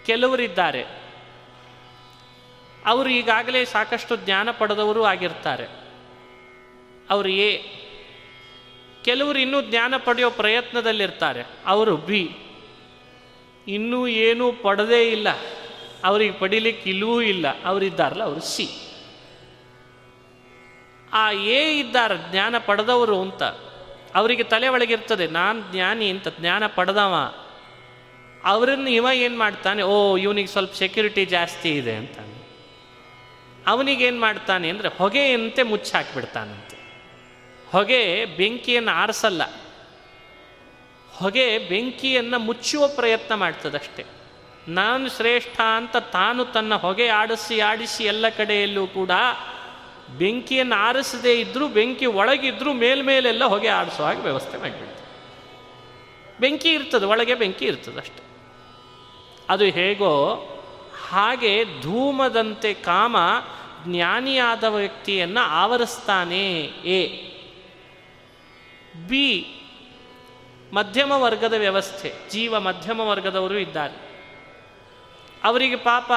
ಕೆಲವರಿದ್ದಾರೆ. 0.06 0.82
ಅವರು 2.86 3.08
ಈಗಾಗಲೇ 3.08 3.64
ಸಾಕಷ್ಟು 3.64 4.16
ಜ್ಞಾನ 4.16 4.50
ಪಡೆದವರು 4.50 5.04
ಆಗಿರ್ತಾರೆ. 5.04 5.66
ಅವರು 7.10 7.28
ಎ, 7.28 7.62
ಕೆಲವರು 9.04 9.38
ಇನ್ನೂ 9.38 9.62
ಜ್ಞಾನ 9.62 9.94
ಪಡೆಯೋ 9.96 10.30
ಪ್ರಯತ್ನದಲ್ಲಿರ್ತಾರೆ. 10.30 11.42
ಅವರು 11.66 11.96
ಬಿ, 11.96 12.36
ಇನ್ನೂ 13.68 14.06
ಏನೂ 14.06 14.52
ಪಡೆದೇ 14.52 15.10
ಇಲ್ಲ. 15.10 15.28
ಅವ್ರಿಗೆ 16.04 16.32
ಪಡಿಲಿಕ್ಕೆ 16.32 16.90
ಇಲ್ಲವೂ 16.90 17.20
ಇಲ್ಲ. 17.20 17.64
ಅವರಿದ್ದಾರಲ್ಲ, 17.64 18.22
ಅವರು 18.22 18.40
ಸಿ. 18.40 18.91
ಆ 21.12 21.30
ಏ 21.30 21.80
ಇದ್ದಾರೆ 21.80 22.32
ಜ್ಞಾನ 22.32 22.54
ಪಡೆದವರು 22.58 23.20
ಅಂತ, 23.20 23.42
ಅವರಿಗೆ 24.14 24.42
ತಲೆ 24.42 24.68
ಒಳಗಿರ್ತದೆ, 24.68 25.26
ನಾನು 25.26 25.72
ಜ್ಞಾನಿ 25.72 26.10
ಅಂತ, 26.10 26.28
ಜ್ಞಾನ 26.28 26.66
ಪಡೆದವ. 26.66 27.34
ಅವರನ್ನು 28.44 28.90
ಇವ 28.90 29.06
ಏನು 29.14 29.38
ಮಾಡ್ತಾನೆ, 29.38 29.82
ಓ, 29.82 30.16
ಇವನಿಗೆ 30.16 30.48
ಸ್ವಲ್ಪ 30.48 30.74
ಸೆಕ್ಯೂರಿಟಿ 30.74 31.24
ಜಾಸ್ತಿ 31.24 31.70
ಇದೆ 31.70 31.94
ಅಂತಾನೆ. 31.94 32.42
ಅವನಿಗೇನು 33.66 34.20
ಮಾಡ್ತಾನೆ 34.20 34.68
ಅಂದರೆ 34.68 34.88
ಹೊಗೆಯಂತೆ 34.88 35.62
ಮುಚ್ಚಾಕ್ಬಿಡ್ತಾನಂತೆ. 35.62 36.76
ಹೊಗೆ 37.70 38.24
ಬೆಂಕಿಯನ್ನು 38.24 38.90
ಆರಿಸಲ್ಲ. 38.90 39.42
ಹೊಗೆ 41.12 41.58
ಬೆಂಕಿಯನ್ನು 41.58 42.38
ಮುಚ್ಚುವ 42.38 42.88
ಪ್ರಯತ್ನ 42.88 43.34
ಮಾಡ್ತದಷ್ಟೆ. 43.34 44.04
ನಾನು 44.68 45.10
ಶ್ರೇಷ್ಠ 45.10 45.60
ಅಂತ 45.76 45.96
ತಾನು 45.96 46.44
ತನ್ನ 46.44 46.74
ಹೊಗೆ 46.74 47.08
ಆಡಿಸಿ 47.08 47.60
ಆಡಿಸಿ 47.60 48.04
ಎಲ್ಲ 48.04 48.28
ಕಡೆಯಲ್ಲೂ 48.28 48.86
ಕೂಡ 48.86 49.10
ಬೆಂಕಿಯನ್ನು 50.18 50.74
ಆರಿಸದೇ 50.74 51.40
ಇದ್ದರೂ 51.40 51.68
ಬೆಂಕಿ 51.68 52.06
ಒಳಗಿದ್ರೂ 52.06 52.72
ಮೇಲ್ಮೇಲೆಲ್ಲ 52.72 53.44
ಹೊಗೆ 53.44 53.68
ಆಡಿಸೋ 53.68 54.04
ಹಾಗೆ 54.04 54.20
ವ್ಯವಸ್ಥೆ 54.20 54.58
ಮಾಡಿಬಿಡ್ತು 54.58 54.92
ಬೆಂಕಿ 56.40 56.68
ಇರ್ತದೆ, 56.68 57.06
ಒಳಗೆ 57.06 57.34
ಬೆಂಕಿ 57.34 57.64
ಇರ್ತದೆ 57.64 57.96
ಅಷ್ಟೆ. 57.96 58.22
ಅದು 59.48 59.64
ಹೇಗೋ, 59.64 60.34
ಹಾಗೆ 61.08 61.64
ಧೂಮದಂತೆ 61.82 62.74
ಕಾಮ 62.74 63.16
ಜ್ಞಾನಿಯಾದ 63.86 64.64
ವ್ಯಕ್ತಿಯನ್ನು 64.64 65.40
ಆವರಿಸ್ತಾನೆ 65.40 66.60
ಎ. 66.84 67.28
ಬಿ, 69.08 69.46
ಮಧ್ಯಮ 70.72 71.12
ವರ್ಗದ 71.12 71.52
ವ್ಯವಸ್ಥೆ. 71.52 72.12
ಜೀವ 72.30 72.60
ಮಧ್ಯಮ 72.60 73.00
ವರ್ಗದವರು 73.00 73.58
ಇದ್ದಾರೆ. 73.58 74.12
ಅವರಿಗೆ 75.44 75.76
ಪಾಪ 75.76 76.12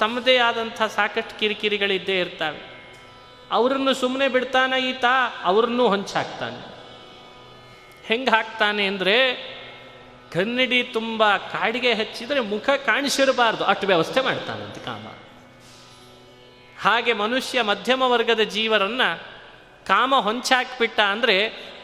ತಮ್ಮದೇ 0.00 0.36
ಆದಂಥ 0.36 0.82
ಸಾಕಷ್ಟು 0.82 1.38
ಕಿರಿಕಿರಿಗಳಿದ್ದೇ 1.40 2.20
ಇರ್ತವೆ. 2.20 2.69
ಅವರನ್ನು 3.50 3.94
ಸುಮ್ಮನೆ 3.94 4.28
ಬಿಡ್ತಾನೆ 4.28 4.88
ಈತ, 4.88 5.04
ಅವ್ರನ್ನೂ 5.44 5.88
ಹೊಂಚಾಕ್ತಾನೆ. 5.88 6.60
ಹೆಂಗೆ 8.04 8.30
ಹಾಕ್ತಾನೆ 8.30 8.86
ಅಂದರೆ, 8.86 9.16
ಕನ್ನಡಿ 10.32 10.82
ತುಂಬ 10.82 11.36
ಕಾಡಿಗೆ 11.36 11.92
ಹಚ್ಚಿದರೆ 11.92 12.40
ಮುಖ 12.40 12.70
ಕಾಣಿಸಿರಬಾರ್ದು, 12.86 13.64
ಅಷ್ಟು 13.64 13.86
ವ್ಯವಸ್ಥೆ 13.86 14.20
ಮಾಡ್ತಾನಂತೆ 14.20 14.80
ಕಾಮ. 14.80 15.06
ಹಾಗೆ 16.80 17.12
ಮನುಷ್ಯ 17.12 17.62
ಮಧ್ಯಮ 17.62 18.02
ವರ್ಗದ 18.02 18.40
ಜೀವರನ್ನು 18.40 19.08
ಕಾಮ 19.86 20.14
ಹೊಂಚಾಕ್ಬಿಟ್ಟ 20.18 21.00
ಅಂದರೆ, 21.00 21.36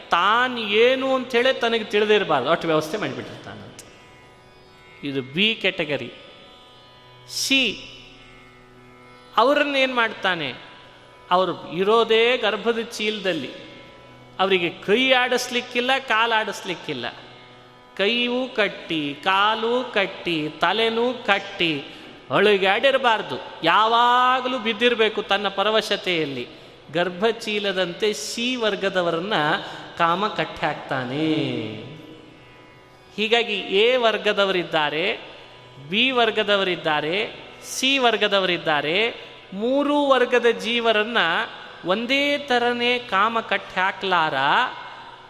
ತಾನು 0.09 0.59
ಏನು 0.59 1.15
ಅಂಥೇಳಿ 1.15 1.59
ತನಗೆ 1.59 1.83
ತಿಳಿದಿರಬಾರ್ದು, 1.83 2.49
ಅಷ್ಟು 2.49 2.67
ವ್ಯವಸ್ಥೆ 2.67 2.97
ಮಾಡಿಬಿಟ್ಟಿರ್ತಾನಂತೆ 2.97 3.85
ಇದು 5.07 5.21
ಬಿ 5.21 5.55
ಕೆಟಗರಿ 5.55 6.11
ಸಿ 7.29 7.61
ಅವರನ್ನು 9.37 9.77
ಏನು 9.77 9.95
ಮಾಡ್ತಾನೆ? 9.95 10.49
ಅವರು 11.31 11.73
ಇರೋದೇ 11.73 12.37
ಗರ್ಭದ 12.37 12.79
ಚೀಲದಲ್ಲಿ. 12.79 13.51
ಅವರಿಗೆ 14.39 14.69
ಕೈ 14.69 15.11
ಆಡಿಸ್ಲಿಕ್ಕಿಲ್ಲ, 15.11 15.91
ಕಾಲು 15.97 16.33
ಆಡಿಸ್ಲಿಕ್ಕಿಲ್ಲ. 16.33 17.05
ಕೈಯೂ 17.97 18.47
ಕಟ್ಟಿ, 18.55 19.15
ಕಾಲು 19.23 19.91
ಕಟ್ಟಿ, 19.93 20.49
ತಲೆನೂ 20.61 21.13
ಕಟ್ಟಿ, 21.13 21.83
ಅಳುಗಾಡಿರಬಾರ್ದು. 22.29 23.35
ಯಾವಾಗಲೂ 23.63 24.59
ಬಿದ್ದಿರಬೇಕು 24.59 25.21
ತನ್ನ 25.21 25.47
ಪರವಶತೆಯಲ್ಲಿ. 25.47 26.47
ಗರ್ಭಚೀಲದಂತೆ 26.93 28.13
ಸಿ 28.13 28.55
ವರ್ಗದವರನ್ನ 28.55 29.33
ಕಾಮ 29.97 30.27
ಕಟ್ಟಿ 30.27 30.65
ಹಾಕ್ತಾನೆ. 30.65 31.27
ಹೀಗಾಗಿ 33.15 33.53
ಎ 33.53 33.95
ವರ್ಗದವರಿದ್ದಾರೆ, 33.95 35.19
ಬಿ 35.89 36.11
ವರ್ಗದವರಿದ್ದಾರೆ, 36.11 37.31
ಸಿ 37.65 37.97
ವರ್ಗದವರಿದ್ದಾರೆ 37.97 39.27
ಮೂರೂ 39.53 40.05
ವರ್ಗದ 40.05 40.45
ಜೀವರನ್ನ 40.45 41.17
ಒಂದೇ 41.85 42.37
ಥರನೇ 42.37 42.99
ಕಾಮ 42.99 43.39
ಕಟ್ಟಿ 43.39 43.79
ಹಾಕ್ಲಾರ 43.79 44.33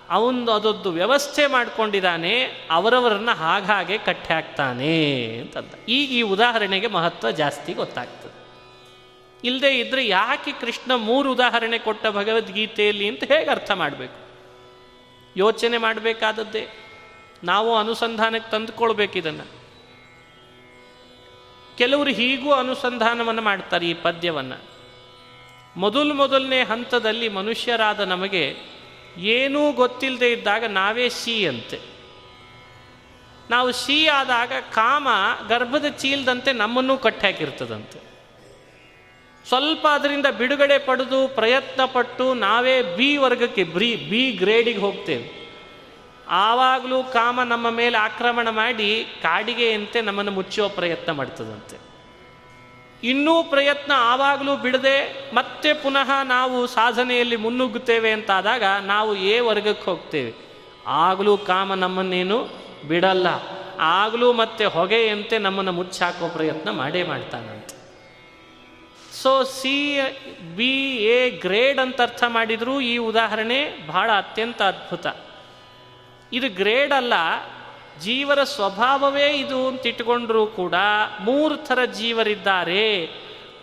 ಅವನು 0.10 0.52
ಅದೊಂದು 0.52 0.92
ವ್ಯವಸ್ಥೆ 0.92 1.48
ಮಾಡಿಕೊಂಡಿದ್ದಾನೆ 1.48 2.44
ಅವರವರನ್ನ 2.72 3.32
ಹಾಗಾಗೆ 3.32 3.98
ಕಟ್ಟಿ 3.98 4.34
ಹಾಕ್ತಾನೆ 4.34 5.38
ಅಂತಂದ. 5.42 5.90
ಈಗ 5.90 6.12
ಈ 6.12 6.22
ಉದಾಹರಣೆಗೆ 6.22 6.88
ಮಹತ್ವ 6.88 7.32
ಜಾಸ್ತಿ 7.32 7.74
ಗೊತ್ತಾಗ್ತದೆ. 7.74 8.38
ಇಲ್ಲದೆ 9.44 9.80
ಇದ್ರೆ 9.80 10.08
ಯಾಕೆ 10.08 10.52
ಕೃಷ್ಣ 10.52 10.92
ಮೂರು 10.96 11.32
ಉದಾಹರಣೆ 11.32 11.78
ಕೊಟ್ಟ 11.78 12.08
ಭಗವದ್ಗೀತೆಯಲ್ಲಿ 12.08 13.08
ಅಂತ 13.08 13.24
ಹೇಗೆ 13.24 13.50
ಅರ್ಥ 13.50 13.72
ಮಾಡಬೇಕು? 13.72 14.28
ಯೋಚನೆ 15.38 15.78
ಮಾಡಬೇಕಾದದ್ದೇ. 15.78 16.68
ನಾವು 17.44 17.78
ಅನುಸಂಧಾನಕ್ಕೆ 17.78 18.52
ತಂದುಕೊಳ್ಬೇಕು 18.52 19.18
ಇದನ್ನು. 19.18 19.57
ಕೆಲವರು 21.78 22.10
ಹೀಗೂ 22.10 22.52
ಅನುಸಂಧಾನವನ್ನು 22.52 23.42
ಮಾಡ್ತಾರೆ 23.42 23.90
ಈ 23.90 23.94
ಪದ್ಯವನ್ನು. 23.94 24.78
ಮೊದಲು 25.78 26.14
ಮೊದಲನೇ 26.14 26.64
ಹಂತದಲ್ಲಿ 26.64 27.30
ಮನುಷ್ಯರಾದ 27.30 28.00
ನಮಗೆ 28.00 28.56
ಏನೂ 29.18 29.72
ಗೊತ್ತಿಲ್ಲದೆ 29.72 30.32
ಇದ್ದಾಗ 30.32 30.64
ನಾವೇ 30.64 31.10
ಸಿ 31.10 31.48
ಅಂತೆ. 31.48 31.80
ನಾವು 33.50 33.72
ಸಿ 33.72 34.08
ಆದಾಗ 34.08 34.52
ಕಾಮ 34.74 35.08
ಗರ್ಭದ 35.50 35.86
ಚೀಲದಂತೆ 35.86 36.54
ನಮ್ಮನ್ನು 36.54 36.98
ಕಟ್ಟಾಕಿರ್ತದಂತೆ 36.98 38.00
ಸ್ವಲ್ಪ 39.48 39.88
ಅದರಿಂದ 39.88 40.26
ಬಿಡುಗಡೆ 40.26 40.78
ಪಡೆದು 40.78 41.28
ಪ್ರಯತ್ನ 41.28 41.86
ಪಟ್ಟು 41.86 42.34
ನಾವೇ 42.34 42.82
ಬಿ 42.82 43.18
ವರ್ಗಕ್ಕೆ 43.18 43.64
ಬ್ರಿ 43.64 43.96
ಬಿ 43.96 44.32
ಗ್ರೇಡಿಗೆ 44.32 44.80
ಹೋಗ್ತೇವೆ. 44.80 45.47
ಆವಾಗಲೂ 46.30 47.04
ಕಾಮ 47.04 47.44
ನಮ್ಮ 47.44 47.70
ಮೇಲೆ 47.70 47.98
ಆಕ್ರಮಣ 47.98 48.50
ಮಾಡಿ 48.50 49.06
ಕಾಡಿಗೆಯಂತೆ 49.22 50.02
ನಮ್ಮನ್ನು 50.02 50.32
ಮುಚ್ಚುವ 50.32 50.68
ಪ್ರಯತ್ನ 50.68 51.12
ಮಾಡ್ತದಂತೆ. 51.12 51.88
ಇನ್ನೂ 53.04 53.44
ಪ್ರಯತ್ನ 53.44 53.92
ಆವಾಗಲೂ 53.96 54.58
ಬಿಡದೆ 54.58 55.30
ಮತ್ತೆ 55.34 55.74
ಪುನಃ 55.74 56.24
ನಾವು 56.24 56.68
ಸಾಧನೆಯಲ್ಲಿ 56.68 57.36
ಮುನ್ನುಗ್ಗುತ್ತೇವೆ 57.36 58.12
ಅಂತಾದಾಗ 58.12 58.64
ನಾವು 58.64 59.16
ಎ 59.16 59.40
ವರ್ಗಕ್ಕೆ 59.40 59.86
ಹೋಗ್ತೇವೆ. 59.86 60.34
ಆಗಲೂ 60.88 61.38
ಕಾಮ 61.38 61.74
ನಮ್ಮನ್ನೇನು 61.74 62.48
ಬಿಡಲ್ಲ. 62.88 63.28
ಆಗಲೂ 63.80 64.34
ಮತ್ತೆ 64.34 64.66
ಹೊಗೆಯಂತೆ 64.66 65.38
ನಮ್ಮನ್ನು 65.38 65.72
ಮುಚ್ಚಾಕೋ 65.72 66.30
ಪ್ರಯತ್ನ 66.30 66.70
ಮಾಡೇ 66.70 67.04
ಮಾಡ್ತಾನಂತೆ. 67.04 67.78
So 69.22 69.44
C 69.44 69.98
B 70.56 70.96
A 70.96 71.30
grade 71.30 71.80
ಅಂತ 71.80 72.02
ಅರ್ಥ 72.02 72.24
ಮಾಡಿದರೂ 72.28 72.82
ಈ 72.82 72.98
ಉದಾಹರಣೆ 72.98 73.88
ಬಹಳ 73.88 74.12
ಅತ್ಯಂತ 74.18 74.62
ಅದ್ಭುತ. 74.62 75.08
ಇದು 76.34 76.56
ಗ್ರೇಡ್ 76.56 76.94
ಅಲ್ಲ, 76.94 77.14
ಜೀವರ 78.02 78.44
ಸ್ವಭಾವವೇ 78.44 79.28
ಇದು 79.28 79.68
ಅಂತ 79.68 79.86
ಇಟ್ಕೊಂಡ್ರೂ 79.86 80.46
ಕೂಡ 80.46 80.74
ಮೂರು 81.20 81.58
ಥರ 81.58 81.86
ಜೀವರಿದ್ದಾರೆ. 81.86 83.10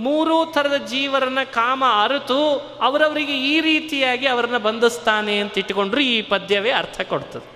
ಮೂರು 0.01 0.53
ಥರದ 0.53 0.77
ಜೀವರನ್ನ 0.77 1.39
ಕಾಮ 1.43 1.85
ಅರಿತು 2.03 2.59
ಅವರವರಿಗೆ 2.83 3.39
ಈ 3.39 3.61
ರೀತಿಯಾಗಿ 3.61 4.27
ಅವರನ್ನ 4.27 4.59
ಬಂಧಿಸ್ತಾನೆ 4.59 5.39
ಅಂತ 5.39 5.59
ಇಟ್ಕೊಂಡ್ರು 5.59 6.01
ಈ 6.01 6.23
ಪದ್ಯವೇ 6.23 6.71
ಅರ್ಥ 6.71 7.01
ಕೊಡ್ತದೆ. 7.01 7.55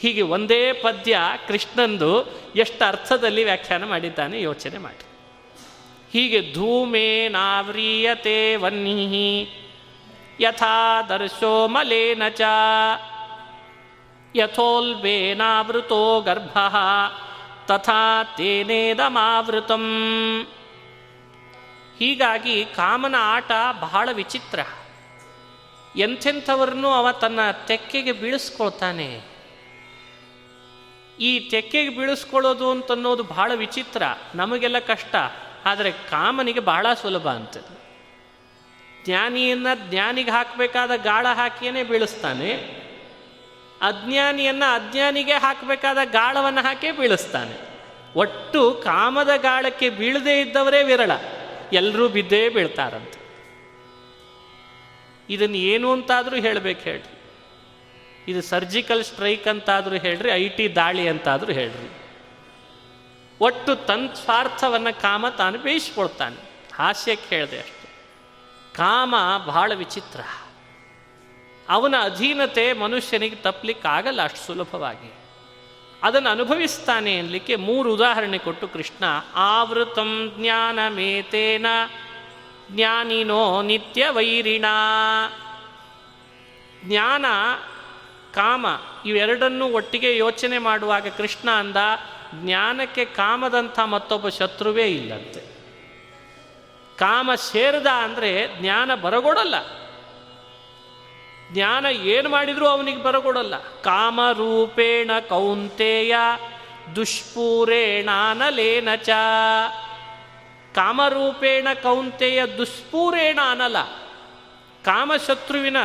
ಹೀಗೆ 0.00 0.22
ಒಂದೇ 0.22 0.72
ಪದ್ಯ 0.72 1.18
ಕೃಷ್ಣಂದು 1.48 2.24
ಎಷ್ಟು 2.56 2.84
ಅರ್ಥದಲ್ಲಿ 2.84 3.44
ವ್ಯಾಖ್ಯಾನ 3.44 3.84
ಮಾಡಿದ್ದಾನೆ 3.84 4.42
ಯೋಚನೆ 4.42 4.78
ಮಾಡಿ. 4.78 5.06
ಹೀಗೆ 6.12 6.54
ಧೂಮೇ 6.54 7.28
ನಾವ್ರೀಯತೆ 7.28 8.56
ವನ್ನಿ 8.56 9.48
ಯಥಾ 10.40 11.02
ದರ್ಶೋ 11.02 11.68
ಮಲೇನ 11.68 12.28
ಚ. 12.28 12.40
ಯಥೋಲ್ಬೇನಾವೃತೋ 14.34 16.20
ಗರ್ಭ 16.20 16.58
ತಥಾ 17.66 18.24
ತೇನೇದಮಾವೃತಂ. 18.24 19.84
ಹೀಗಾಗಿ 21.98 22.64
ಕಾಮನ 22.64 23.14
ಆಟ 23.18 23.50
ಬಹಳ 23.80 24.08
ವಿಚಿತ್ರ. 24.12 24.60
ಎಂಥೆಂಥವ್ರನ್ನೂ 25.96 26.90
ಅವ 26.90 27.12
ತನ್ನ 27.12 27.40
ತೆಕ್ಕೆಗೆ 27.66 28.12
ಬೀಳಿಸ್ಕೊಳ್ತಾನೆ. 28.12 29.20
ಈ 31.20 31.50
ತೆಕ್ಕೆಗೆ 31.50 31.98
ಬೀಳಿಸ್ಕೊಳ್ಳೋದು 31.98 32.70
ಅಂತನ್ನೋದು 32.70 33.22
ಬಹಳ 33.22 33.52
ವಿಚಿತ್ರ, 33.54 34.02
ನಮಗೆಲ್ಲ 34.34 34.78
ಕಷ್ಟ, 34.78 35.14
ಆದರೆ 35.64 35.92
ಕಾಮನಿಗೆ 35.92 36.60
ಬಹಳ 36.60 36.86
ಸುಲಭ 37.02 37.28
ಅಂತ 37.28 37.56
ಜ್ಞಾನಿಯನ್ನ 39.04 39.66
ಜ್ಞಾನಿಗೆ 39.74 40.30
ಹಾಕಬೇಕಾದ 40.30 40.90
ಗಾಳ 40.96 41.26
ಹಾಕಿಯೇ 41.34 41.82
ಬೀಳಿಸ್ತಾನೆ. 41.82 42.81
ಅಜ್ಞಾನಿಯನ್ನ 43.82 44.62
ಅಜ್ಞಾನಿಗೆ 44.74 45.32
ಹಾಕಬೇಕಾದ 45.32 45.98
ಗಾಳವನ್ನು 46.04 46.62
ಹಾಕಿ 46.62 46.90
ಬೀಳಿಸ್ತಾನೆ. 46.90 47.72
ಒಟ್ಟು 48.16 48.82
ಕಾಮದ 48.84 49.30
ಗಾಳಕ್ಕೆ 49.36 49.90
ಬೀಳದೇ 49.90 50.40
ಇದ್ದವರೇ 50.40 50.82
ವಿರಳ. 50.82 51.10
ಎಲ್ಲರೂ 51.72 52.08
ಬಿದ್ದೇ 52.08 52.48
ಬೀಳ್ತಾರಂತೆ. 52.48 53.22
ಇದನ್ನು 55.30 55.56
ಏನು 55.56 55.92
ಅಂತಾದರೂ 55.92 56.36
ಹೇಳಬೇಕು 56.36 56.80
ಹೇಳ್ರಿ. 56.80 57.22
ಇದು 58.28 58.42
ಸರ್ಜಿಕಲ್ 58.42 59.04
ಸ್ಟ್ರೈಕ್ 59.04 59.48
ಅಂತಾದರೂ 59.48 59.96
ಹೇಳ್ರಿ, 59.96 60.30
ಐ 60.30 60.48
ಟಿ 60.48 60.74
ದಾಳಿ 60.74 61.08
ಅಂತಾದರೂ 61.08 61.52
ಹೇಳ್ರಿ. 61.52 61.90
ಒಟ್ಟು 63.40 63.76
ತನ್ 63.76 64.14
ಸ್ವಾರ್ಥವನ್ನು 64.14 65.02
ಕಾಮ 65.02 65.28
ತಾನು 65.28 65.58
ಬೇಯಿಸ್ಕೊಳ್ತಾನೆ. 65.58 66.36
ಹಾಸ್ಯಕ್ಕೆ 66.74 67.36
ಹೇಳಿದೆ 67.36 67.58
ಅಷ್ಟು. 67.58 67.82
ಕಾಮ 68.76 69.14
ಬಹಳ 69.46 69.72
ವಿಚಿತ್ರ. 69.74 70.20
ಅವನ 71.68 71.94
ಅಧೀನತೆ 72.02 72.72
ಮನುಷ್ಯನಿಗೆ 72.72 73.36
ತಪ್ಪಲಿಕ್ಕೆ 73.36 73.88
ಆಗಲ್ಲ 73.88 74.24
ಅಷ್ಟು 74.24 74.38
ಸುಲಭವಾಗಿ. 74.38 75.14
ಅದನ್ನು 76.02 76.30
ಅನುಭವಿಸ್ತಾನೆ 76.30 77.18
ಅನ್ಲಿಕ್ಕೆ 77.18 77.56
ಮೂರು 77.56 77.94
ಉದಾಹರಣೆ 77.94 78.38
ಕೊಟ್ಟು 78.38 78.68
ಕೃಷ್ಣ, 78.68 79.04
ಆವೃತಂ 79.34 80.32
ಜ್ಞಾನಮೇತೇನ 80.38 81.66
ಜ್ಞಾನಿನೋ 82.70 83.62
ನಿತ್ಯ 83.62 84.08
ವೈರಿಣ. 84.10 84.64
ಜ್ಞಾನ, 86.84 87.24
ಕಾಮ 88.34 88.66
ಇವೆರಡನ್ನೂ 89.06 89.68
ಒಟ್ಟಿಗೆ 89.68 90.16
ಯೋಚನೆ 90.16 90.58
ಮಾಡುವಾಗ 90.58 91.06
ಕೃಷ್ಣ 91.08 91.50
ಅಂದ, 91.50 91.76
ಜ್ಞಾನಕ್ಕೆ 92.34 93.04
ಕಾಮದಂಥ 93.04 93.80
ಮತ್ತೊಬ್ಬ 93.80 94.28
ಶತ್ರುವೇ 94.28 94.86
ಇಲ್ಲಂತೆ. 94.86 95.40
ಕಾಮ 96.96 97.30
ಸೇರಿದ 97.34 97.86
ಅಂದರೆ 97.86 98.60
ಜ್ಞಾನ 98.60 98.94
ಬರಗೊಡಲ್ಲ. 98.94 99.81
ಜ್ಞಾನ 101.52 101.86
ಏನು 101.86 102.28
ಮಾಡಿದರೂ 102.28 102.66
ಅವನಿಗೆ 102.66 103.02
ಬರಗೊಡಲ್ಲ 103.02 103.80
ಕಾಮರೂಪೇಣ 103.80 105.10
ಕೌಂತೆಯ 105.28 106.16
ದುಷ್ಪೂರೇಣಾನಲೇನ 106.96 108.94
ಚ. 108.94 109.10
ಕಾಮರೂಪೇಣ 110.74 111.68
ಕೌಂತೆಯ 111.82 112.46
ದುಷ್ಪೂರೇಣ 112.46 113.38
ಅನಲ 113.50 113.76
ಕಾಮಶತ್ರುವಿನ 114.84 115.76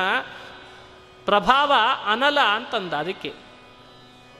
ಪ್ರಭಾವ 1.26 1.74
ಅನಲ 2.06 2.40
ಅಂತಂದ 2.40 2.94
ಅದಕ್ಕೆ. 2.94 3.34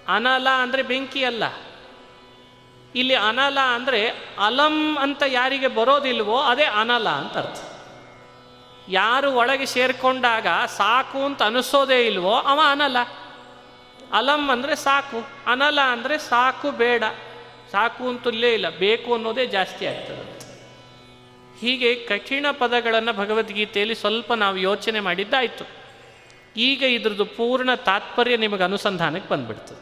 ಅನಲ 0.08 0.50
ಅಂದರೆ 0.50 0.84
ಬೆಂಕಿ 0.84 1.24
ಅಲ್ಲ. 1.24 1.44
ಇಲ್ಲಿ 2.96 3.16
ಅನಲ 3.16 3.60
ಅಂದರೆ 3.60 4.10
ಅಲಂ 4.40 4.98
ಅಂತ 4.98 5.24
ಯಾರಿಗೆ 5.28 5.68
ಬರೋದಿಲ್ವೋ 5.68 6.42
ಅದೇ 6.42 6.64
ಅನಲ 6.64 7.10
ಅಂತ 7.10 7.38
ಅರ್ಥ. 7.38 7.60
ಯಾರು 8.90 9.34
ಒಳಗೆ 9.34 9.66
ಸೇರಿಕೊಂಡಾಗ 9.66 10.48
ಸಾಕು 10.66 11.26
ಅಂತ 11.26 11.44
ಅನಿಸೋದೇ 11.44 12.06
ಇಲ್ವೋ 12.06 12.36
ಅವ 12.36 12.60
ಅನಲ 12.72 12.98
ಅಲಂ 14.14 14.50
ಅಂದರೆ 14.52 14.76
ಸಾಕು, 14.76 15.28
ಅನಲ 15.48 15.80
ಅಂದರೆ 15.82 16.18
ಸಾಕು 16.18 16.72
ಬೇಡ. 16.72 17.04
ಸಾಕು 17.72 18.10
ಅಂತಲ್ಲೇ 18.10 18.54
ಇಲ್ಲ, 18.54 18.70
ಬೇಕು 18.70 19.14
ಅನ್ನೋದೇ 19.14 19.46
ಜಾಸ್ತಿ 19.46 19.86
ಆಗ್ತದೆ. 19.86 20.24
ಹೀಗೆ 21.60 21.96
ಕಠಿಣ 21.96 22.46
ಪದಗಳನ್ನು 22.52 23.14
ಭಗವದ್ಗೀತೆಯಲ್ಲಿ 23.14 23.96
ಸ್ವಲ್ಪ 23.96 24.34
ನಾವು 24.34 24.58
ಯೋಚನೆ 24.58 25.00
ಮಾಡಿದ್ದಾಯಿತು. 25.00 25.66
ಈಗ 26.58 26.84
ಇದ್ರದ್ದು 26.84 27.26
ಪೂರ್ಣ 27.26 27.74
ತಾತ್ಪರ್ಯ 27.74 28.38
ನಿಮಗೆ 28.38 28.64
ಅನುಸಂಧಾನಕ್ಕೆ 28.64 29.30
ಬಂದ್ಬಿಡ್ತದೆ. 29.30 29.82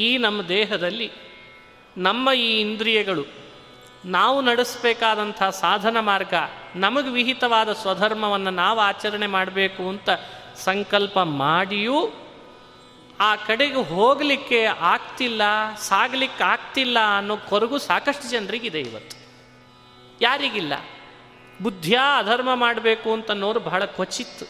ಈ 0.00 0.18
ನಮ್ಮ 0.18 0.42
ದೇಹದಲ್ಲಿ 0.42 1.10
ನಮ್ಮ 1.96 2.32
ಈ 2.32 2.60
ಇಂದ್ರಿಯಗಳು 2.60 3.24
ನಾವು 4.04 4.40
ನಡೆಸಬೇಕಾದಂಥ 4.40 5.42
ಸಾಧನ 5.42 6.00
ಮಾರ್ಗ 6.00 6.34
ನಮಗೆ 6.76 7.08
ವಿಹಿತವಾದ 7.08 7.72
ಸ್ವಧರ್ಮವನ್ನು 7.72 8.50
ನಾವು 8.50 8.80
ಆಚರಣೆ 8.80 9.26
ಮಾಡಬೇಕು 9.26 9.88
ಅಂತ 9.88 10.10
ಸಂಕಲ್ಪ 10.56 11.18
ಮಾಡಿಯೂ 11.18 12.12
ಆ 13.20 13.36
ಕಡೆಗೆ 13.36 13.74
ಹೋಗಲಿಕ್ಕೆ 13.74 14.64
ಆಗ್ತಿಲ್ಲ, 14.64 15.42
ಸಾಗಲಿಕ್ಕೆ 15.78 16.44
ಆಗ್ತಿಲ್ಲ 16.44 16.98
ಅನ್ನೋ 17.18 17.36
ಕೊರಗು 17.36 17.78
ಸಾಕಷ್ಟು 17.78 18.30
ಜನರಿಗಿದೆ 18.30 18.80
ಇವತ್ತು. 18.80 19.16
ಯಾರಿಗಿಲ್ಲ. 20.20 20.72
ಬುದ್ಧಿಯ 21.62 21.98
ಅಧರ್ಮ 22.18 22.54
ಮಾಡಬೇಕು 22.54 23.12
ಅಂತನ್ನೋರು 23.12 23.60
ಬಹಳ 23.60 23.84
ಕೊಚ್ಚಿತ್ತು 23.84 24.46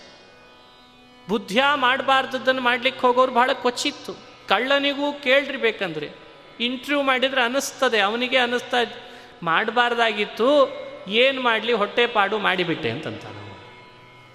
ಬುದ್ಧಿಯ 1.29 1.65
ಮಾಡಬಾರ್ದದ್ದನ್ನು 1.75 2.63
ಮಾಡ್ಲಿಕ್ಕೆ 2.63 3.01
ಹೋಗೋರು 3.07 3.33
ಬಹಳ 3.33 3.51
ಕೊಚ್ಚಿತ್ತು 3.53 4.13
ಕಳ್ಳನಿಗೂ 4.49 5.13
ಕೇಳ್ರಿ 5.13 5.57
ಬೇಕಂದ್ರೆ. 5.57 6.11
ಇಂಟರ್ವ್ಯೂ 6.61 7.03
ಮಾಡಿದರೆ 7.03 7.43
ಅನ್ನಿಸ್ತದೆ 7.43 8.01
ಅವನಿಗೆ 8.01 8.37
ಅನ್ನಿಸ್ತಾ 8.37 8.77
ಮಾಡಬಾರ್ದಾಗಿತ್ತು. 9.43 10.49
ಏನು 11.09 11.41
ಮಾಡಲಿ 11.41 11.73
ಹೊಟ್ಟೆಪಾಡು 11.73 12.39
ಮಾಡಿಬಿಟ್ಟೆ 12.39 12.91
ಅಂತಂತಾನೆ 12.91 13.47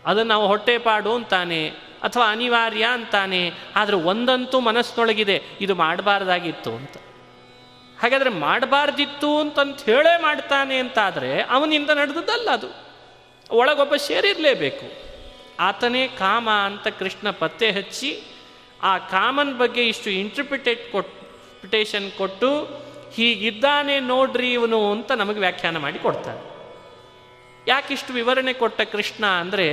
ಅದನ್ನು 0.05 0.29
ನಾವು 0.29 0.47
ಹೊಟ್ಟೆಪಾಡು 0.47 1.13
ಅಂತಾನೆ, 1.13 1.67
ಅಥವಾ 2.03 2.31
ಅನಿವಾರ್ಯ 2.31 2.85
ಅಂತಾನೆ, 2.91 3.51
ಆದರೆ 3.75 3.95
ಒಂದಂತೂ 3.95 4.59
ಮನಸ್ಸಿನೊಳಗಿದೆ, 4.59 5.41
ಇದು 5.61 5.75
ಮಾಡಬಾರ್ದಾಗಿತ್ತು 5.75 6.75
ಅಂತ. 6.75 6.97
ಹಾಗಾದರೆ 8.01 8.29
ಮಾಡಬಾರ್ದಿತ್ತು 8.29 9.39
ಅಂತಂತ 9.39 9.83
ಹೇಳೇ 9.83 10.21
ಮಾಡ್ತಾನೆ 10.21 10.77
ಅಂತಾದರೆ 10.77 11.41
ಅವನಿಂದ 11.41 11.89
ನಡೆದದ್ದಲ್ಲ 11.89 12.49
ಅದು. 12.49 12.67
ಒಳಗೊಬ್ಬ 13.49 13.95
ಸೇರಿರಲೇಬೇಕು. 13.95 15.01
ಆತನೇ 15.59 16.07
ಕಾಮ 16.07 16.49
ಅಂತ 16.49 16.87
ಕೃಷ್ಣ 16.87 17.29
ಪತ್ತೆ 17.29 17.71
ಹಚ್ಚಿ, 17.71 18.23
ಆ 18.83 18.97
ಕಾಮನ್ 18.97 19.57
ಬಗ್ಗೆ 19.57 19.87
ಇಷ್ಟು 19.87 20.09
ಇಂಟರ್ಪ್ರಿಟೇಟ್ 20.09 20.91
ಕೊಟ್ಟೇಷನ್ 20.91 22.11
ಕೊಟ್ಟು, 22.11 22.81
ಹೀಗಿದ್ದಾನೆ 23.13 23.99
ನೋಡ್ರಿ 23.99 24.53
ಇವನು 24.53 24.91
ಅಂತ 24.91 25.11
ನಮಗೆ 25.11 25.39
ವ್ಯಾಖ್ಯಾನ 25.39 25.77
ಮಾಡಿ 25.77 25.99
ಕೊಡ್ತಾನೆ. 25.99 26.50
ಯಾಕಿಷ್ಟು 27.67 28.13
ವಿವರಣೆ 28.13 28.53
ಕೊಟ್ಟ 28.53 28.81
ಕೃಷ್ಣ 28.81 29.25
ಅಂದರೆ 29.25 29.67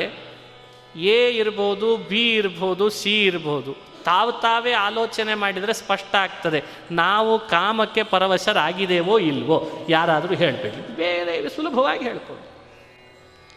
ಎ 0.96 1.30
ಇರ್ಬೋದು, 1.30 1.96
ಬಿ 1.96 2.34
ಇರ್ಬೋದು, 2.34 2.90
ಸಿ 2.90 3.24
ಇರ್ಬೋದು. 3.24 3.72
ತಾವು 4.04 4.32
ತಾವೇ 4.32 4.72
ಆಲೋಚನೆ 4.72 5.34
ಮಾಡಿದರೆ 5.34 5.72
ಸ್ಪಷ್ಟ 5.72 6.14
ಆಗ್ತದೆ. 6.14 6.60
ನಾವು 6.90 7.32
ಕಾಮಕ್ಕೆ 7.38 8.02
ಪರವಶರಾಗಿದ್ದೇವೋ 8.02 9.18
ಇಲ್ವೋ? 9.18 9.86
ಯಾರಾದರೂ 9.88 10.34
ಹೇಳಬೇಕು 10.34 10.96
ಬೇರೆ 10.96 11.48
ಸುಲಭವಾಗಿ 11.56 12.04
ಹೇಳ್ಕೊಂಡು 12.04 12.44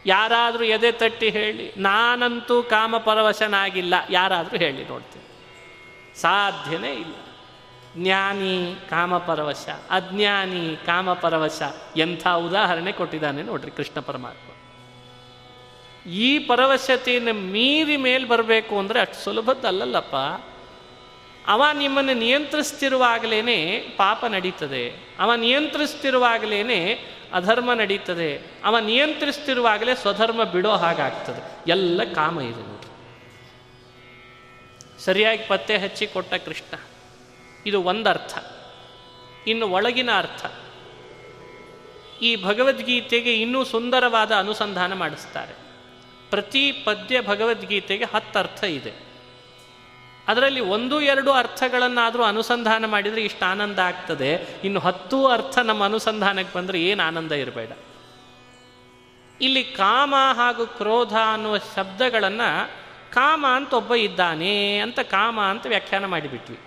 ಯಾರಾದರೂ 0.06 0.64
ಎದೆ 0.64 0.92
ತಟ್ಟಿ 0.92 1.30
ಹೇಳಿ, 1.30 1.74
ನಾನಂತೂ 1.78 2.64
ಕಾಮ 2.64 2.98
ಪರವಶನಾಗಿಲ್ಲ. 2.98 3.94
ಯಾರಾದರೂ 4.10 4.58
ಹೇಳಿ 4.58 4.84
ನೋಡ್ತೀನಿ. 4.90 5.26
ಸಾಧ್ಯನೇ 6.22 6.94
ಇಲ್ಲ. 6.94 7.16
ಜ್ಞಾನಿ 7.98 8.76
ಕಾಮಪರವಶ, 8.90 9.68
ಅಜ್ಞಾನಿ 9.90 10.78
ಕಾಮಪರವಶ 10.86 11.62
ಎಂಥ 11.98 12.28
ಉದಾಹರಣೆ 12.28 12.92
ಕೊಟ್ಟಿದ್ದಾನೆ 12.92 13.44
ನೋಡ್ರಿ 13.44 13.72
ಕೃಷ್ಣ 13.72 14.00
ಪರಮಾತ್ಮ. 14.00 14.48
ಈ 16.10 16.40
ಪರವಶತೆಯನ್ನು 16.40 17.34
ಮೀರಿ 17.34 17.98
ಮೇಲೆ 17.98 18.26
ಬರಬೇಕು 18.26 18.80
ಅಂದರೆ 18.80 19.00
ಅಷ್ಟು 19.00 19.24
ಸುಲಭದ್ದಲ್ಲಲ್ಲಪ್ಪ 19.24 20.16
ಅವ 21.48 21.64
ನಿಮ್ಮನ್ನು 21.74 22.14
ನಿಯಂತ್ರಿಸ್ತಿರುವಾಗಲೇ 22.14 23.80
ಪಾಪ 23.98 24.26
ನಡೀತದೆ. 24.26 25.16
ಅವ 25.20 25.34
ನಿಯಂತ್ರಿಸ್ತಿರುವಾಗಲೇ 25.36 26.94
ಅಧರ್ಮ 27.34 27.74
ನಡೀತದೆ. 27.74 28.42
ಅವ 28.64 28.80
ನಿಯಂತ್ರಿಸ್ತಿರುವಾಗಲೇ 28.80 29.96
ಸ್ವಧರ್ಮ 29.96 30.44
ಬಿಡೋ 30.44 30.72
ಹಾಗಾಗ್ತದೆ. 30.72 31.72
ಎಲ್ಲ 31.72 32.04
ಕಾಮ 32.04 32.42
ಇದೆ 32.42 32.68
ನೋಡಿ 32.68 32.90
ಸರಿಯಾಗಿ 35.04 35.48
ಪತ್ತೆ 35.48 35.78
ಹಚ್ಚಿ 35.78 36.08
ಕೊಟ್ಟ 36.08 36.34
ಕೃಷ್ಣ. 36.34 36.80
ಇದು 37.66 37.84
ಒಂದರ್ಥ. 37.84 38.38
ಇನ್ನು 39.48 39.68
ಒಳಗಿನ 39.68 40.10
ಅರ್ಥ. 40.18 40.46
ಈ 42.22 42.44
ಭಗವದ್ಗೀತೆಗೆ 42.44 43.42
ಇನ್ನೂ 43.42 43.64
ಸುಂದರವಾದ 43.64 44.32
ಅನುಸಂಧಾನ 44.32 44.94
ಮಾಡಿಸ್ತಾರೆ. 44.94 45.54
ಪ್ರತಿ 46.30 46.72
ಪದ್ಯ 46.72 47.22
ಭಗವದ್ಗೀತೆಗೆ 47.22 48.04
ಹತ್ತು 48.04 48.40
ಅರ್ಥ 48.40 48.64
ಇದೆ. 48.64 49.12
ಅದರಲ್ಲಿ 50.28 50.60
ಒಂದು 50.60 51.02
ಎರಡು 51.02 51.32
ಅರ್ಥಗಳನ್ನಾದರೂ 51.32 52.24
ಅನುಸಂಧಾನ 52.24 52.86
ಮಾಡಿದರೆ 52.86 53.22
ಇಷ್ಟು 53.22 53.46
ಆನಂದ 53.46 53.80
ಆಗ್ತದೆ. 53.80 54.62
ಇನ್ನು 54.64 54.80
ಹತ್ತು 54.80 55.28
ಅರ್ಥ 55.28 55.58
ನಮ್ಮ 55.58 55.86
ಅನುಸಂಧಾನಕ್ಕೆ 55.86 56.58
ಬಂದರೆ 56.58 56.82
ಏನು 56.82 57.04
ಆನಂದ 57.04 57.32
ಇರಬೇಡ. 57.32 57.72
ಇಲ್ಲಿ 59.42 59.64
ಕಾಮ 59.64 60.16
ಹಾಗೂ 60.36 60.66
ಕ್ರೋಧ 60.66 61.14
ಅನ್ನುವ 61.34 61.58
ಶಬ್ದಗಳನ್ನು 61.58 62.70
ಕಾಮ 63.14 63.46
ಅಂತ 63.56 63.74
ಒಬ್ಬ 63.74 63.96
ಇದ್ದಾನೆ 63.96 64.78
ಅಂತ 64.78 65.00
ಕಾಮ 65.00 65.42
ಅಂತ 65.42 65.68
ವ್ಯಾಖ್ಯಾನ 65.68 66.06
ಮಾಡಿಬಿಟ್ವಿ. 66.06 66.60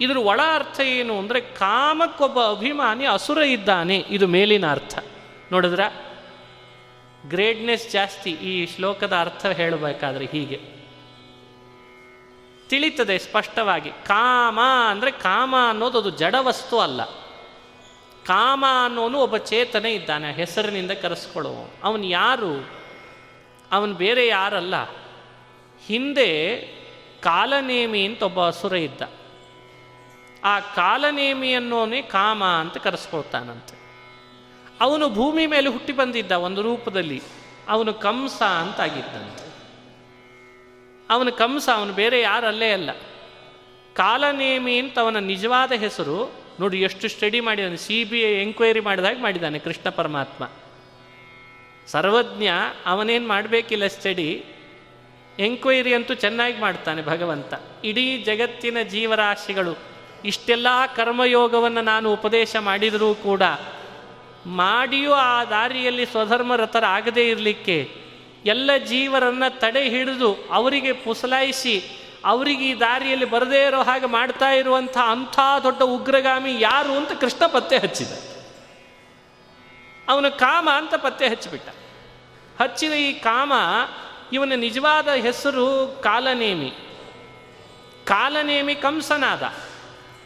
ಇದ್ರ 0.00 0.16
ಒಳ 0.16 0.40
ಅರ್ಥ 0.54 0.80
ಏನು 0.80 1.18
ಅಂದರೆ 1.18 1.40
ಕಾಮಕ್ಕೊಬ್ಬ 1.40 2.50
ಅಭಿಮಾನಿ 2.50 3.06
ಅಸುರ 3.06 3.38
ಇದ್ದಾನೆ, 3.38 3.96
ಇದು 3.96 4.26
ಮೇಲಿನ 4.26 4.70
ಅರ್ಥ. 4.70 4.98
ನೋಡಿದ್ರ? 5.52 5.80
ಗ್ರೇಟ್ನೆಸ್ 7.26 7.92
ಜಾಸ್ತಿ 7.92 8.30
ಈ 8.30 8.66
ಶ್ಲೋಕದ 8.66 9.12
ಅರ್ಥ 9.20 9.46
ಹೇಳಬೇಕಾದ್ರೆ 9.46 10.24
ಹೀಗೆ. 10.24 10.60
ತಿಳಿತದೆ 12.68 13.18
ಸ್ಪಷ್ಟವಾಗಿ, 13.18 13.90
ಕಾಮ 13.90 14.60
ಅಂದರೆ 14.90 15.10
ಕಾಮ 15.10 15.54
ಅನ್ನೋದು 15.68 15.98
ಅದು 15.98 16.10
ಜಡ 16.10 16.34
ವಸ್ತು 16.38 16.80
ಅಲ್ಲ. 16.80 17.04
ಕಾಮ 18.24 18.64
ಅನ್ನೋನು 18.84 19.18
ಒಬ್ಬ 19.18 19.36
ಚೇತನೆ 19.36 19.94
ಇದ್ದಾನೆ 19.94 20.32
ಹೆಸರಿನಿಂದ 20.32 20.90
ಕರೆಸ್ಕೊಳ್ಳುವ 20.90 21.54
ಅವನು 21.84 22.04
ಯಾರು? 22.04 22.68
ಅವನು 23.72 23.94
ಬೇರೆ 23.94 24.26
ಯಾರಲ್ಲ. 24.26 24.74
ಹಿಂದೆ 25.86 26.58
ಕಾಲನೇಮಿ 27.20 28.04
ಅಂತ 28.04 28.22
ಒಬ್ಬ 28.22 28.46
ಅಸುರ 28.46 28.76
ಇದ್ದ. 28.76 29.02
ಆ 30.44 30.60
ಕಾಲನೇಮಿ 30.60 31.54
ಅನ್ನೋನೇ 31.54 32.02
ಕಾಮ 32.02 32.44
ಅಂತ 32.44 32.76
ಕರೆಸ್ಕೊಳ್ತಾನಂತೆ. 32.76 33.78
ಅವನು 34.80 35.10
ಭೂಮಿ 35.10 35.46
ಮೇಲೆ 35.46 35.68
ಹುಟ್ಟಿ 35.68 35.92
ಬಂದಿದ್ದ 35.92 36.32
ಒಂದು 36.32 36.62
ರೂಪದಲ್ಲಿ 36.62 37.22
ಅವನು 37.68 37.94
ಕಂಸ 37.94 38.42
ಅಂತ 38.42 38.80
ಆಗಿದ್ದಂತೆ 38.80 39.48
ಅವನು 41.10 41.32
ಕಂಸ, 41.32 41.68
ಅವನು 41.74 41.92
ಬೇರೆ 41.92 42.20
ಯಾರಲ್ಲೇ 42.20 42.72
ಅಲ್ಲ. 42.72 42.90
ಕಾಲನೇಮಿ 43.94 44.78
ಅಂತ 44.78 44.98
ಅವನ 44.98 45.16
ನಿಜವಾದ 45.16 45.72
ಹೆಸರು, 45.72 46.34
ನೋಡಿ 46.60 46.80
ಎಷ್ಟು 46.80 47.08
ಸ್ಟಡಿ 47.08 47.40
ಮಾಡಿದ್ದಾನೆ 47.40 47.76
ಸಿ 47.76 48.04
ಬಿ 48.04 48.20
ಐ 48.20 48.42
ಎಂಕ್ವೈರಿ 48.42 48.80
ಮಾಡಿದಾಗ 48.80 49.16
ಮಾಡಿದ್ದಾನೆ 49.20 49.58
ಕೃಷ್ಣ 49.58 49.90
ಪರಮಾತ್ಮ. 49.90 50.50
ಸರ್ವಜ್ಞ 51.86 52.46
ಅವನೇನು 52.86 53.28
ಮಾಡಬೇಕಿಲ್ಲ 53.28 53.86
ಸ್ಟಡಿ 53.86 54.44
ಎಂಕ್ವೈರಿ 55.38 55.94
ಅಂತೂ 55.94 56.14
ಚೆನ್ನಾಗಿ 56.14 56.60
ಮಾಡ್ತಾನೆ 56.60 57.02
ಭಗವಂತ. 57.02 57.54
ಇಡೀ 57.84 58.22
ಜಗತ್ತಿನ 58.22 58.82
ಜೀವರಾಶಿಗಳು 58.82 59.87
ಇಷ್ಟೆಲ್ಲ 60.24 60.66
ಕರ್ಮಯೋಗವನ್ನು 60.96 61.80
ನಾನು 61.80 62.12
ಉಪದೇಶ 62.12 62.56
ಮಾಡಿದರೂ 62.60 63.14
ಕೂಡ 63.14 63.42
ಮಾಡಿಯೂ 64.46 65.12
ಆ 65.12 65.44
ದಾರಿಯಲ್ಲಿ 65.44 66.06
ಸ್ವಧರ್ಮರತರಾಗದೇ 66.06 67.28
ಇರಲಿಕ್ಕೆ 67.28 68.08
ಎಲ್ಲ 68.44 68.76
ಜೀವರನ್ನು 68.76 69.58
ತಡೆ 69.58 69.88
ಹಿಡಿದು 69.88 70.36
ಅವರಿಗೆ 70.50 70.92
ಪುಸಲಾಯಿಸಿ 70.92 71.82
ಅವರಿಗೆ 72.24 72.70
ಈ 72.70 72.80
ದಾರಿಯಲ್ಲಿ 72.80 73.24
ಬರದೇ 73.24 73.66
ಇರೋ 73.66 73.82
ಹಾಗೆ 73.82 74.06
ಮಾಡ್ತಾ 74.06 74.50
ಇರುವಂಥ 74.50 74.98
ಅಂಥ 74.98 75.38
ದೊಡ್ಡ 75.62 75.82
ಉಗ್ರಗಾಮಿ 75.82 76.60
ಯಾರು 76.60 76.92
ಅಂತ 76.92 77.12
ಕೃಷ್ಣ 77.12 77.46
ಪತ್ತೆ 77.46 77.78
ಹಚ್ಚಿದ. 77.78 78.12
ಅವನ 80.08 80.28
ಕಾಮ 80.28 80.68
ಅಂತ 80.72 80.94
ಪತ್ತೆ 80.94 81.28
ಹಚ್ಚಿಬಿಟ್ಟ. 81.28 81.68
ಹಚ್ಚಿದ 82.62 82.92
ಈ 82.92 83.12
ಕಾಮ 83.12 83.52
ಇವನ 84.32 84.52
ನಿಜವಾದ 84.56 85.08
ಹೆಸರು 85.08 86.00
ಕಾಲನೇಮಿ. 86.02 86.72
ಕಾಲನೇಮಿ 88.04 88.74
ಕಂಸನಾದ. 88.74 89.42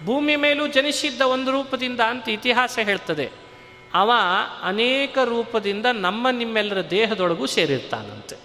ಭೂಮಿ 0.04 0.36
ಮೇಲೂ 0.36 0.66
ಜನಿಸಿದ್ದ 0.66 1.20
ಒಂದು 1.20 1.50
ರೂಪದಿಂದ 1.50 2.00
ಅಂತ 2.00 2.28
ಇತಿಹಾಸ 2.28 2.78
ಹೇಳ್ತದೆ. 2.78 3.30
ಅವ 3.94 4.12
ಅನೇಕ 4.62 5.18
ರೂಪದಿಂದ 5.18 5.86
ನಮ್ಮ 5.86 6.30
ನಿಮ್ಮೆಲ್ಲರ 6.30 6.90
ದೇಹದೊಳಗೂ 6.90 7.46
ಸೇರಿರ್ತಾನಂತೆ. 7.46 8.36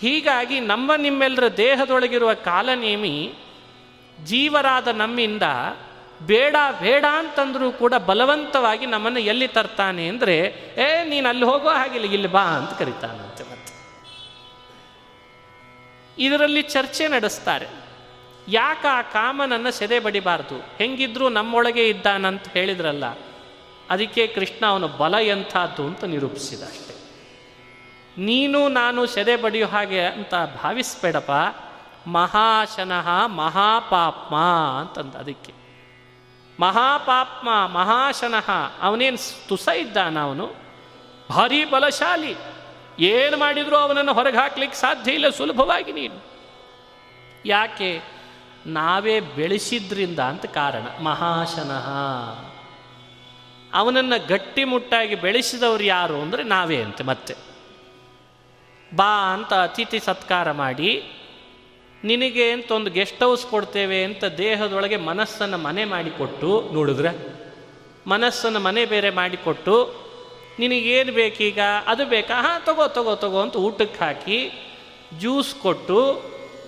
ಹೀಗಾಗಿ 0.00 0.60
ನಮ್ಮ 0.60 0.94
ನಿಮ್ಮೆಲ್ಲರ 0.94 1.56
ದೇಹದೊಳಗಿರುವ 1.56 2.34
ಕಾಲನೇಮಿ 2.34 3.34
ಜೀವರಾದ 4.24 4.88
ನಮ್ಮಿಂದ 4.88 5.42
ಬೇಡ 6.22 6.56
ಬೇಡ 6.80 7.04
ಅಂತಂದ್ರೂ 7.12 7.72
ಕೂಡ 7.72 7.94
ಬಲವಂತವಾಗಿ 7.94 8.86
ನಮ್ಮನ್ನು 8.86 9.20
ಎಲ್ಲಿ 9.20 9.48
ತರ್ತಾನೆ 9.48 10.08
ಅಂದರೆ, 10.08 10.36
ಏ, 10.78 11.04
ನೀನು 11.04 11.28
ಅಲ್ಲಿ 11.28 11.44
ಹೋಗೋ 11.44 11.68
ಹಾಗಿಲ್ಲ, 11.68 12.06
ಇಲ್ಲಿ 12.06 12.28
ಬಾ 12.28 12.40
ಅಂತ 12.40 12.78
ಕರಿತಾನಂತೆ 12.78 13.42
ಮತ್ತೆ. 13.42 13.74
ಇದರಲ್ಲಿ 16.18 16.62
ಚರ್ಚೆ 16.62 17.08
ನಡೆಸ್ತಾರೆ. 17.08 17.83
ಯಾಕೆ 18.48 18.88
ಆ 18.88 19.02
ಕಾಮನನ್ನು 19.02 19.70
ಸೆದೆ 19.70 19.98
ಬಡಿಬಾರ್ದು? 19.98 20.56
ಹೆಂಗಿದ್ರೂ 20.76 21.28
ನಮ್ಮೊಳಗೆ 21.28 21.88
ಇದ್ದಾನಂತ 21.88 22.48
ಹೇಳಿದ್ರಲ್ಲ, 22.48 23.04
ಅದಕ್ಕೆ 23.90 24.26
ಕೃಷ್ಣ 24.26 24.66
ಅವನು 24.66 24.88
ಬಲ 24.88 25.14
ಎಂಥದ್ದು 25.14 25.86
ಅಂತ 25.86 26.04
ನಿರೂಪಿಸಿದ 26.04 26.62
ಅಷ್ಟೆ 26.62 26.94
ನೀನು 28.18 28.68
ನಾನು 28.68 29.06
ಸೆದೆ 29.06 29.36
ಬಡಿಯೋ 29.36 29.66
ಹಾಗೆ 29.66 30.00
ಅಂತ 30.00 30.34
ಭಾವಿಸ್ಬೇಡಪ್ಪ. 30.34 31.30
ಮಹಾಶನಃ 32.06 33.08
ಮಹಾಪಾಪ್ಮ 33.26 34.36
ಅಂತಂದ 34.80 35.14
ಅದಕ್ಕೆ. 35.14 35.52
ಮಹಾಪಾಪ್ಮ, 36.60 37.48
ಮಹಾಶನಃ, 37.72 38.50
ಅವನೇನು 38.82 39.48
ತುಸ 39.48 39.68
ಇದ್ದಾನ 39.68 40.22
ಅವನು? 40.22 40.46
ಭಾರಿ 41.30 41.64
ಬಲಶಾಲಿ. 41.64 42.34
ಏನು 43.00 43.36
ಮಾಡಿದರೂ 43.36 43.76
ಅವನನ್ನು 43.76 44.12
ಹೊರಗೆ 44.12 44.36
ಹಾಕ್ಲಿಕ್ಕೆ 44.36 44.78
ಸಾಧ್ಯ 44.78 45.12
ಇಲ್ಲ, 45.12 45.28
ಸುಲಭವಾಗಿ 45.28 45.92
ನೀನು. 45.92 46.18
ಯಾಕೆ? 47.46 48.13
ನಾವೇ 48.66 49.20
ಬೆಳೆಸಿದ್ರಿಂದ 49.20 50.18
ಅಂತ 50.18 50.46
ಕಾರಣ. 50.46 50.86
ಮಹಾಶನಃ. 51.02 51.88
ಅವನನ್ನು 53.72 54.18
ಗಟ್ಟಿಮುಟ್ಟಾಗಿ 54.26 55.14
ಬೆಳೆಸಿದವರು 55.14 55.84
ಯಾರು 55.84 56.16
ಅಂದರೆ 56.20 56.42
ನಾವೇ 56.42 56.82
ಅಂತೆ 56.82 57.02
ಮತ್ತೆ. 57.02 57.34
ಬಾ 58.94 59.32
ಅಂತ 59.34 59.52
ಅತಿಥಿ 59.52 59.98
ಸತ್ಕಾರ 59.98 60.52
ಮಾಡಿ, 60.52 60.90
ನಿನಗೆ 62.04 62.50
ಅಂತ 62.50 62.70
ಒಂದು 62.72 62.90
ಗೆಸ್ಟ್ 62.90 63.22
ಹೌಸ್ 63.22 63.46
ಕೊಡ್ತೇವೆ 63.46 64.04
ಅಂತ 64.04 64.24
ದೇಹದೊಳಗೆ 64.24 64.96
ಮನಸ್ಸನ್ನು 64.96 65.58
ಮನೆ 65.58 65.84
ಮಾಡಿಕೊಟ್ಟು 65.84 66.50
ನೋಡಿದ್ರೆ 66.72 67.10
ಮನಸ್ಸನ್ನು 68.06 68.60
ಮನೆ 68.60 68.84
ಬೇರೆ 68.84 69.10
ಮಾಡಿಕೊಟ್ಟು 69.10 69.76
ನಿನಗೇನು 70.58 71.12
ಬೇಕೀಗ? 71.12 71.58
ಅದು 71.86 72.06
ಬೇಕಾ? 72.06 72.34
ಹಾಂ, 72.40 72.58
ತಗೋ 72.64 72.88
ತಗೋ 72.88 73.14
ತಗೋ 73.14 73.40
ಅಂತ 73.40 73.56
ಊಟಕ್ಕೆ 73.56 74.04
ಹಾಕಿ, 74.04 74.38
ಜ್ಯೂಸ್ 75.18 75.54
ಕೊಟ್ಟು 75.54 76.00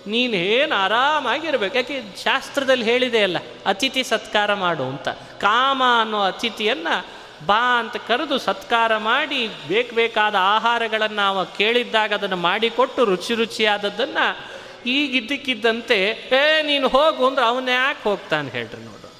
ನೀನು 0.07 0.35
ಏನು 0.35 0.75
ಆರಾಮಾಗಿರ್ಬೇಕು? 0.75 1.75
ಯಾಕೆ 1.75 2.23
ಶಾಸ್ತ್ರದಲ್ಲಿ 2.23 2.85
ಹೇಳಿದೆ 2.85 3.23
ಅಲ್ಲ, 3.23 3.37
ಅತಿಥಿ 3.65 4.03
ಸತ್ಕಾರ 4.03 4.53
ಮಾಡು 4.53 4.83
ಅಂತ. 4.83 5.09
ಕಾಮ 5.39 5.83
ಅನ್ನೋ 6.01 6.21
ಅತಿಥಿಯನ್ನು 6.21 7.05
ಬಾ 7.45 7.79
ಅಂತ 7.79 7.95
ಕರೆದು 7.95 8.37
ಸತ್ಕಾರ 8.37 8.97
ಮಾಡಿ 8.97 9.49
ಬೇಕು 9.67 9.95
ಬೇಕಾದ 9.95 10.35
ಆಹಾರಗಳನ್ನು 10.39 11.29
ಅವ 11.29 11.43
ಕೇಳಿದ್ದಾಗ 11.43 12.13
ಅದನ್ನು 12.13 12.37
ಮಾಡಿಕೊಟ್ಟು 12.37 13.05
ರುಚಿ 13.05 13.33
ರುಚಿಯಾದದ್ದನ್ನು 13.33 14.57
ಈಗಿದ್ದಕ್ಕಿದ್ದಂತೆ, 14.85 15.99
ಏ, 16.31 16.61
ನೀನು 16.61 16.87
ಹೋಗು 16.87 17.27
ಅಂದ್ರೆ 17.27 17.45
ಅವನ 17.45 17.67
ಯಾಕೆ 17.67 18.09
ಹೋಗ್ತಾನೆ 18.09 18.49
ಹೇಳ್ರಿ 18.49 18.85
ನೋಡು. 18.85 19.11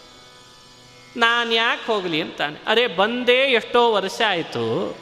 ನಾನು 1.19 1.53
ಯಾಕೆ 1.53 1.85
ಹೋಗಲಿ 1.85 2.21
ಅಂತಾನೆ. 2.21 2.61
ಅರೆ, 2.67 2.87
ಬಂದೇ 2.87 3.37
ಎಷ್ಟೋ 3.37 3.93
ವರ್ಷ 3.93 4.21
ಆಯಿತು. 4.27 4.97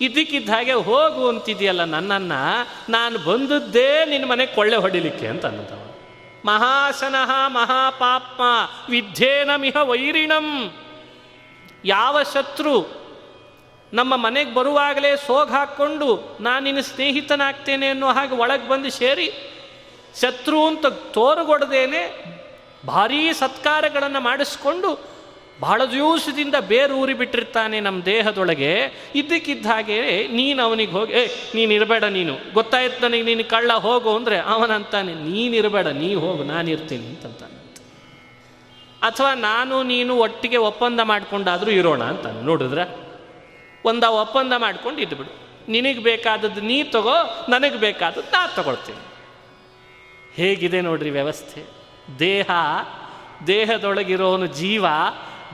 ಇದಕ್ಕಿದ್ದ 0.00 0.48
ಹಾಗೆ 0.48 0.72
ಹೋಗು 0.72 1.28
ಅಂತಿದೆಯಲ್ಲ 1.28 1.84
ನನ್ನನ್ನು, 1.84 2.68
ನಾನು 2.92 3.18
ಬಂದದ್ದೇ 3.18 4.04
ನಿನ್ನ 4.04 4.24
ಮನೆಗೆ 4.24 4.54
ಕೊಳ್ಳೆ 4.54 4.76
ಹೊಡಿಲಿಕ್ಕೆ 4.76 5.26
ಅಂತ 5.26 5.46
ಅನ್ನದವ 5.46 5.82
ಮಹಾಶನಃ 6.44 7.48
ಮಹಾಪಾಪ್ಮ 7.48 8.42
ವಿದ್ಯೇನಮಿಹ 8.90 9.76
ವೈರಿಣಂ. 9.76 10.76
ಯಾವ 11.84 12.22
ಶತ್ರು 12.22 13.06
ನಮ್ಮ 13.92 14.16
ಮನೆಗೆ 14.16 14.54
ಬರುವಾಗಲೇ 14.54 15.16
ಸೋಗ್ 15.16 15.50
ಹಾಕ್ಕೊಂಡು 15.50 16.38
ನಾನು 16.40 16.64
ನಿನ್ನ 16.64 16.80
ಸ್ನೇಹಿತನಾಗ್ತೇನೆ 16.80 17.88
ಅನ್ನೋ 17.88 18.12
ಹಾಗೆ 18.12 18.34
ಒಳಗೆ 18.34 18.68
ಬಂದು 18.68 18.90
ಸೇರಿ 18.90 19.32
ಶತ್ರು 20.20 20.66
ಅಂತ 20.66 20.86
ತೋರುಗೊಡದೇನೆ 20.86 22.02
ಭಾರೀ 22.86 23.32
ಸತ್ಕಾರಗಳನ್ನು 23.32 24.20
ಮಾಡಿಸ್ಕೊಂಡು 24.20 25.15
ಬಹಳ 25.60 25.84
ದಿವಸದಿಂದ 25.84 26.54
ಬೇರೂರಿ 26.60 27.14
ಬಿಟ್ಟಿರ್ತಾನೆ 27.14 27.80
ನಮ್ಮ 27.80 28.02
ದೇಹದೊಳಗೆ. 28.02 28.92
ಇದ್ದಕ್ಕಿದ್ದ 29.14 29.66
ಹಾಗೆ 29.66 30.26
ನೀನು 30.26 30.62
ಅವನಿಗೆ 30.62 30.92
ಹೋಗಿ, 30.92 31.12
ಏ, 31.12 31.26
ನೀನು 31.54 32.04
ನೀನು. 32.08 32.54
ಗೊತ್ತಾಯ್ತು 32.54 33.02
ನನಗೆ 33.02 33.22
ನೀನು 33.22 33.44
ಕಳ್ಳ 33.44 33.72
ಹೋಗು 33.72 34.16
ಅಂದರೆ 34.16 34.38
ಅವನಂತಾನೆ 34.38 35.14
ನೀನಿರಬೇಡ 35.14 35.86
ನೀ 35.86 36.14
ಹೋಗು, 36.14 36.44
ನಾನು 36.44 36.70
ಇರ್ತೀನಿ 36.70 37.06
ಅಂತಂತಾನೆ 37.06 37.56
ಅಥವಾ 39.02 39.34
ನಾನು 39.34 39.82
ನೀನು 39.82 40.16
ಒಟ್ಟಿಗೆ 40.16 40.56
ಒಪ್ಪಂದ 40.56 41.00
ಮಾಡಿಕೊಂಡಾದರೂ 41.00 41.70
ಇರೋಣ 41.70 42.02
ಅಂತಾನೆ. 42.02 42.40
ನೋಡಿದ್ರೆ 42.40 43.06
ಒಂದ 43.84 44.04
ಒಪ್ಪಂದ 44.04 44.52
ಮಾಡ್ಕೊಂಡು 44.56 45.00
ಇದ್ಬಿಡು 45.00 45.32
ನಿನಗೆ 45.68 45.98
ಬೇಕಾದದ್ದು 45.98 46.60
ನೀ 46.60 46.82
ತಗೋ, 46.82 47.46
ನನಗೆ 47.48 47.78
ಬೇಕಾದದ್ದು 47.78 48.30
ನಾ 48.30 48.46
ತಗೊಳ್ತೀನಿ. 48.46 49.02
ಹೇಗಿದೆ 50.34 50.80
ನೋಡ್ರಿ 50.80 51.10
ವ್ಯವಸ್ಥೆ? 51.10 51.66
ದೇಹ, 52.18 52.50
ದೇಹದೊಳಗಿರೋನು 53.46 54.46
ಜೀವ 54.46 54.84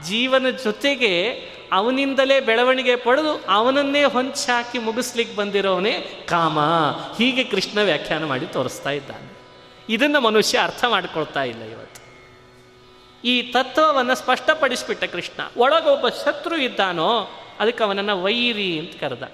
ಜೀವನ 0.07 0.47
ಜೊತೆಗೆ 0.65 1.33
ಅವನಿಂದಲೇ 1.73 2.41
ಬೆಳವಣಿಗೆ 2.41 2.97
ಪಡೆದು 2.97 3.45
ಅವನನ್ನೇ 3.49 4.05
ಹೊಂಚಾಕಿ 4.05 4.79
ಮುಗಿಸ್ಲಿಕ್ಕೆ 4.79 5.37
ಬಂದಿರೋವನೇ 5.37 6.25
ಕಾಮ. 6.29 6.59
ಹೀಗೆ 7.19 7.45
ಕೃಷ್ಣ 7.45 7.81
ವ್ಯಾಖ್ಯಾನ 7.81 8.25
ಮಾಡಿ 8.25 8.47
ತೋರಿಸ್ತಾ 8.47 8.91
ಇದ್ದಾನೆ. 8.91 9.39
ಇದನ್ನು 9.89 10.21
ಮನುಷ್ಯ 10.21 10.59
ಅರ್ಥ 10.59 10.85
ಮಾಡ್ಕೊಳ್ತಾ 10.85 11.43
ಇಲ್ಲ 11.43 11.63
ಇವತ್ತು. 11.63 12.03
ಈ 13.25 13.43
ತತ್ವವನ್ನು 13.43 14.15
ಸ್ಪಷ್ಟಪಡಿಸ್ಬಿಟ್ಟ 14.15 15.05
ಕೃಷ್ಣ 15.05 15.43
ಒಳಗೊಬ್ಬ 15.57 16.09
ಶತ್ರು 16.09 16.57
ಇದ್ದಾನೋ, 16.57 17.31
ಅದಕ್ಕೆ 17.61 17.85
ಅವನನ್ನು 17.85 18.23
ವೈರಿ 18.23 18.79
ಅಂತ 18.79 19.01
ಕರೆದ. 19.01 19.33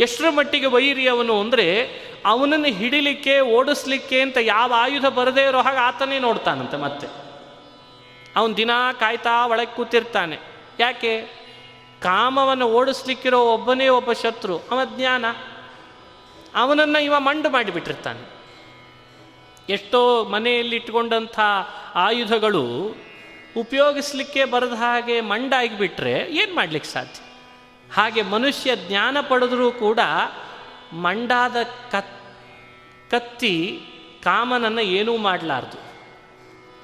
ಎಷ್ಟರ 0.00 0.24
ಮಟ್ಟಿಗೆ 0.30 0.66
ವೈರಿ 0.66 1.08
ಅವನು 1.08 1.40
ಅಂದರೆ, 1.40 1.86
ಅವನನ್ನು 2.26 2.66
ಹಿಡಿಲಿಕ್ಕೆ, 2.66 3.40
ಓಡಿಸ್ಲಿಕ್ಕೆ 3.40 4.20
ಅಂತ 4.20 4.36
ಯಾವ 4.40 4.72
ಆಯುಧ 4.76 5.06
ಬರದೇ 5.06 5.42
ಇರೋ 5.42 5.62
ಹಾಗೆ 5.62 5.78
ಆತನೇ 5.78 6.18
ನೋಡ್ತಾನಂತೆ 6.18 6.76
ಮತ್ತೆ. 6.76 7.21
ಅವನು 8.36 8.56
ದಿನ 8.56 8.70
ಕಾಯ್ತಾ 9.00 9.46
ಒಳಗೆ 9.46 9.76
ಕೂತಿರ್ತಾನೆ. 9.76 10.38
ಯಾಕೆ? 10.78 11.22
ಕಾಮವನ್ನು 12.02 12.66
ಓಡಿಸ್ಲಿಕ್ಕಿರೋ 12.68 13.54
ಒಬ್ಬನೇ 13.54 13.88
ಒಬ್ಬ 13.88 14.12
ಶತ್ರು, 14.12 14.58
ಅವ 14.58 14.80
ಜ್ಞಾನ. 14.84 15.24
ಅವನನ್ನು 16.54 17.02
ಇವ 17.02 17.14
ಮಂಡು 17.18 17.50
ಮಾಡಿಬಿಟ್ಟಿರ್ತಾನೆ. 17.50 18.32
ಎಷ್ಟೋ 19.68 20.24
ಮನೆಯಲ್ಲಿ 20.24 20.76
ಇಟ್ಕೊಂಡಂಥ 20.76 21.40
ಆಯುಧಗಳು 21.94 22.94
ಉಪಯೋಗಿಸ್ಲಿಕ್ಕೆ 23.56 24.44
ಬರದ 24.44 24.72
ಹಾಗೆ 24.72 25.20
ಮಂಡಾಗಿಬಿಟ್ರೆ 25.20 26.12
ಏನು 26.12 26.54
ಮಾಡ್ಲಿಕ್ಕೆ 26.54 26.90
ಸಾಧ್ಯ? 26.90 27.20
ಹಾಗೆ 27.94 28.22
ಮನುಷ್ಯ 28.22 28.76
ಜ್ಞಾನ 28.76 29.16
ಪಡೆದರೂ 29.20 29.70
ಕೂಡ 29.70 29.98
ಮಂಡಾದ 30.92 31.56
ಕತ್, 31.90 32.20
ಕತ್ತಿ 33.10 33.80
ಕಾಮನನ್ನು 34.22 34.80
ಏನೂ 34.80 35.16
ಮಾಡಲಾರ್ದು. 35.16 35.91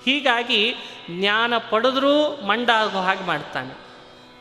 ಹೀಗಾಗಿ 0.08 0.74
ಜ್ಞಾನ 1.10 1.54
ಪಡೆದ್ರೂ 1.70 2.40
ಮಂಡ 2.46 2.70
ಆಗೋ 2.70 2.98
ಹಾಗೆ 2.98 3.24
ಮಾಡ್ತಾನೆ. 3.24 3.74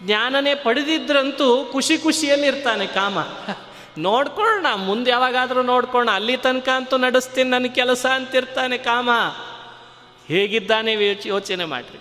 ಜ್ಞಾನನೇ 0.05 0.55
ಪಡೆದಿದ್ರಂತೂ 0.55 1.65
ಖುಷಿ 1.72 1.97
ಖುಷಿಯಲ್ಲಿ 1.97 2.47
ಇರ್ತಾನೆ 2.47 2.88
ಕಾಮ. 2.88 3.18
ನೋಡ್ಕೊಳ್ಳೋಣ 3.97 4.65
ಮುಂದೆ 4.76 5.11
ಯಾವಾಗಾದರೂ 5.11 5.61
ನೋಡ್ಕೊಳ್ಳೋಣ 5.61 6.15
ಅಲ್ಲಿ 6.15 6.38
ತನಕ 6.38 6.70
ಅಂತೂ 6.70 6.97
ನಡೆಸ್ತೀನಿ 6.97 7.49
ನನ್ನ 7.49 7.68
ಕೆಲಸ 7.68 8.05
ಅಂತಿರ್ತಾನೆ 8.05 8.78
ಕಾಮ. 8.78 9.09
ಹೇಗಿದ್ದಾನೆ 10.28 10.95
ಯೋಚನೆ 11.26 11.65
ಮಾಡಿರಿ. 11.65 11.99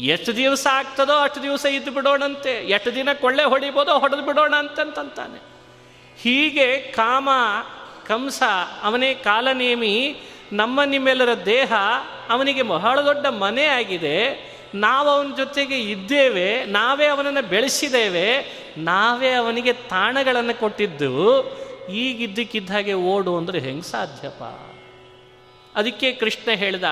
ಎಷ್ಟು 0.00 0.36
ದಿವಸ 0.36 0.66
ಆಗ್ತದೋ 0.72 1.12
ಅಷ್ಟು 1.12 1.42
ದಿವಸ 1.42 1.66
ಇದ್ದು 1.66 1.90
ಬಿಡೋಣಂತೆ. 1.90 2.68
ಎಷ್ಟು 2.68 2.94
ದಿನ 2.94 3.08
ಕೊಳ್ಳೆ 3.12 3.44
ಹೊಡಿಬೋದೋ 3.44 3.98
ಹೊಡೆದು 3.98 4.22
ಬಿಡೋಣ 4.22 4.54
ಅಂತಂತಾನೆ 4.54 5.42
ಹೀಗೆ 6.20 6.76
ಕಾಮ, 6.76 7.28
ಕಂಸ, 8.06 8.42
ಅವನೇ 8.82 9.14
ಕಾಲನೇಮಿ, 9.14 10.20
ನಮ್ಮ 10.52 10.82
ನಿಮ್ಮೆಲ್ಲರ 10.82 11.44
ದೇಹ 11.44 11.72
ಅವನಿಗೆ 12.28 12.62
ಬಹಳ 12.62 13.00
ದೊಡ್ಡ 13.00 13.26
ಮನೆ 13.26 13.64
ಆಗಿದೆ. 13.64 14.48
ನಾವು 14.74 15.08
ಅವನ 15.08 15.34
ಜೊತೆಗೆ 15.36 15.80
ಇದ್ದೇವೆ. 15.80 16.64
ನಾವೇ 16.64 17.06
ಅವನನ್ನು 17.06 17.42
ಬೆಳೆಸಿದ್ದೇವೆ. 17.42 18.42
ನಾವೇ 18.78 19.30
ಅವನಿಗೆ 19.30 19.72
ತಾಣಗಳನ್ನು 19.72 20.60
ಕೊಟ್ಟಿದ್ದು. 20.60 21.44
ಈಗಿದ್ದಕ್ಕಿದ್ದ 21.88 22.70
ಹಾಗೆ 22.70 22.94
ಓಡು 22.94 23.36
ಅಂದರೆ 23.36 23.58
ಹೆಂಗೆ 23.58 23.82
ಸಾಧ್ಯಪ್ಪ? 23.82 24.42
ಅದಕ್ಕೆ 25.76 26.12
ಕೃಷ್ಣ 26.12 26.50
ಹೇಳ್ದ, 26.50 26.84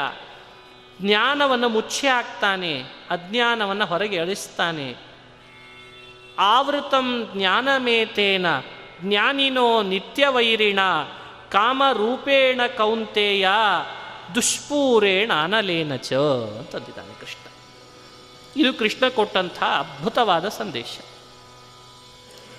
ಜ್ಞಾನವನ್ನು 1.03 1.69
ಮುಚ್ಚಿ 1.69 2.07
ಹಾಕ್ತಾನೆ, 2.07 2.83
ಅಜ್ಞಾನವನ್ನು 3.11 3.87
ಹೊರಗೆ 3.87 4.17
ಎಳಿಸ್ತಾನೆ. 4.17 4.95
ಆವೃತಂ 6.39 7.31
ಜ್ಞಾನಮೇತೇನ, 7.37 8.47
ಜ್ಞಾನಿನೋ 9.03 9.83
ನಿತ್ಯವೈರಿಣ, 9.83 10.79
ಕಾಮರೂಪೇಣ 11.51 12.61
ಕೌಂತೆಯ 12.77 13.49
ದುಷ್ಪೂರೇಣ 14.35 15.33
ಅನಲೇನ 15.33 15.97
ಚ 15.97 16.13
ಅಂತಂದಿದ್ದಾನೆ 16.59 17.21
ಕೃಷ್ಣ. 17.21 17.51
ಇದು 18.57 18.75
ಕೃಷ್ಣ 18.75 19.09
ಕೊಟ್ಟಂಥ 19.09 19.63
ಅದ್ಭುತವಾದ 19.63 20.49
ಸಂದೇಶ. 20.49 20.99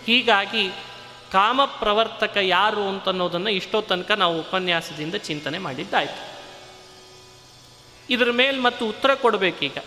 ಹೀಗಾಗಿ 0.06 0.70
ಕಾಮ 1.32 1.66
ಪ್ರವರ್ತಕ 1.66 2.38
ಯಾರು 2.42 2.90
ಅಂತನ್ನೋದನ್ನು 2.90 3.50
ಇಷ್ಟೋ 3.50 3.82
ತನಕ 3.82 4.12
ನಾವು 4.12 4.40
ಉಪನ್ಯಾಸದಿಂದ 4.40 5.16
ಚಿಂತನೆ 5.16 5.58
ಮಾಡಿದ್ದಾಯಿತು. 5.58 6.38
ಇದರ 8.10 8.32
ಮೇಲೆ 8.32 8.60
ಮತ್ತು 8.60 8.88
ಉತ್ತರ 8.88 9.14
ಕೊಡಬೇಕೀಗ. 9.14 9.78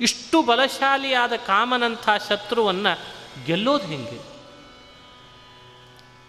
ಇಷ್ಟು 0.00 0.42
ಬಲಶಾಲಿಯಾದ 0.42 1.32
ಕಾಮನಂಥ 1.32 2.08
ಶತ್ರುವನ್ನು 2.28 2.98
ಗೆಲ್ಲೋದು 3.46 3.86
ಹೆಂಗೆ? 3.86 4.20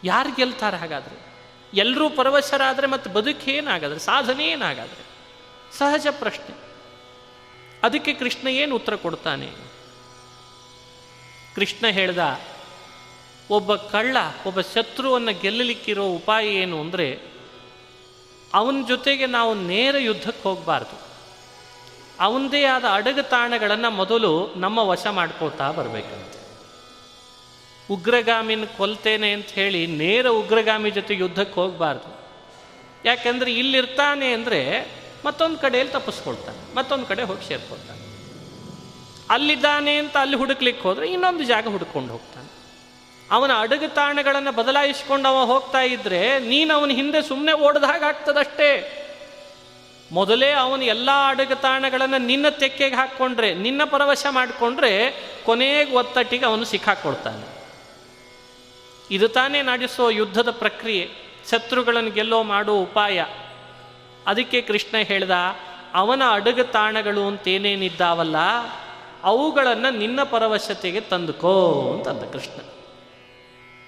ಯಾರು 0.03 0.35
ಗೆಲ್ತಾರೆ 0.35 0.77
ಹಾಗಾದರೆ? 0.77 1.26
ಎಲ್ಲರೂ 1.73 2.09
ಪರವಶರಾದರೆ 2.09 2.87
ಮತ್ತು 2.87 3.09
ಬದುಕೇನಾಗಾದ್ರೆ 3.09 3.99
ಸಾಧನೆ 3.99 4.47
ಏನಾಗಾದರೆ 4.47 5.07
ಸಹಜ 5.77 6.07
ಪ್ರಶ್ನೆ. 6.11 6.55
ಅದಕ್ಕೆ 7.83 8.13
ಕೃಷ್ಣ 8.13 8.47
ಏನು 8.47 8.75
ಉತ್ತರ 8.75 8.95
ಕೊಡ್ತಾನೆ? 8.95 9.51
ಕೃಷ್ಣ 11.55 11.87
ಹೇಳ್ದ, 11.87 12.39
ಒಬ್ಬ 13.49 13.75
ಕಳ್ಳ, 13.75 14.17
ಒಬ್ಬ 14.45 14.61
ಶತ್ರುವನ್ನು 14.61 15.41
ಗೆಲ್ಲಲಿಕ್ಕಿರೋ 15.41 16.05
ಉಪಾಯ 16.05 16.47
ಏನು 16.47 16.79
ಅಂದರೆ, 16.79 17.19
ಅವನ 18.53 18.83
ಜೊತೆಗೆ 18.87 19.25
ನಾವು 19.25 19.53
ನೇರ 19.53 19.95
ಯುದ್ಧಕ್ಕೆ 19.97 20.43
ಹೋಗಬಾರ್ದು. 20.43 21.07
ಅವನದೇ 22.19 22.63
ಆದ 22.63 22.85
ಅಡಗುತಾಣಗಳನ್ನು 22.93 23.91
ಮೊದಲು 23.91 24.53
ನಮ್ಮ 24.55 24.79
ವಶ 24.79 25.07
ಮಾಡ್ಕೊಳ್ತಾ 25.07 25.71
ಬರಬೇಕಂತೆ 25.71 26.36
ಉಗ್ರಗಾಮಿನ 27.95 28.65
ಕೊಲ್ತೇನೆ 28.77 29.29
ಅಂತ 29.35 29.49
ಹೇಳಿ 29.59 29.81
ನೇರ 30.01 30.27
ಉಗ್ರಗಾಮಿ 30.39 30.89
ಜೊತೆ 30.97 31.13
ಯುದ್ಧಕ್ಕೆ 31.23 31.57
ಹೋಗಬಾರ್ದು. 31.61 32.09
ಯಾಕೆಂದರೆ 33.05 33.51
ಇಲ್ಲಿರ್ತಾನೆ 33.61 34.27
ಅಂದರೆ 34.37 34.61
ಮತ್ತೊಂದು 35.25 35.57
ಕಡೆಯಲ್ಲಿ 35.63 35.93
ತಪ್ಪಿಸ್ಕೊಳ್ತಾನೆ, 35.93 36.59
ಮತ್ತೊಂದು 36.77 37.05
ಕಡೆ 37.11 37.23
ಹೋಗಿ 37.29 37.43
ಸೇರ್ಕೊಳ್ತಾನೆ. 37.47 38.03
ಅಲ್ಲಿದ್ದಾನೆ 39.35 39.93
ಅಂತ 40.01 40.15
ಅಲ್ಲಿ 40.23 40.37
ಹುಡುಕ್ಲಿಕ್ಕೆ 40.41 40.83
ಹೋದರೆ 40.87 41.05
ಇನ್ನೊಂದು 41.15 41.43
ಜಾಗ 41.53 41.67
ಹುಡ್ಕೊಂಡು 41.75 42.11
ಹೋಗ್ತಾನೆ. 42.15 42.49
ಅವನ 43.35 43.51
ಅಡುಗೆ 43.63 43.87
ತಾಣಗಳನ್ನು 43.95 44.51
ಬದಲಾಯಿಸ್ಕೊಂಡು 44.59 45.27
ಅವ 45.29 45.39
ಹೋಗ್ತಾ 45.45 45.81
ಇದ್ರೆ 45.95 46.21
ನೀನು 46.51 46.71
ಅವನ 46.77 46.91
ಹಿಂದೆ 46.99 47.19
ಸುಮ್ಮನೆ 47.29 47.53
ಓಡ್ದಾಗ 47.65 48.01
ಆಗ್ತದಷ್ಟೇ. 48.11 48.69
ಮೊದಲೇ 50.11 50.49
ಅವನು 50.61 50.83
ಎಲ್ಲ 50.93 51.09
ಅಡುಗೆ 51.31 51.55
ತಾಣಗಳನ್ನು 51.65 52.19
ನಿನ್ನ 52.27 52.49
ತೆಕ್ಕೆಗೆ 52.61 52.95
ಹಾಕ್ಕೊಂಡ್ರೆ, 52.95 53.49
ನಿನ್ನ 53.65 53.81
ಪರವಶ 53.93 54.25
ಮಾಡಿಕೊಂಡ್ರೆ 54.37 54.91
ಕೊನೆಗೆ 55.47 55.91
ಒತ್ತಟ್ಟಿಗೆ 56.01 56.45
ಅವನು 56.49 56.65
ಸಿಕ್ಕಾಕೊಳ್ತಾನೆ. 56.73 57.45
ಇದು 59.11 59.27
ತಾನೇ 59.27 59.61
ನಡೆಸೋ 59.61 60.09
ಯುದ್ಧದ 60.09 60.51
ಪ್ರಕ್ರಿಯೆ. 60.51 61.09
ಶತ್ರುಗಳನ್ನು 61.51 62.11
ಗೆಲ್ಲೋ 62.11 62.43
ಮಾಡೋ 62.43 62.73
ಉಪಾಯ. 62.73 63.25
ಅದಕ್ಕೆ 64.27 64.61
ಕೃಷ್ಣ 64.61 64.97
ಹೇಳ್ದ, 64.97 65.31
ಅವನ 65.93 66.21
ಅಡುಗೆ 66.31 66.63
ತಾಣಗಳು 66.63 67.27
ಅಂತೇನೇನಿದ್ದಾವಲ್ಲ, 67.27 68.35
ಅವುಗಳನ್ನು 69.23 69.97
ನಿನ್ನ 69.97 70.23
ಪರವಶತೆಗೆ 70.23 70.99
ತಂದುಕೋ 70.99 71.93
ಅಂತಂದ 71.95 72.31
ಕೃಷ್ಣ. 72.31 72.61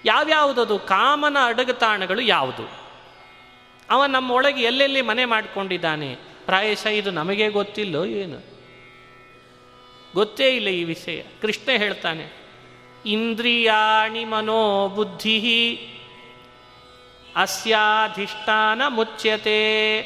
ಯಾವ್ಯಾವುದದು? 0.05 0.79
ಕಾಮನ 0.79 1.37
ಅಡಗುತಾಣಗಳು 1.45 2.21
ಯಾವುದು? 2.21 2.69
ಅವ 3.89 4.05
ನಮ್ಮೊಳಗೆ 4.05 4.63
ಎಲ್ಲೆಲ್ಲಿ 4.63 5.01
ಮನೆ 5.01 5.25
ಮಾಡಿಕೊಂಡಿದ್ದಾನೆ? 5.25 6.15
ಪ್ರಾಯಶಃ 6.45 6.87
ಇದು 6.87 7.11
ನಮಗೆ 7.11 7.49
ಗೊತ್ತಿಲ್ಲೋ 7.49 8.05
ಏನು. 8.05 8.37
ಗೊತ್ತೇ 10.15 10.55
ಇಲ್ಲ 10.55 10.67
ಈ 10.67 10.83
ವಿಷಯ. 10.83 11.21
ಕೃಷ್ಣ 11.41 11.71
ಹೇಳ್ತಾನೆ 11.77 12.48
ಇಂದ್ರಿಯಾಣಿ 13.05 14.25
ಮನೋ 14.25 14.87
ಬುದ್ಧಿ 14.87 15.75
ಅಸ್ಯಾಧಿಷ್ಠಾನ 17.35 18.81
ಮುಚ್ಯತೆ 18.87 19.99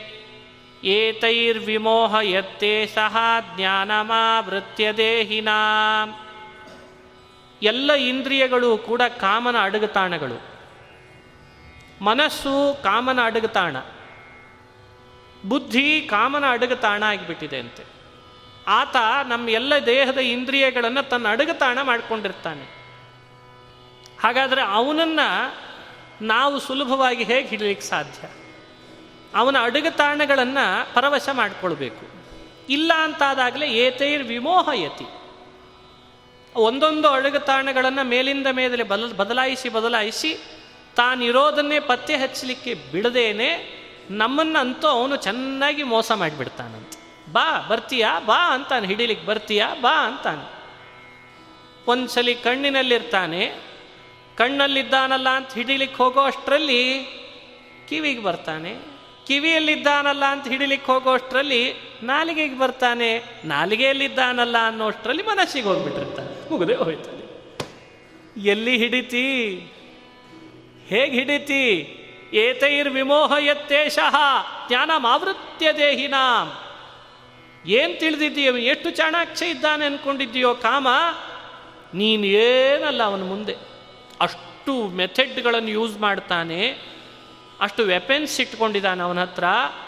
ಏತೈರ್ವಿಮೋಹ 0.83 2.15
ಯತ್ತೇ 2.21 2.85
ಸಹ 2.85 3.17
ಜ್ಞಾನಮಾವೃತ್ಯ 3.55 4.91
ದೇಹಿನಾ 4.91 5.51
ಎಲ್ಲ 7.61 7.93
ಇಂದ್ರಿಯಗಳು 7.93 8.77
ಕೂಡ 8.77 9.01
ಕಾಮನ 9.01 9.55
ಅಡಗುತಾಣಗಳು. 9.61 10.41
ಮನಸ್ಸು 12.03 12.83
ಕಾಮನ 12.83 13.19
ಅಡಗುತಾಣ. 13.23 13.77
ಬುದ್ಧಿ 15.49 16.01
ಕಾಮನ 16.01 16.49
ಅಡಗುತಾಣ 16.49 17.03
ಆಗಿಬಿಟ್ಟಿದೆ 17.03 17.59
ಅಂತೆ. 17.59 17.83
ಆತ 18.67 18.95
ನಮ್ಮ 19.27 19.49
ಎಲ್ಲ 19.49 19.85
ದೇಹದ 19.85 20.17
ಇಂದ್ರಿಯಗಳನ್ನು 20.17 21.09
ತನ್ನ 21.09 21.27
ಅಡಗುತಾಣ 21.27 21.79
ಮಾಡಿಕೊಂಡಿರ್ತಾನೆ. 21.81 22.82
ಹಾಗಾದರೆ 24.23 24.61
ಅವನನ್ನು 24.61 25.55
ನಾವು 26.21 26.59
ಸುಲಭವಾಗಿ 26.59 27.23
ಹೇಗೆ 27.23 27.47
ಹಿಡಲಿಕ್ಕೆ 27.47 27.87
ಸಾಧ್ಯ? 27.87 28.27
ಅವನ 29.35 29.57
ಅಡುಗೆ 29.61 29.89
ತಾಣಗಳನ್ನು 29.89 30.93
ಪರವಶ 30.93 31.29
ಮಾಡಿಕೊಳ್ಬೇಕು. 31.31 32.13
ಇಲ್ಲ 32.69 32.91
ಅಂತಾದಾಗಲೇ 32.97 33.67
ಏತೈರ್ 33.67 34.23
ವಿಮೋಹಯತಿ. 34.23 35.05
ಒಂದೊಂದು 36.55 37.07
ಅಡುಗತಾಣಗಳನ್ನು 37.07 38.03
ಮೇಲಿಂದ 38.03 38.47
ಮೇಲೆ 38.47 38.83
ಬಲ 38.83 39.11
ಬದಲಾಯಿಸಿ 39.11 39.69
ಬದಲಾಯಿಸಿ 39.69 40.37
ತಾನಿರೋದನ್ನೇ 40.95 41.79
ಪತ್ತೆ 41.79 42.15
ಹಚ್ಚಲಿಕ್ಕೆ 42.15 42.73
ಬಿಡದೇನೆ 42.73 43.83
ನಮ್ಮನ್ನಂತೂ 44.09 44.87
ಅವನು 44.87 45.15
ಚೆನ್ನಾಗಿ 45.15 45.83
ಮೋಸ 45.83 46.11
ಮಾಡಿಬಿಡ್ತಾನಂತೆ. 46.11 47.31
ಬಾ, 47.31 47.65
ಬರ್ತೀಯಾ? 47.69 48.19
ಬಾ 48.19 48.53
ಅಂತಾನೆ, 48.53 48.87
ಹಿಡಿಲಿಕ್ಕೆ 48.87 49.25
ಬರ್ತೀಯಾ? 49.25 49.75
ಬಾ 49.81 50.07
ಅಂತಾನೆ. 50.07 50.63
ಒಂದ್ಸಲಿ 51.87 52.35
ಕಣ್ಣಿನಲ್ಲಿರ್ತಾನೆ 52.35 53.72
ಕಣ್ಣಲ್ಲಿದ್ದಾನಲ್ಲ 54.37 55.29
ಅಂತ 55.29 55.53
ಹಿಡಿಲಿಕ್ಕೆ 55.53 56.03
ಹೋಗೋ 56.03 56.21
ಅಷ್ಟರಲ್ಲಿ 56.21 57.03
ಕಿವಿಗೆ 57.89 58.23
ಬರ್ತಾನೆ. 58.23 58.75
ಕಿವಿಯಲ್ಲಿದ್ದಾನಲ್ಲ 59.27 60.25
ಅಂತ 60.25 60.47
ಹಿಡಿಲಿಕ್ಕೆ 60.47 60.91
ಹೋಗೋ 60.91 61.11
ಅಷ್ಟರಲ್ಲಿ 61.11 61.73
ನಾಲಿಗೆಗೆ 62.03 62.59
ಬರ್ತಾನೆ. 62.59 63.23
ನಾಲಿಗೆಯಲ್ಲಿದ್ದಾನಲ್ಲ 63.45 64.67
ಅನ್ನೋಷ್ಟರಲ್ಲಿ 64.67 65.23
ಮನಸ್ಸಿಗೆ 65.23 65.67
ಹೋಗ್ಬಿಟ್ಟಿರ್ತಾನೆ. 65.67 66.49
ಮುಗದೆ 66.51 66.75
ಹೋಯ್ತಾನೆ 66.75 67.23
ಎಲ್ಲಿ 68.49 68.77
ಹಿಡಿತಿ? 68.77 69.53
ಹೇಗೆ 70.87 71.11
ಹಿಡಿತಿ? 71.11 71.99
ಏತೈರ್ 72.33 72.89
ವಿಮೋಹಯತ್ತೇಶಃ 72.89 74.15
ಜ್ಞಾನ 74.67 74.91
ಮಾವೃತ್ಯ 74.97 75.73
ದೇಹಿನಾಂ. 75.73 76.53
ಏನು 77.65 77.99
ತಿಳಿದಿದ್ದೀಯ 77.99 78.45
ಎಷ್ಟು 78.45 78.89
ಚಾಣಾಕ್ಷ 78.89 79.41
ಇದ್ದಾನೆ 79.41 79.85
ಅನ್ಕೊಂಡಿದ್ದೀಯೋ 79.85 80.55
ಕಾಮ? 80.55 80.87
ನೀನು 81.93 82.25
ಏನಲ್ಲ 82.25 83.03
ಅವನ 83.03 83.23
ಮುಂದೆ? 83.23 83.72
ಅಷ್ಟು 84.23 84.73
ಮೆಥೆಡ್ಗಳನ್ನು 84.87 85.69
ಯೂಸ್ 85.69 85.95
ಮಾಡ್ತಾನೆ, 85.97 86.59
ಅಷ್ಟು 87.61 87.81
ವೆಪನ್ಸ್ 87.83 88.41
ಇಟ್ಕೊಂಡಿದ್ದಾನೆ 88.41 89.01
ಅವನ 89.03 89.19
ಹತ್ರ. 89.21 89.43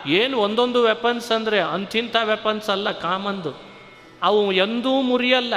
ಏನು 0.07 0.35
ಒಂದೊಂದು 0.39 0.81
ವೆಪನ್ಸ್ 0.83 1.31
ಅಂದರೆ 1.31 1.59
ಅಂತಿಂಥ 1.59 2.15
ವೆಪನ್ಸ್ 2.23 2.69
ಅಲ್ಲ, 2.69 2.91
ಕಾಮಂದು. 2.91 3.51
ಅವು 4.23 4.41
ಎಂದೂ 4.51 4.93
ಮುರಿಯಲ್ಲ, 5.01 5.55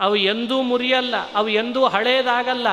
ಅವು 0.00 0.16
ಎಂದೂ 0.16 0.56
ಮುರಿಯಲ್ಲ, 0.62 1.14
ಅವು 1.34 1.48
ಎಂದೂ 1.48 1.80
ಹಳೇದಾಗಲ್ಲ. 1.84 2.68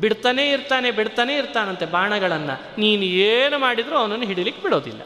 ಬಿಡ್ತಾನೇ 0.00 0.44
ಇರ್ತಾನೆ, 0.52 0.90
ಬಿಡ್ತಾನೆ 0.90 1.32
ಇರ್ತಾನಂತೆ 1.36 1.86
ಬಾಣಗಳನ್ನು. 1.86 2.56
ನೀನು 2.78 3.04
ಏನು 3.32 3.56
ಮಾಡಿದರೂ 3.58 3.96
ಅವನನ್ನು 3.96 4.26
ಹಿಡಿಲಿಕ್ಕೆ 4.26 4.62
ಬಿಡೋದಿಲ್ಲ. 4.62 5.02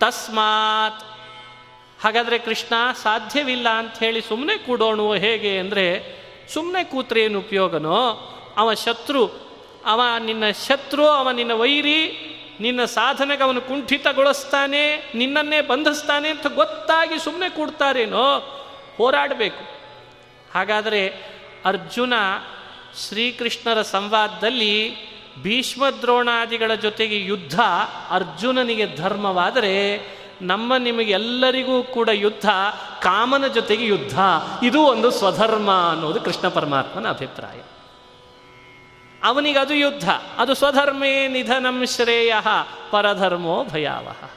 ತಸ್ಮಾತ್ 0.00 1.02
ಹಾಗಾದರೆ 2.02 2.36
ಕೃಷ್ಣ 2.38 2.74
ಸಾಧ್ಯವಿಲ್ಲ 3.02 3.68
ಅಂತ 3.68 3.98
ಹೇಳಿ 3.98 4.20
ಸುಮ್ಮನೆ 4.20 4.54
ಕೂಡೋಣ 4.58 5.00
ಹೇಗೆ 5.16 5.58
ಅಂದರೆ 5.58 5.84
ಸುಮ್ಮನೆ 6.52 6.84
ಕೂತ್ರೆ 6.84 7.20
ಏನು 7.20 7.38
ಉಪಯೋಗನೋ? 7.38 8.26
ಅವ 8.56 8.74
ಶತ್ರು. 8.74 9.26
ಅವ 9.84 10.00
ನಿನ್ನ 10.18 10.50
ಶತ್ರು, 10.50 11.06
ಅವ 11.06 11.30
ನಿನ್ನ 11.30 11.52
ವೈರಿ, 11.52 12.26
ನಿನ್ನ 12.60 12.84
ಸಾಧನೆಗೆ 12.84 13.42
ಅವನು 13.42 13.60
ಕುಂಠಿತಗೊಳಿಸ್ತಾನೆ, 13.60 15.12
ನಿನ್ನನ್ನೇ 15.14 15.60
ಬಂಧಿಸ್ತಾನೆ 15.60 16.28
ಅಂತ 16.28 16.46
ಗೊತ್ತಾಗಿ 16.46 17.24
ಸುಮ್ಮನೆ 17.24 17.50
ಕೂಡ್ತಾರೇನೋ? 17.50 18.56
ಹೋರಾಡಬೇಕು. 18.96 19.64
ಹಾಗಾದರೆ 20.54 21.08
ಅರ್ಜುನ 21.64 22.12
ಶ್ರೀಕೃಷ್ಣರ 23.08 23.82
ಸಂವಾದದಲ್ಲಿ 23.82 24.96
ಭೀಷ್ಮದ್ರೋಣಾದಿಗಳ 25.42 26.74
ಜೊತೆಗೆ 26.74 27.20
ಯುದ್ಧ 27.20 27.60
ಅರ್ಜುನನಿಗೆ 28.10 28.96
ಧರ್ಮವಾದರೆ 28.96 29.96
ನಮ್ಮ 30.42 30.76
ನಿಮಗೆಲ್ಲರಿಗೂ 30.76 31.82
ಕೂಡ 31.82 32.08
ಯುದ್ಧ, 32.08 32.48
ಕಾಮನ 33.02 33.46
ಜೊತೆಗೆ 33.46 33.84
ಯುದ್ಧ, 33.84 34.18
ಇದು 34.62 34.82
ಒಂದು 34.82 35.10
ಸ್ವಧರ್ಮ 35.10 35.70
ಅನ್ನೋದು 35.90 36.20
ಕೃಷ್ಣ 36.20 36.48
ಪರಮಾತ್ಮನ 36.48 37.08
ಅಭಿಪ್ರಾಯ. 37.08 37.60
ಅವನಿಗದು 39.22 39.74
ಯುದ್ಧ, 39.74 40.10
ಅದು 40.10 40.54
ಸ್ವಧರ್ಮೇ 40.54 41.28
ನಿಧನಂ 41.28 41.86
ಶ್ರೇಯ 41.86 42.34
ಪರಧರ್ಮೋ 42.90 43.64
ಭಯಾವಹ. 43.64 44.30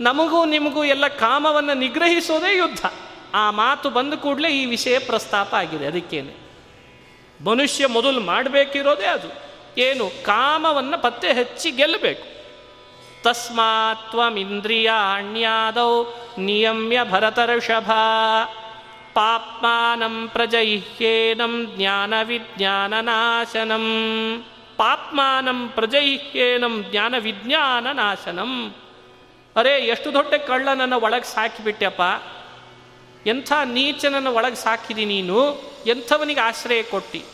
ನಮಗೂ 0.00 0.44
ನಿಮಗೂ 0.44 0.84
ಎಲ್ಲ 0.84 1.06
ಕಾಮವನ್ನು 1.06 1.74
ನಿಗ್ರಹಿಸೋದೇ 1.74 2.56
ಯುದ್ಧ. 2.56 2.86
ಆ 3.34 3.50
ಮಾತು 3.50 3.90
ಬಂದ 3.90 4.14
ಕೂಡಲೇ 4.14 4.48
ಈ 4.48 4.66
ವಿಷಯ 4.66 4.98
ಪ್ರಸ್ತಾಪ 4.98 5.54
ಆಗಿದೆ 5.54 5.86
ಅದಕ್ಕೇನೆ. 5.86 6.48
ಮನುಷ್ಯ 7.44 7.86
ಮೊದಲು 7.86 8.20
ಮಾಡಬೇಕಿರೋದೇ 8.20 9.06
ಅದು. 9.06 9.28
ಏನು, 9.80 10.24
ಕಾಮವನ್ನು 10.24 11.02
ಪತ್ತೆ 11.02 11.32
ಹಚ್ಚಿ 11.32 11.70
ಗೆಲ್ಲಬೇಕು. 11.70 12.37
ತಸ್ಮಾತ್ವಮಿಂದ್ರಿಯಾಣ್ಯಾದೌ 13.22 16.04
ನಿಯಮ್ಯ 16.38 16.98
ಭರತರ್ಷಭ 17.10 17.90
ಪಾಪ್ಮಾನಂ 19.14 20.28
ಪ್ರಜೈಹ್ಯೇನಂ 20.28 21.72
ಜ್ಞಾನ 21.76 22.14
ವಿಜ್ಞಾನನಾಶನಂ 22.22 23.86
ಪಾಪ್ಮಾನಂ 24.76 25.68
ಪ್ರಜೈಹ್ಯೇನಂ 25.68 26.84
ಜ್ಞಾನ 26.90 27.14
ವಿಜ್ಞಾನ 27.18 27.86
ನಾಶನಂ 27.92 28.74
ಅರೇ, 29.56 29.78
ಎಷ್ಟು 29.78 30.12
ದೊಡ್ಡ 30.12 30.34
ಕಳ್ಳನನ್ನು 30.34 31.00
ಒಳಗೆ 31.00 31.24
ಸಾಕಿಬಿಟ್ಟಪ್ಪ? 31.24 32.00
ಎಂಥ 33.26 33.52
ನೀಚನನ್ನು 33.64 34.32
ಒಳಗೆ 34.32 34.54
ಸಾಕಿದಿ 34.54 35.04
ನೀನು? 35.04 35.62
ಎಂಥವನಿಗೆ 35.86 36.40
ಆಶ್ರಯ 36.40 36.82
ಕೊಟ್ಟಿ? 36.82 37.24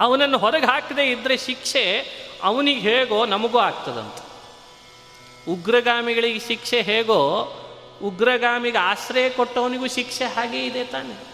ಅವನನ್ನು 0.00 0.38
ಹೊರಗೆ 0.38 0.66
ಹಾಕದೇ 0.66 1.02
ಇದ್ದರೆ 1.02 1.36
ಶಿಕ್ಷೆ 1.36 2.06
ಅವನಿಗೆ 2.42 2.80
ಹೇಗೋ 2.80 3.26
ನಮಗೂ 3.26 3.58
ಆಗ್ತದಂತ. 3.58 4.31
ಉಗ್ರಗಾಮಿಗಳಿಗೆ 5.48 6.38
ಶಿಕ್ಷೆ 6.38 6.82
ಹೇಗೋ 6.82 7.20
ಉಗ್ರಗಾಮಿಗೆ 8.02 8.78
ಆಶ್ರಯ 8.78 9.28
ಕೊಟ್ಟವನಿಗೂ 9.28 9.86
ಶಿಕ್ಷೆ 9.86 10.24
ಹಾಗೆ 10.24 10.66
ಇದೆ 10.66 10.84
ತಾನೆ. 10.84 11.32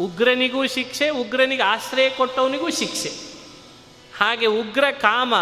ಉಗ್ರನಿಗೂ 0.00 0.66
ಶಿಕ್ಷೆ, 0.66 1.08
ಉಗ್ರನಿಗೆ 1.08 1.62
ಆಶ್ರಯ 1.62 2.10
ಕೊಟ್ಟವನಿಗೂ 2.10 2.70
ಶಿಕ್ಷೆ. 2.70 3.08
ಹಾಗೆ 4.18 4.46
ಉಗ್ರ 4.46 4.90
ಕಾಮ 4.90 5.34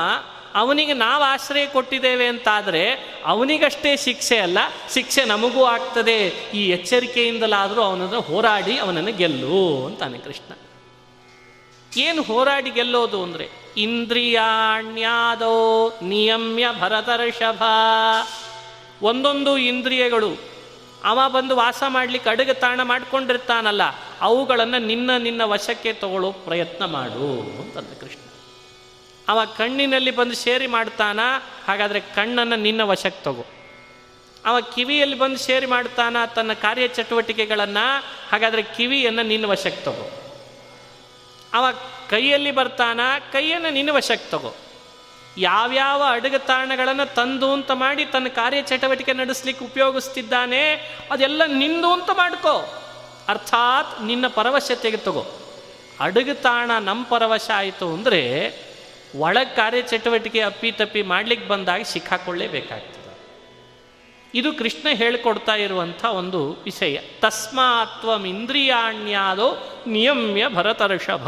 ಅವನಿಗೆ 0.55 0.93
ನಾವು 0.93 1.23
ಆಶ್ರಯ 1.23 1.67
ಕೊಟ್ಟಿದ್ದೇವೆ 1.67 2.27
ಅಂತಾದರೆ 2.27 2.83
ಅವನಿಗಷ್ಟೇ 3.25 3.97
ಶಿಕ್ಷೆ 3.97 4.39
ಅಲ್ಲ, 4.39 4.59
ಶಿಕ್ಷೆ 4.95 5.25
ನಮಗೂ 5.25 5.65
ಆಗ್ತದೆ. 5.65 6.33
ಈ 6.55 6.69
ಎಚ್ಚರಿಕೆಯಿಂದಲಾದರೂ 6.69 7.83
ಅವನನ್ನು 7.83 8.21
ಹೋರಾಡಿ 8.21 8.79
ಅವನನ್ನು 8.79 9.13
ಗೆಲ್ಲು 9.13 9.87
ಅಂತಾನೆ 9.87 10.19
ಕೃಷ್ಣ. 10.19 10.53
ಏನು 11.93 12.23
ಹೋರಾಡಿ 12.23 12.71
ಗೆಲ್ಲೋದು 12.71 13.23
ಅಂದರೆ 13.23 13.66
ಇಂದ್ರಿಯಾಣ್ಯಾದೋ 13.77 15.55
ನಿಯಮ್ಯ 16.03 16.67
ಭರತರ್ಷಭ. 16.81 17.63
ಒಂದೊಂದು 19.03 19.59
ಇಂದ್ರಿಯಗಳು, 19.59 20.31
ಅವ 21.05 21.19
ಬಂದು 21.29 21.57
ವಾಸ 21.57 21.83
ಮಾಡಲಿಕ್ಕೆ 21.89 22.31
ಅಡುಗೆ 22.31 22.55
ತಾಣ 22.55 22.83
ಮಾಡ್ಕೊಂಡಿರ್ತಾನಲ್ಲ, 22.83 23.83
ಅವುಗಳನ್ನು 24.21 24.79
ನಿನ್ನ 24.79 25.11
ನಿನ್ನ 25.17 25.43
ವಶಕ್ಕೆ 25.45 25.93
ತಗೊಳ್ಳೋ 25.93 26.31
ಪ್ರಯತ್ನ 26.33 26.85
ಮಾಡು 26.85 27.29
ಅಂತಂದ 27.41 27.93
ಕೃಷ್ಣ. 28.01 28.23
ಅವ 29.29 29.39
ಕಣ್ಣಿನಲ್ಲಿ 29.45 30.11
ಬಂದು 30.11 30.35
ಸೇರಿ 30.35 30.67
ಮಾಡ್ತಾನ, 30.67 31.21
ಹಾಗಾದರೆ 31.67 32.01
ಕಣ್ಣನ್ನು 32.01 32.57
ನಿನ್ನ 32.57 32.83
ವಶಕ್ಕೆ 32.83 33.23
ತಗೋ. 33.25 33.45
ಅವ 34.45 34.61
ಕಿವಿಯಲ್ಲಿ 34.61 35.19
ಬಂದು 35.19 35.39
ಸೇರಿ 35.39 35.67
ಮಾಡ್ತಾನ 35.67 36.17
ತನ್ನ 36.35 36.53
ಕಾರ್ಯಚಟುವಟಿಕೆಗಳನ್ನು, 36.53 37.87
ಹಾಗಾದರೆ 38.33 38.63
ಕಿವಿಯನ್ನು 38.63 39.23
ನಿನ್ನ 39.23 39.47
ವಶಕ್ಕೆ 39.47 39.83
ತಗೋ. 39.83 40.07
ಅವ 41.55 41.65
ಕೈಯಲ್ಲಿ 42.11 42.51
ಬರ್ತಾನ? 42.51 43.01
ಕೈಯನ್ನು 43.33 43.71
ನಿನ್ನ 43.71 43.91
ವಶಕ್ಕೆ 43.91 44.31
ತಗೋ. 44.31 44.55
ಯಾವ್ಯಾವ 45.39 46.03
ಅಡುಗೆತಾಣಗಳನ್ನು 46.07 47.15
ತಂದು 47.15 47.53
ಅಂತ 47.53 47.71
ಮಾಡಿ 47.71 48.05
ತನ್ನ 48.05 48.29
ಕಾರ್ಯಚಟುವಟಿಕೆ 48.29 49.13
ನಡೆಸಲಿಕ್ಕೆ 49.13 49.65
ಉಪಯೋಗಿಸ್ತಿದ್ದಾನೆ, 49.65 50.63
ಅದೆಲ್ಲ 51.11 51.43
ನಿಂದು 51.47 51.93
ಅಂತ 51.93 52.11
ಮಾಡ್ಕೋ. 52.13 52.55
ಅರ್ಥಾತ್ 53.29 54.03
ನಿನ್ನ 54.03 54.27
ಪರವಶತೆಗೆ 54.27 54.97
ತಗೋ. 54.97 55.25
ಅಡುಗೆತಾಣ 56.01 56.71
ನಮ್ಮ 56.81 57.05
ಪರವಶ 57.05 57.51
ಆಯಿತು 57.55 57.87
ಅಂದರೆ 57.95 58.23
ಒಳಗೆ 59.17 59.57
ಕಾರ್ಯಚಟುವಟಿಕೆ 59.57 60.41
ಅಪ್ಪಿ 60.41 60.71
ತಪ್ಪಿ 60.73 61.03
ಮಾಡ್ಲಿಕ್ಕೆ 61.03 61.49
ಬಂದಾಗ 61.49 61.83
ಸಿಕ್ಕಾಕೊಳ್ಳೇಬೇಕಾಗ್ತದೆ 61.83 63.03
ಇದು 64.35 64.53
ಕೃಷ್ಣ 64.53 64.89
ಹೇಳಿಕೊಡ್ತಾ 64.93 65.55
ಇರುವಂಥ 65.55 66.05
ಒಂದು 66.05 66.41
ವಿಷಯ. 66.65 66.97
ತಸ್ಮಾತ್ವಂ 67.21 68.25
ಇಂದ್ರಿಯಾಣ್ಯಾದೋ 68.25 69.49
ನಿಯಮ್ಯ 69.87 70.49
ಭರತರ್ಷಭ. 70.49 71.27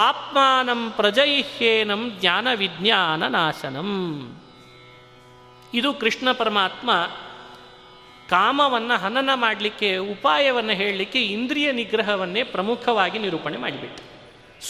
ಪಾಪ್ಮಾನಂ 0.00 0.92
ಪ್ರಜೈಹ್ಯೇನಂ 0.96 2.02
ಜ್ಞಾನ 2.20 2.48
ವಿಜ್ಞಾನ 2.54 3.26
ನಾಶನಂ 3.26 3.90
ಇದು 5.74 5.94
ಕೃಷ್ಣ 5.94 6.32
ಪರಮಾತ್ಮ 6.32 6.90
ಕಾಮವನ್ನು 8.28 8.96
ಹನನ 8.98 9.30
ಮಾಡಲಿಕ್ಕೆ, 9.34 9.96
ಉಪಾಯವನ್ನು 9.96 10.72
ಹೇಳಲಿಕ್ಕೆ 10.72 11.22
ಇಂದ್ರಿಯ 11.22 11.72
ನಿಗ್ರಹವನ್ನೇ 11.72 12.42
ಪ್ರಮುಖವಾಗಿ 12.42 13.18
ನಿರೂಪಣೆ 13.18 13.56
ಮಾಡಿಬಿಟ್ಟು 13.56 14.02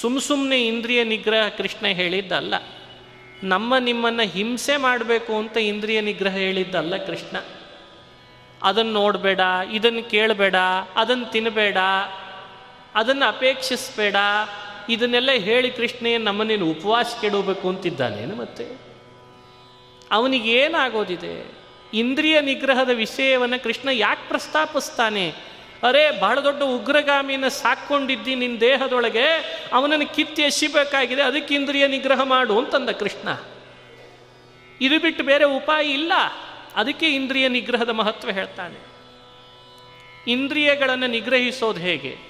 ಸುಮ್ 0.01 0.21
ಸುಮ್ಮನೆ 0.21 0.67
ಇಂದ್ರಿಯ 0.67 1.05
ನಿಗ್ರಹ 1.05 1.49
ಕೃಷ್ಣ 1.49 1.87
ಹೇಳಿದ್ದಲ್ಲ. 1.87 2.55
ನಮ್ಮ 3.43 3.77
ನಿಮ್ಮನ್ನು 3.79 4.23
ಹಿಂಸೆ 4.23 4.77
ಮಾಡಬೇಕು 4.77 5.33
ಅಂತ 5.39 5.57
ಇಂದ್ರಿಯ 5.57 6.01
ನಿಗ್ರಹ 6.01 6.33
ಹೇಳಿದ್ದಲ್ಲ 6.33 6.97
ಕೃಷ್ಣ. 6.97 7.37
ಅದನ್ನು 8.63 8.93
ನೋಡಬೇಡ 8.93 9.41
ಇದನ್ನು 9.73 10.11
ಕೇಳಬೇಡ 10.11 10.57
ಅದನ್ನು 10.97 11.27
ತಿನ್ನಬೇಡ 11.27 11.79
ಅದನ್ನು 12.95 13.27
ಅಪೇಕ್ಷಿಸಬೇಡ 13.29 14.17
ಇದನ್ನೆಲ್ಲ 14.89 15.31
ಹೇಳಿ 15.33 15.71
ಕೃಷ್ಣ 15.71 16.07
ನಮ್ಮನ್ನೇನು 16.19 16.67
ಉಪವಾಸ 16.67 17.15
ಕೆಡಬೇಕು 17.21 17.69
ಅಂತಿದ್ದಾನೇನು 17.69 18.37
ಮತ್ತೆ? 18.37 18.91
ಅವನಿಗೇನಾಗೋದಿದೆ? 20.11 21.61
ಇಂದ್ರಿಯ 21.95 22.41
ನಿಗ್ರಹದ 22.41 22.91
ವಿಷಯವನ್ನು 22.95 23.63
ಕೃಷ್ಣ 23.63 23.89
ಯಾಕೆ 23.93 24.29
ಪ್ರಸ್ತಾಪಿಸ್ತಾನೆ? 24.29 25.31
ಅರೇ, 25.83 26.19
ಬಹಳ 26.21 26.41
ದೊಡ್ಡ 26.41 26.63
ಉಗ್ರಗಾಮಿನ 26.63 27.49
ಸಾಕೊಂಡಿದ್ದಿ 27.49 28.35
ನಿನ್ನ 28.35 28.59
ದೇಹದೊಳಗೆ, 28.59 29.59
ಅವನನ್ನು 29.73 30.15
ಕಿತ್ತಿ 30.15 30.43
ಎಸಿಬೇಕಾಗಿದೆ, 30.43 31.23
ಅದಕ್ಕೆ 31.23 31.55
ಇಂದ್ರಿಯ 31.55 31.87
ನಿಗ್ರಹ 31.87 32.23
ಮಾಡು 32.23 32.59
ಅಂತಂದ 32.59 32.91
ಕೃಷ್ಣ. 32.91 33.29
ಇದು 34.81 35.01
ಬಿಟ್ಟು 35.01 35.25
ಬೇರೆ 35.25 35.45
ಉಪಾಯ 35.45 35.87
ಇಲ್ಲ. 35.87 36.13
ಅದಕ್ಕೆ 36.77 37.07
ಇಂದ್ರಿಯ 37.07 37.49
ನಿಗ್ರಹದ 37.49 37.89
ಮಹತ್ವ 37.89 38.31
ಹೇಳ್ತಾನೆ. 38.31 38.91
ಇಂದ್ರಿಯಗಳನ್ನು 40.31 41.07
ನಿಗ್ರಹಿಸೋದು 41.07 41.81
ಹೇಗೆ? 41.81 42.30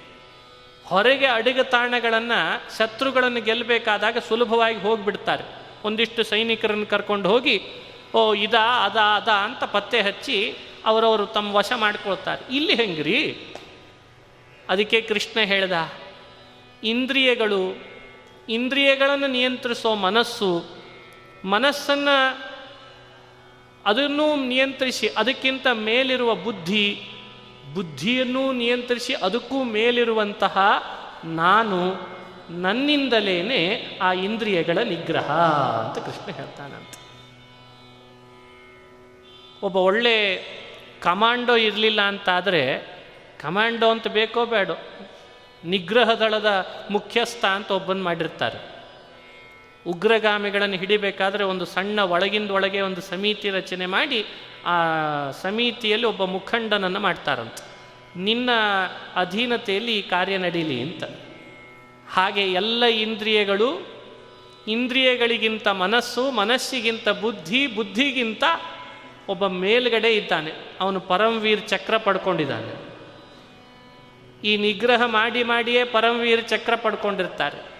ಹೊರಗೆ 0.90 1.26
ಅಡುಗೆ 1.26 1.70
ಶತ್ರುಗಳನ್ನು 2.78 3.40
ಗೆಲ್ಲಬೇಕಾದಾಗ 3.40 4.18
ಸುಲಭವಾಗಿ 4.18 4.78
ಹೋಗಿಬಿಡ್ತಾರೆ. 4.78 5.44
ಒಂದಿಷ್ಟು 5.84 6.22
ಸೈನಿಕರನ್ನು 6.22 6.86
ಕರ್ಕೊಂಡು 6.86 7.28
ಹೋಗಿ, 7.28 7.60
ಓ, 8.14 8.34
ಇದಾ, 8.34 8.84
ಅದ 8.84 8.96
ಅದ 8.96 9.28
ಅಂತ 9.28 9.64
ಪತ್ತೆ 9.64 10.00
ಹಚ್ಚಿ 10.00 10.54
ಅವರವರು 10.84 11.26
ತಮ್ಮ 11.26 11.54
ವಶ 11.54 11.72
ಮಾಡ್ಕೊಳ್ತಾರೆ. 11.76 12.56
ಇಲ್ಲಿ 12.56 12.74
ಹೆಂಗ್ರಿ? 12.74 13.38
ಅದಕ್ಕೆ 14.68 15.00
ಕೃಷ್ಣ 15.00 15.40
ಹೇಳ್ದ, 15.40 15.72
ಇಂದ್ರಿಯಗಳು, 16.84 17.74
ಇಂದ್ರಿಯಗಳನ್ನು 18.48 19.26
ನಿಯಂತ್ರಿಸೋ 19.26 19.94
ಮನಸ್ಸು, 19.94 20.64
ಮನಸ್ಸನ್ನು 21.44 22.50
ಅದನ್ನು 23.86 24.46
ನಿಯಂತ್ರಿಸಿ 24.46 25.08
ಅದಕ್ಕಿಂತ 25.08 25.66
ಮೇಲಿರುವ 25.66 26.34
ಬುದ್ಧಿ 26.34 27.09
ಬುದ್ಧಿಯನ್ನು 27.74 28.52
ನಿಯಂತ್ರಿಸಿ 28.52 29.14
ಅದಕ್ಕೂ 29.14 29.62
ಮೇಲಿರುವಂತಹ 29.62 30.58
ನಾನು 31.24 31.78
ನನ್ನಿಂದಲೇನೆ 32.50 33.60
ಆ 34.02 34.12
ಇಂದ್ರಿಯಗಳ 34.12 34.78
ನಿಗ್ರಹ 34.78 35.30
ಅಂತ 35.80 35.98
ಕೃಷ್ಣ 36.04 36.30
ಹೇಳ್ತಾನಂತ. 36.32 36.94
ಒಬ್ಬ 39.62 39.76
ಒಳ್ಳೆ 39.76 40.16
ಕಮಾಂಡೋ 41.02 41.56
ಇರಲಿಲ್ಲ 41.56 42.00
ಅಂತಾದರೆ 42.00 42.62
ಕಮಾಂಡೋ 43.40 43.90
ಅಂತ 43.90 44.08
ಬೇಕೋ 44.08 44.46
ಬೇಡೋ, 44.46 44.76
ನಿಗ್ರಹ 45.64 46.10
ದಳದ 46.10 46.66
ಮುಖ್ಯಸ್ಥ 46.90 47.44
ಅಂತ 47.44 47.70
ಒಬ್ಬನ್ 47.70 48.02
ಮಾಡಿರ್ತಾರೆ. 48.02 48.58
ಉಗ್ರಗಾಮಿಗಳನ್ನು 49.86 50.76
ಹಿಡಿಬೇಕಾದ್ರೆ 50.76 51.44
ಒಂದು 51.44 51.64
ಸಣ್ಣ 51.64 52.00
ಒಳಗಿಂದ 52.00 52.50
ಒಳಗೆ 52.50 52.80
ಒಂದು 52.80 53.00
ಸಮಿತಿ 53.00 53.50
ರಚನೆ 53.50 53.86
ಮಾಡಿ 53.86 54.26
ಆ 54.64 54.74
ಸಮಿತಿಯಲ್ಲಿ 55.30 56.06
ಒಬ್ಬ 56.06 56.24
ಮುಖಂಡನನ್ನು 56.24 57.00
ಮಾಡ್ತಾರಂತ. 57.00 57.54
ನಿನ್ನ 58.16 58.50
ಅಧೀನತೆಯಲ್ಲಿ 59.16 59.98
ಈ 59.98 60.02
ಕಾರ್ಯ 60.02 60.38
ನಡೀಲಿ 60.38 60.80
ಅಂತ. 60.80 61.04
ಹಾಗೆ 62.08 62.52
ಎಲ್ಲ 62.52 62.84
ಇಂದ್ರಿಯಗಳು, 62.84 63.86
ಇಂದ್ರಿಯಗಳಿಗಿಂತ 64.68 65.68
ಮನಸ್ಸು, 65.68 66.30
ಮನಸ್ಸಿಗಿಂತ 66.30 67.08
ಬುದ್ಧಿ, 67.08 67.66
ಬುದ್ಧಿಗಿಂತ 67.66 68.44
ಒಬ್ಬ 69.28 69.46
ಮೇಲ್ಗಡೆ 69.46 70.16
ಇದ್ದಾನೆ. 70.16 70.52
ಅವನು 70.80 71.00
ಪರಮವೀರ್ 71.00 71.68
ಚಕ್ರ 71.68 71.96
ಪಡ್ಕೊಂಡಿದ್ದಾನೆ. 71.96 72.90
ಈ 74.44 74.56
ನಿಗ್ರಹ 74.56 75.02
ಮಾಡಿ 75.06 75.42
ಮಾಡಿಯೇ 75.42 75.84
ಪರಮವೀರ್ 75.84 76.48
ಚಕ್ರ 76.48 76.74
ಪಡ್ಕೊಂಡಿರ್ತಾರೆ. 76.74 77.70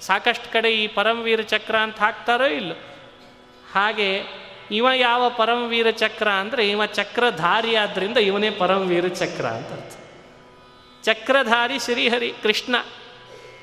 ಸಾಕಷ್ಟು 0.00 0.52
ಕಡೆ 0.52 0.70
ಈ 0.70 0.86
ಪರಮವೀರ 0.86 1.40
ಚಕ್ರ 1.40 1.76
ಅಂತ 1.76 1.98
ಹಾಕ್ತಾರೋ 1.98 2.46
ಇಲ್ಲೋ. 2.46 2.74
ಹಾಗೆ 3.72 4.22
ಇವ 4.70 4.86
ಯಾವ 4.96 5.30
ಪರಮವೀರ 5.30 5.90
ಚಕ್ರ 5.90 6.28
ಅಂದರೆ 6.28 6.70
ಇವ 6.70 6.86
ಚಕ್ರಧಾರಿ 6.86 7.76
ಆದ್ದರಿಂದ 7.76 8.16
ಇವನೇ 8.16 8.50
ಪರಮವೀರ 8.50 9.08
ಚಕ್ರ 9.08 9.46
ಅಂತ 9.46 9.72
ಅರ್ಥ. 9.72 9.96
ಚಕ್ರಧಾರಿ 11.04 11.78
ಶ್ರೀಹರಿ 11.78 12.32
ಕೃಷ್ಣ, 12.42 12.76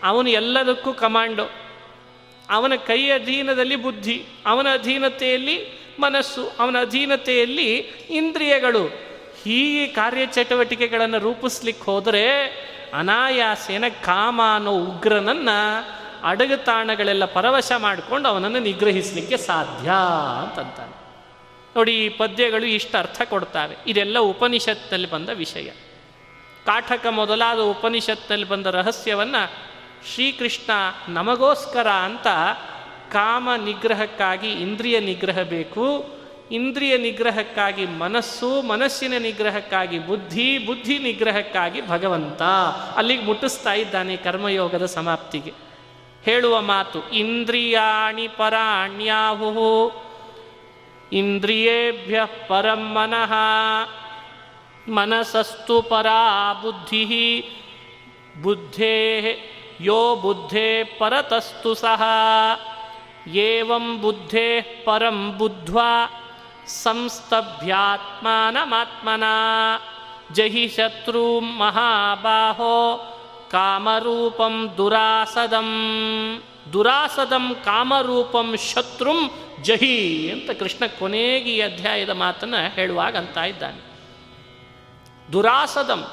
ಅವನು 0.04 0.30
ಎಲ್ಲದಕ್ಕೂ 0.30 0.94
ಕಮಾಂಡೋ. 0.94 1.50
ಅವನ 2.50 2.74
ಕೈ 2.76 3.10
ಅಧೀನದಲ್ಲಿ 3.10 3.76
ಬುದ್ಧಿ, 3.76 4.26
ಅವನ 4.46 4.68
ಅಧೀನತೆಯಲ್ಲಿ 4.74 5.82
ಮನಸ್ಸು, 6.00 6.52
ಅವನ 6.60 6.76
ಅಧೀನತೆಯಲ್ಲಿ 6.82 7.74
ಇಂದ್ರಿಯಗಳು. 8.10 9.12
ಹೀಗೆ 9.44 9.88
ಕಾರ್ಯಚಟುವಟಿಕೆಗಳನ್ನು 9.88 11.20
ರೂಪಿಸ್ಲಿಕ್ಕೆ 11.20 11.86
ಹೋದರೆ 11.86 12.46
ಅನಾಯಾಸೇನ 12.94 13.84
ಕಾಮ 14.06 14.42
ಅನ್ನೋ 14.56 14.72
ಉಗ್ರನನ್ನು 14.72 16.01
ಅಡಗುತಾಣಗಳೆಲ್ಲ 16.24 17.26
ಪರವಶ 17.26 17.72
ಮಾಡಿಕೊಂಡು 17.78 18.30
ಅವನನ್ನು 18.30 18.60
ನಿಗ್ರಹಿಸಲಿಕ್ಕೆ 18.60 19.38
ಸಾಧ್ಯ 19.38 19.92
ಅಂತಂತಾನೆ. 20.42 21.02
ನೋಡಿ 21.76 22.06
ಈ 22.06 22.10
ಪದ್ಯಗಳು 22.10 22.66
ಇಷ್ಟು 22.66 22.98
ಅರ್ಥ 22.98 23.22
ಕೊಡ್ತಾವೆ. 23.30 23.78
ಇದೆಲ್ಲ 23.88 24.20
ಉಪನಿಷತ್ನಲ್ಲಿ 24.20 25.10
ಬಂದ 25.10 25.30
ವಿಷಯ. 25.34 25.70
ಕಾಠಕ 26.66 27.06
ಮೊದಲಾದ 27.10 27.60
ಉಪನಿಷತ್ನಲ್ಲಿ 27.60 28.48
ಬಂದ 28.48 28.66
ರಹಸ್ಯವನ್ನು 28.66 29.72
ಶ್ರೀಕೃಷ್ಣ 30.14 30.72
ನಮಗೋಸ್ಕರ 31.10 31.90
ಅಂತ 31.90 32.28
ಕಾಮ 33.12 33.50
ನಿಗ್ರಹಕ್ಕಾಗಿ 33.66 34.52
ಇಂದ್ರಿಯ 34.52 35.00
ನಿಗ್ರಹ 35.00 35.40
ಬೇಕು, 35.40 36.10
ಇಂದ್ರಿಯ 36.52 36.98
ನಿಗ್ರಹಕ್ಕಾಗಿ 36.98 37.86
ಮನಸ್ಸು, 37.86 38.62
ಮನಸ್ಸಿನ 38.62 39.14
ನಿಗ್ರಹಕ್ಕಾಗಿ 39.20 40.00
ಬುದ್ಧಿ 40.00 40.58
ಬುದ್ಧಿ 40.58 41.00
ನಿಗ್ರಹಕ್ಕಾಗಿ 41.00 41.88
ಭಗವಂತ. 41.88 42.42
ಅಲ್ಲಿಗೆ 42.96 43.24
ಮುಟ್ಟಿಸ್ತಾ 43.24 43.74
ಇದ್ದಾನೆ 43.74 44.18
ಕರ್ಮಯೋಗದ 44.18 44.86
ಸಮಾಪ್ತಿಗೆ. 44.86 45.71
ಹೇಳುವ 46.26 46.62
ಮಾತು, 46.62 47.10
ಇಂದ್ರಿಯಾಣಿ 47.10 48.28
ಪರಾಣ್ಯಾಹು 48.28 49.92
ಇಂದ್ರಿಯೇಭ್ಯ 51.14 52.22
ಪರಂ 52.48 52.74
ಮನಃ, 52.74 53.34
ಮನಸಸ್ತು 54.92 55.82
ಪರಾ 55.82 56.54
ಬುದ್ಧಿ, 56.54 57.46
ಬುದ್ಧೇ 58.42 59.38
ಯೋ 59.82 60.16
ಬುದ್ಧೇ 60.16 60.84
ಪರತಸ್ತು 60.84 61.76
ಸಹ, 61.76 62.04
ಏವಂ 63.28 64.02
ಬುದ್ಧೇ 64.02 64.62
ಪರಂ 64.62 65.38
ಬುದ್ಧ್ವಾ, 65.38 66.12
ಸಂಸ್ತಭ್ಯಾತ್ಮಾನಮಾತ್ಮನ, 66.68 69.24
ಜಹಿ 70.34 70.68
ಶತ್ರು 70.68 71.40
ಮಹಾಬಾಹೋ 71.40 73.08
ಕಾಮರೂಪಂ 73.52 74.74
ದುರಾಸದಂ. 74.78 75.70
ದುರಾಸದಂ 76.74 77.56
ಕಾಮರೂಪಂ 77.66 78.56
ಶತ್ರುಂ 78.58 79.32
ಜಹಿ 79.62 80.32
ಅಂತ 80.32 80.52
ಕೃಷ್ಣ 80.52 80.86
ಕೊನೆಗೆ 81.00 81.52
ಈ 81.52 81.62
ಅಧ್ಯಾಯದ 81.62 82.10
ಮಾತನ್ನು 82.10 82.76
ಹೇಳುವಾಗ 82.76 83.18
ಅಂತ 83.18 83.38
ಇದ್ದಾನೆ 83.38 83.82
ದುರಾಸದಂ 85.32 86.08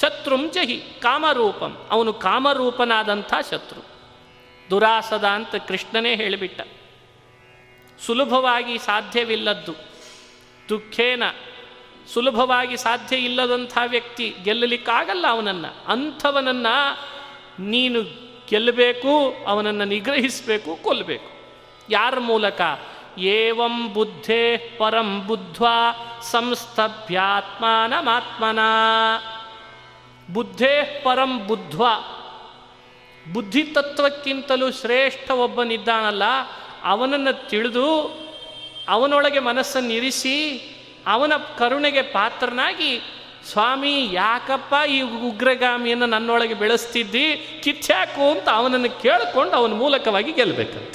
ಶತ್ರುಂ 0.00 0.50
ಜಹಿ 0.52 0.76
ಕಾಮರೂಪಂ. 1.00 1.72
ಅವನು 1.90 2.12
ಕಾಮರೂಪನಾದಂಥ 2.12 3.34
ಶತ್ರು. 3.50 3.82
ದುರಾಸದ 4.70 5.24
ಅಂತ 5.24 5.54
ಕೃಷ್ಣನೇ 5.68 6.14
ಹೇಳಿಬಿಟ್ಟ. 6.16 6.60
ಸುಲಭವಾಗಿ 8.06 8.78
ಸಾಧ್ಯವಿಲ್ಲದ್ದು 8.78 9.74
ದುಃಖೇನ 10.68 11.22
ಸುಲಭವಾಗಿ 12.12 12.76
ಸಾಧ್ಯ 12.76 13.16
ಇಲ್ಲದಂಥ 13.16 13.78
ವ್ಯಕ್ತಿ 13.86 14.36
ಗೆಲ್ಲಲಿಕ್ಕಾಗಲ್ಲ 14.44 15.28
ಅವನನ್ನು. 15.28 15.84
ಅಂಥವನನ್ನು 15.88 16.98
ನೀನು 17.62 18.02
ಗೆಲ್ಲಬೇಕು, 18.48 19.34
ಅವನನ್ನು 19.46 19.84
ನಿಗ್ರಹಿಸಬೇಕು 19.84 20.82
ಕೊಲ್ಲಬೇಕು 20.82 21.34
ಯಾರ 21.90 22.18
ಮೂಲಕ? 22.18 22.60
ಏವಂ 23.18 23.92
ಬುದ್ಧೇ 23.92 24.74
ಪರಂ 24.78 25.26
ಬುದ್ಧ್ವಾ 25.26 25.76
ಸಂಸ್ತಭ್ಯಾತ್ಮಾನಮಾತ್ಮನ 26.30 28.58
ಬುದ್ಧೇ 30.32 31.02
ಪರಂ 31.04 31.46
ಬುದ್ಧ್ವ. 31.46 31.84
ಬುದ್ಧಿ 33.32 33.62
ತತ್ವಕ್ಕಿಂತಲೂ 33.62 34.72
ಶ್ರೇಷ್ಠ 34.72 35.30
ಒಬ್ಬನಿದ್ದಾನಲ್ಲ, 35.30 36.22
ಅವನನ್ನು 36.84 37.48
ತಿಳಿದು 37.48 38.18
ಅವನೊಳಗೆ 38.88 39.38
ಮನಸ್ಸನ್ನು 39.38 39.92
ಇರಿಸಿ 39.92 40.60
ಅವನ 41.06 41.32
ಕರುಣೆಗೆ 41.58 42.02
ಪಾತ್ರನಾಗಿ, 42.02 43.00
ಸ್ವಾಮಿ, 43.52 44.08
ಯಾಕಪ್ಪ 44.12 44.88
ಈ 44.88 45.00
ಉಗ್ರಗಾಮಿಯನ್ನು 45.00 46.06
ನನ್ನೊಳಗೆ 46.06 46.54
ಬೆಳೆಸ್ತಿದ್ದಿ? 46.54 47.60
ಕಿತ್ಯಾಕು 47.62 48.30
ಅಂತ 48.30 48.48
ಅವನನ್ನು 48.48 49.02
ಕೇಳಿಕೊಂಡು 49.02 49.52
ಅವನ 49.52 49.72
ಮೂಲಕವಾಗಿ 49.72 50.32
ಗೆಲ್ಲಬೇಕಂತ. 50.32 50.94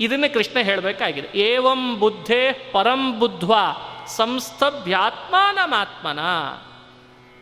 ಇದನ್ನು 0.00 0.34
ಕೃಷ್ಣ 0.34 0.58
ಹೇಳಬೇಕಾಗಿದೆ. 0.58 1.38
ಏವಂ 1.38 1.98
ಬುದ್ಧೇ 1.98 2.70
ಪರಂ 2.72 3.18
ಬುದ್ಧ್ವ 3.18 3.54
ಸಂಸ್ಥಭ್ಯಾತ್ಮಾನಮಾತ್ಮನ. 4.06 6.18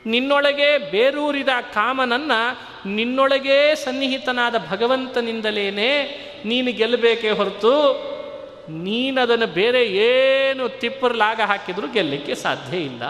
ನಿನ್ನೊಳಗೆ 0.07 0.79
ಬೇರೂರಿದ 0.79 1.49
ಕಾಮನನ್ನು 1.75 2.71
ನಿನ್ನೊಳಗೇ 2.89 3.75
ಸನ್ನಿಹಿತನಾದ 3.75 4.55
ಭಗವಂತನಿಂದಲೇನೆ 4.71 6.21
ನೀನು 6.45 6.73
ಗೆಲ್ಲಬೇಕೇ 6.73 7.31
ಹೊರತು 7.31 8.10
ನೀನದನ್ನು 8.71 9.47
ಬೇರೆ 9.47 9.87
ಏನು 9.87 10.69
ತಿಪ್ಪರ್ಲಾಗ 10.69 11.41
ಹಾಕಿದರೂ 11.47 11.89
ಗೆಲ್ಲಕ್ಕೆ 11.89 12.35
ಸಾಧ್ಯ 12.35 12.77
ಇಲ್ಲ. 12.77 13.03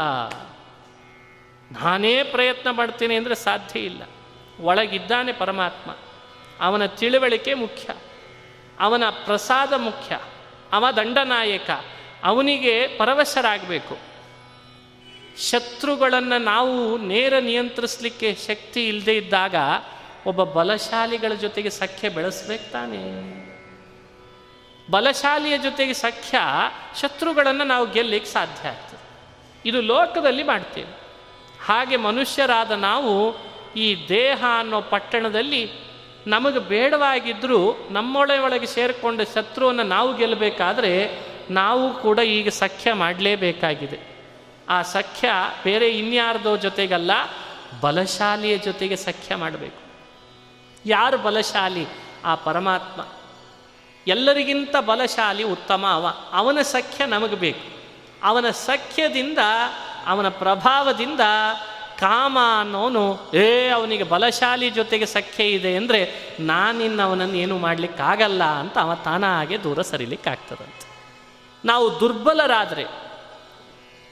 ನಾನೇ 1.73 2.23
ಪ್ರಯತ್ನ 2.23 2.71
ಮಾಡ್ತೀನಿ 2.71 3.15
ಅಂದರೆ 3.15 3.35
ಸಾಧ್ಯ 3.35 3.81
ಇಲ್ಲ. 3.81 4.03
ಒಳಗಿದ್ದಾನೆ 4.61 5.33
ಪರಮಾತ್ಮ. 5.33 5.97
ಅವನ 6.61 6.87
ತಿಳುವಳಿಕೆ 6.87 7.55
ಮುಖ್ಯ. 7.55 7.95
ಅವನ 8.81 9.03
ಪ್ರಸಾದ 9.11 9.73
ಮುಖ್ಯ. 9.73 10.19
ಅವ 10.73 10.91
ದಂಡನಾಯಕ. 10.97 11.71
ಅವನಿಗೆ 12.25 12.87
ಪರವಶರಾಗಬೇಕು. 12.87 13.99
ಶತ್ರುಗಳನ್ನು 15.51 16.39
ನಾವು 16.39 16.99
ನೇರ 16.99 17.39
ನಿಯಂತ್ರಿಸಲಿಕ್ಕೆ 17.39 18.35
ಶಕ್ತಿ 18.35 18.89
ಇಲ್ಲದೇ 18.89 19.17
ಇದ್ದಾಗ 19.17 19.55
ಒಬ್ಬ 20.27 20.43
ಬಲಶಾಲಿಗಳ 20.43 21.33
ಜೊತೆಗೆ 21.33 21.71
ಸಖ್ಯ 21.71 22.09
ಬೆಳೆಸ್ಬೇಕು 22.09 22.73
ತಾನೇ. 22.73 23.47
ಬಲಶಾಲಿಯ 24.91 25.59
ಜೊತೆಗೆ 25.59 25.93
ಸಖ್ಯ 25.93 26.39
ಶತ್ರುಗಳನ್ನು 27.01 27.65
ನಾವು 27.65 27.91
ಗೆಲ್ಲಲಿಕ್ಕೆ 27.91 28.31
ಸಾಧ್ಯ 28.31 28.69
ಆಗ್ತದೆ. 28.69 29.01
ಇದು 29.69 29.81
ಲೋಕದಲ್ಲಿ 29.81 30.43
ಮಾಡ್ತೇವೆ. 30.43 31.01
ಹಾಗೆ 31.67 31.97
ಮನುಷ್ಯರಾದ 31.97 32.71
ನಾವು 32.71 33.37
ಈ 33.75 34.09
ದೇಹ 34.09 34.45
ಅನ್ನೋ 34.59 34.81
ಪಟ್ಟಣದಲ್ಲಿ 34.81 35.71
ನಮಗೆ 36.27 36.59
ಬೇಡವಾಗಿದ್ದರೂ 36.59 37.89
ನಮ್ಮೊಳೆ 37.91 38.39
ಒಳಗೆ 38.39 38.67
ಸೇರಿಕೊಂಡ 38.67 39.21
ಶತ್ರುವನ್ನು 39.35 39.83
ನಾವು 39.83 40.17
ಗೆಲ್ಲಬೇಕಾದ್ರೆ 40.17 41.19
ನಾವು 41.51 41.95
ಕೂಡ 41.95 42.19
ಈಗ 42.19 42.49
ಸಖ್ಯ 42.49 42.93
ಮಾಡಲೇಬೇಕಾಗಿದೆ. 42.93 44.01
ಆ 44.69 44.83
ಸಖ್ಯ 44.83 45.29
ಬೇರೆ 45.65 45.99
ಇನ್ಯಾರ್ದೋ 45.99 46.57
ಜೊತೆಗಲ್ಲ, 46.57 47.11
ಬಲಶಾಲಿಯ 47.81 48.59
ಜೊತೆಗೆ 48.59 48.97
ಸಖ್ಯ 48.97 49.35
ಮಾಡಬೇಕು. 49.35 49.81
ಯಾರು 50.87 51.19
ಬಲಶಾಲಿ? 51.19 51.87
ಆ 52.25 52.35
ಪರಮಾತ್ಮ. 52.35 53.20
ಎಲ್ಲರಿಗಿಂತ 54.07 54.77
ಬಲಶಾಲಿ 54.77 55.43
ಉತ್ತಮ 55.43 55.87
ಅವ. 55.87 56.07
ಅವನ 56.33 56.63
ಸಖ್ಯ 56.63 57.07
ನಮಗೆ 57.07 57.35
ಬೇಕು. 57.35 57.81
ಅವನ 58.23 58.51
ಸಖ್ಯದಿಂದ, 58.51 59.39
ಅವನ 60.07 60.29
ಪ್ರಭಾವದಿಂದ 60.29 61.21
ಕಾಮ 61.99 62.39
ಅನ್ನೋನು, 62.61 63.31
ಏ, 63.35 63.69
ಅವನಿಗೆ 63.69 64.03
ಬಲಶಾಲಿ 64.03 64.71
ಜೊತೆಗೆ 64.71 65.07
ಸಖ್ಯ 65.07 65.45
ಇದೆ 65.45 65.77
ಅಂದರೆ 65.77 66.13
ನಾನಿನ್ನು 66.41 67.03
ಅವನನ್ನು 67.03 67.35
ಏನು 67.35 67.59
ಮಾಡಲಿಕ್ಕಾಗಲ್ಲ 67.59 68.45
ಅಂತ 68.45 68.79
ಅವ 68.79 68.95
ತಾನಾಗೆ 68.95 69.65
ದೂರ 69.65 69.83
ಸರಿಲಿಕ್ಕಾಗ್ತದಂತೆ. 69.83 70.91
ನಾವು 71.65 72.01
ದುರ್ಬಲರಾದರೆ 72.01 72.85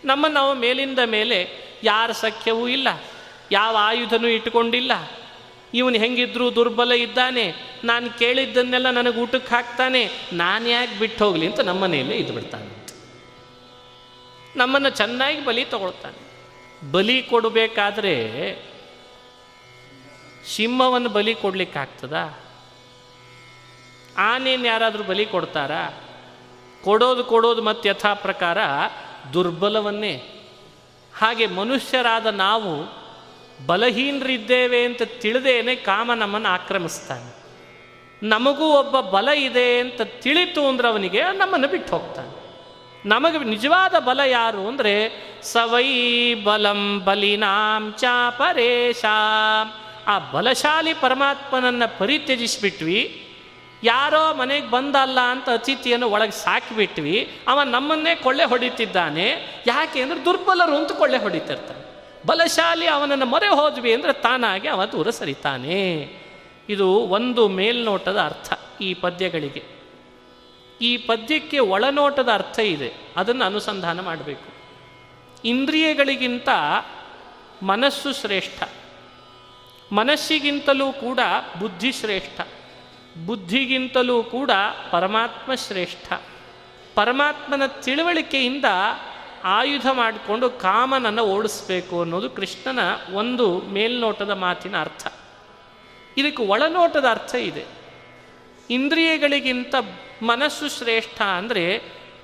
ನಮ್ಮನ್ನು 0.04 0.40
ನಾವು 0.40 0.54
ಮೇಲಿಂದ 0.54 0.98
ಮೇಲೆ 0.98 1.48
ಯಾರ 1.82 2.12
ಸಖ್ಯವೂ 2.12 2.68
ಇಲ್ಲ, 2.68 2.88
ಯಾವ 3.52 3.76
ಆಯುಧನೂ 3.80 4.28
ಇಟ್ಟುಕೊಂಡಿಲ್ಲ 4.28 4.92
ಇವನು 5.74 5.98
ಹೆಂಗಿದ್ರು 5.98 6.54
ದುರ್ಬಲ 6.54 6.92
ಇದ್ದಾನೆ. 6.92 7.54
ನಾನು 7.84 8.18
ಕೇಳಿದ್ದನ್ನೆಲ್ಲ 8.18 8.90
ನನಗೆ 8.90 9.20
ಊಟಕ್ಕೆ 9.20 9.54
ಹಾಕ್ತಾನೆ. 9.54 10.10
ನಾನು 10.32 10.68
ಯಾಕೆ 10.68 10.98
ಬಿಟ್ಟು 10.98 11.24
ಹೋಗಲಿ 11.24 11.46
ಅಂತ 11.46 11.60
ನಮ್ಮನೆಯಲ್ಲೇ 11.60 12.16
ಇದ್ದು 12.16 12.32
ಬಿಡ್ತಾನೆ. 12.32 12.78
ನಮ್ಮನ್ನು 14.56 14.90
ಚೆನ್ನಾಗಿ 14.90 15.44
ಬಲಿ 15.44 15.64
ತಗೊಳ್ತಾನೆ. 15.64 16.28
ಬಲಿ 16.92 17.22
ಕೊಡಬೇಕಾದ್ರೆ 17.22 18.28
ಸಿಂಹವನ್ನು 20.56 21.08
ಬಲಿ 21.08 21.34
ಕೊಡ್ಲಿಕ್ಕಾಗ್ತದ 21.34 22.34
ಆನೇನು 24.18 24.66
ಯಾರಾದರೂ 24.66 25.02
ಬಲಿ 25.02 25.26
ಕೊಡ್ತಾರಾ? 25.26 26.04
ಕೊಡೋದು 26.84 27.24
ಕೊಡೋದು 27.24 27.62
ಮತ್ತು 27.62 27.88
ಯಥಾ 27.88 28.14
ಪ್ರಕಾರ 28.14 28.58
ದುರ್ಬಲವನ್ನೇ. 29.32 30.22
ಹಾಗೆ 31.14 31.46
ಮನುಷ್ಯರಾದ 31.46 32.26
ನಾವು 32.26 32.97
ಬಲಹೀನರಿದ್ದೇವೆ 33.66 34.84
ಅಂತ 34.84 35.02
ತಿಳಿದೇನೆ 35.02 35.74
ಕಾಮ 35.74 36.14
ನಮ್ಮನ್ನು 36.14 36.48
ಆಕ್ರಮಿಸ್ತಾನೆ. 36.48 37.38
ನಮಗೂ 38.22 38.66
ಒಬ್ಬ 38.66 39.00
ಬಲ 39.00 39.28
ಇದೆ 39.28 39.78
ಅಂತ 39.78 40.02
ತಿಳಿತು 40.02 40.66
ಅಂದ್ರೆ 40.66 40.88
ಅವನಿಗೆ 40.88 41.22
ನಮ್ಮನ್ನು 41.22 41.68
ಬಿಟ್ಟು 41.68 41.96
ಹೋಗ್ತಾನೆ. 41.96 42.48
ನಮಗೆ 43.06 43.38
ನಿಜವಾದ 43.38 43.98
ಬಲ 43.98 44.20
ಯಾರು 44.26 44.68
ಅಂದರೆ, 44.68 45.10
ಸವೈ 45.42 46.34
ಬಲಂ 46.34 47.04
ಬಲಿನಾಂ 47.04 47.94
ಚ 47.98 48.04
ಪರೇಶಾಂ. 48.30 49.72
ಆ 50.06 50.18
ಬಲಶಾಲಿ 50.18 50.94
ಪರಮಾತ್ಮನನ್ನು 50.94 51.98
ಪರಿತ್ಯಜಿಸಿಬಿಟ್ವಿ. 51.98 53.24
ಯಾರೋ 53.82 54.34
ಮನೆಗೆ 54.34 54.70
ಬಂದಲ್ಲ 54.70 55.20
ಅಂತ 55.20 55.48
ಅತಿಥಿಯನ್ನು 55.50 56.08
ಒಳಗೆ 56.08 56.30
ಸಾಕಿಬಿಟ್ವಿ. 56.30 57.30
ಅವ 57.48 57.62
ನಮ್ಮನ್ನೇ 57.62 58.14
ಕೊಳ್ಳೆ 58.14 58.44
ಹೊಡಿತಿದ್ದಾನೆ. 58.44 59.26
ಯಾಕೆ 59.66 60.02
ಅಂದರೆ 60.02 60.24
ದುರ್ಬಲರು 60.24 60.76
ಅಂತ 60.76 60.92
ಕೊಳ್ಳೆ 60.92 61.18
ಹೊಡಿತಿರ್ತಾನೆ 61.18 61.87
ಬಲಶಾಲಿ 62.28 62.86
ಅವನನ್ನು 62.86 63.26
ಮೊರೆ 63.26 63.48
ಹೋದ್ವಿ 63.48 63.90
ಅಂದರೆ 63.92 64.12
ತಾನಾಗಿ 64.22 64.68
ಅವ 64.68 64.84
ದೂರ 64.84 65.10
ಸರಿತಾನೆ 65.10 65.80
ಇದು 66.68 66.88
ಒಂದು 67.18 67.42
ಮೇಲ್ನೋಟದ 67.48 68.18
ಅರ್ಥ 68.20 68.48
ಈ 68.80 68.88
ಪದ್ಯಗಳಿಗೆ. 68.94 69.62
ಈ 70.80 70.90
ಪದ್ಯಕ್ಕೆ 71.06 71.58
ಒಳನೋಟದ 71.74 72.30
ಅರ್ಥ 72.34 72.58
ಇದೆ, 72.58 72.90
ಅದನ್ನು 73.16 73.44
ಅನುಸಂಧಾನ 73.44 74.00
ಮಾಡಬೇಕು. 74.00 74.48
ಇಂದ್ರಿಯಗಳಿಗಿಂತ 75.44 76.48
ಮನಸ್ಸು 77.62 78.10
ಶ್ರೇಷ್ಠ, 78.20 78.60
ಮನಸ್ಸಿಗಿಂತಲೂ 79.92 80.88
ಕೂಡ 80.92 81.20
ಬುದ್ಧಿ 81.60 81.92
ಶ್ರೇಷ್ಠ, 81.92 82.40
ಬುದ್ಧಿಗಿಂತಲೂ 83.26 84.16
ಕೂಡ 84.34 84.50
ಪರಮಾತ್ಮ 84.90 85.50
ಶ್ರೇಷ್ಠ, 85.66 86.06
ಪರಮಾತ್ಮನ 86.94 87.66
ತಿಳುವಳಿಕೆಯಿಂದ 87.84 88.68
ಆಯುಧ 89.44 89.86
ಮಾಡಿಕೊಂಡು 89.92 90.50
ಕಾಮನನ್ನು 90.50 91.22
ಓಡಿಸ್ಬೇಕು 91.22 92.00
ಅನ್ನೋದು 92.00 92.30
ಕೃಷ್ಣನ 92.30 92.78
ಒಂದು 93.14 93.60
ಮೇಲ್ನೋಟದ 93.60 94.30
ಮಾತಿನ 94.30 94.80
ಅರ್ಥ. 94.80 95.06
ಇದಕ್ಕೆ 96.16 96.42
ಒಳನೋಟದ 96.42 97.04
ಅರ್ಥ 97.10 97.34
ಇದೆ. 97.34 97.64
ಇಂದ್ರಿಯಗಳಿಗಿಂತ 98.70 99.74
ಮನಸ್ಸು 100.22 100.78
ಶ್ರೇಷ್ಠ 100.78 101.22
ಅಂದರೆ 101.22 101.78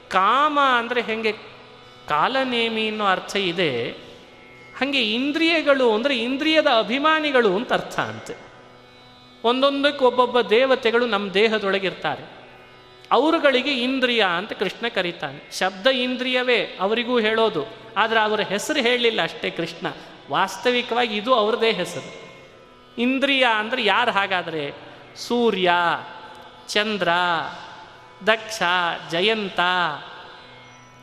ಕಾಮ 0.08 0.58
ಅಂದರೆ 0.78 1.00
ಹೆಂಗೆ 1.00 1.32
ಕಾಲನೇಮಿ 2.08 2.88
ಅನ್ನೋ 2.88 3.04
ಅರ್ಥ 3.04 3.36
ಇದೆ. 3.36 3.90
ಹಾಗೆ 4.78 5.14
ಇಂದ್ರಿಯಗಳು 5.14 5.94
ಅಂದರೆ 5.94 6.18
ಇಂದ್ರಿಯದ 6.18 6.66
ಅಭಿಮಾನಿಗಳು 6.66 7.56
ಅಂತ 7.56 7.72
ಅರ್ಥ 7.72 8.00
ಅಂತೆ. 8.00 8.36
ಒಂದೊಂದಕ್ಕೆ 9.44 10.04
ಒಬ್ಬೊಬ್ಬ 10.04 10.40
ದೇವತೆಗಳು 10.40 11.06
ನಮ್ಮ 11.06 11.32
ದೇಹದೊಳಗಿರ್ತಾರೆ. 11.32 12.43
ಅವರುಗಳಿಗೆ 13.14 13.82
ಇಂದ್ರಿಯ 13.82 14.26
ಅಂತ 14.36 14.52
ಕೃಷ್ಣ 14.52 14.88
ಕರೀತಾನೆ. 14.88 15.58
ಶಬ್ದ 15.58 15.86
ಇಂದ್ರಿಯವೇ 15.86 16.60
ಅವರಿಗೂ 16.80 17.18
ಹೇಳೋದು. 17.18 17.66
ಆದರೆ 17.96 18.20
ಅವರ 18.20 18.40
ಹೆಸರು 18.40 18.82
ಹೇಳಲಿಲ್ಲ 18.82 19.22
ಅಷ್ಟೇ 19.22 19.50
ಕೃಷ್ಣ. 19.50 19.86
ವಾಸ್ತವಿಕವಾಗಿ 20.30 21.16
ಇದು 21.16 21.34
ಅವ್ರದೇ 21.34 21.72
ಹೆಸರು. 21.72 22.24
ಇಂದ್ರಿಯ 22.98 23.46
ಅಂದರೆ 23.58 23.84
ಯಾರು 23.84 24.10
ಹಾಗಾದರೆ? 24.10 24.72
ಸೂರ್ಯ, 25.16 25.70
ಚಂದ್ರ, 26.68 27.08
ದಕ್ಷ, 28.26 28.62
ಜಯಂತ, 29.10 29.60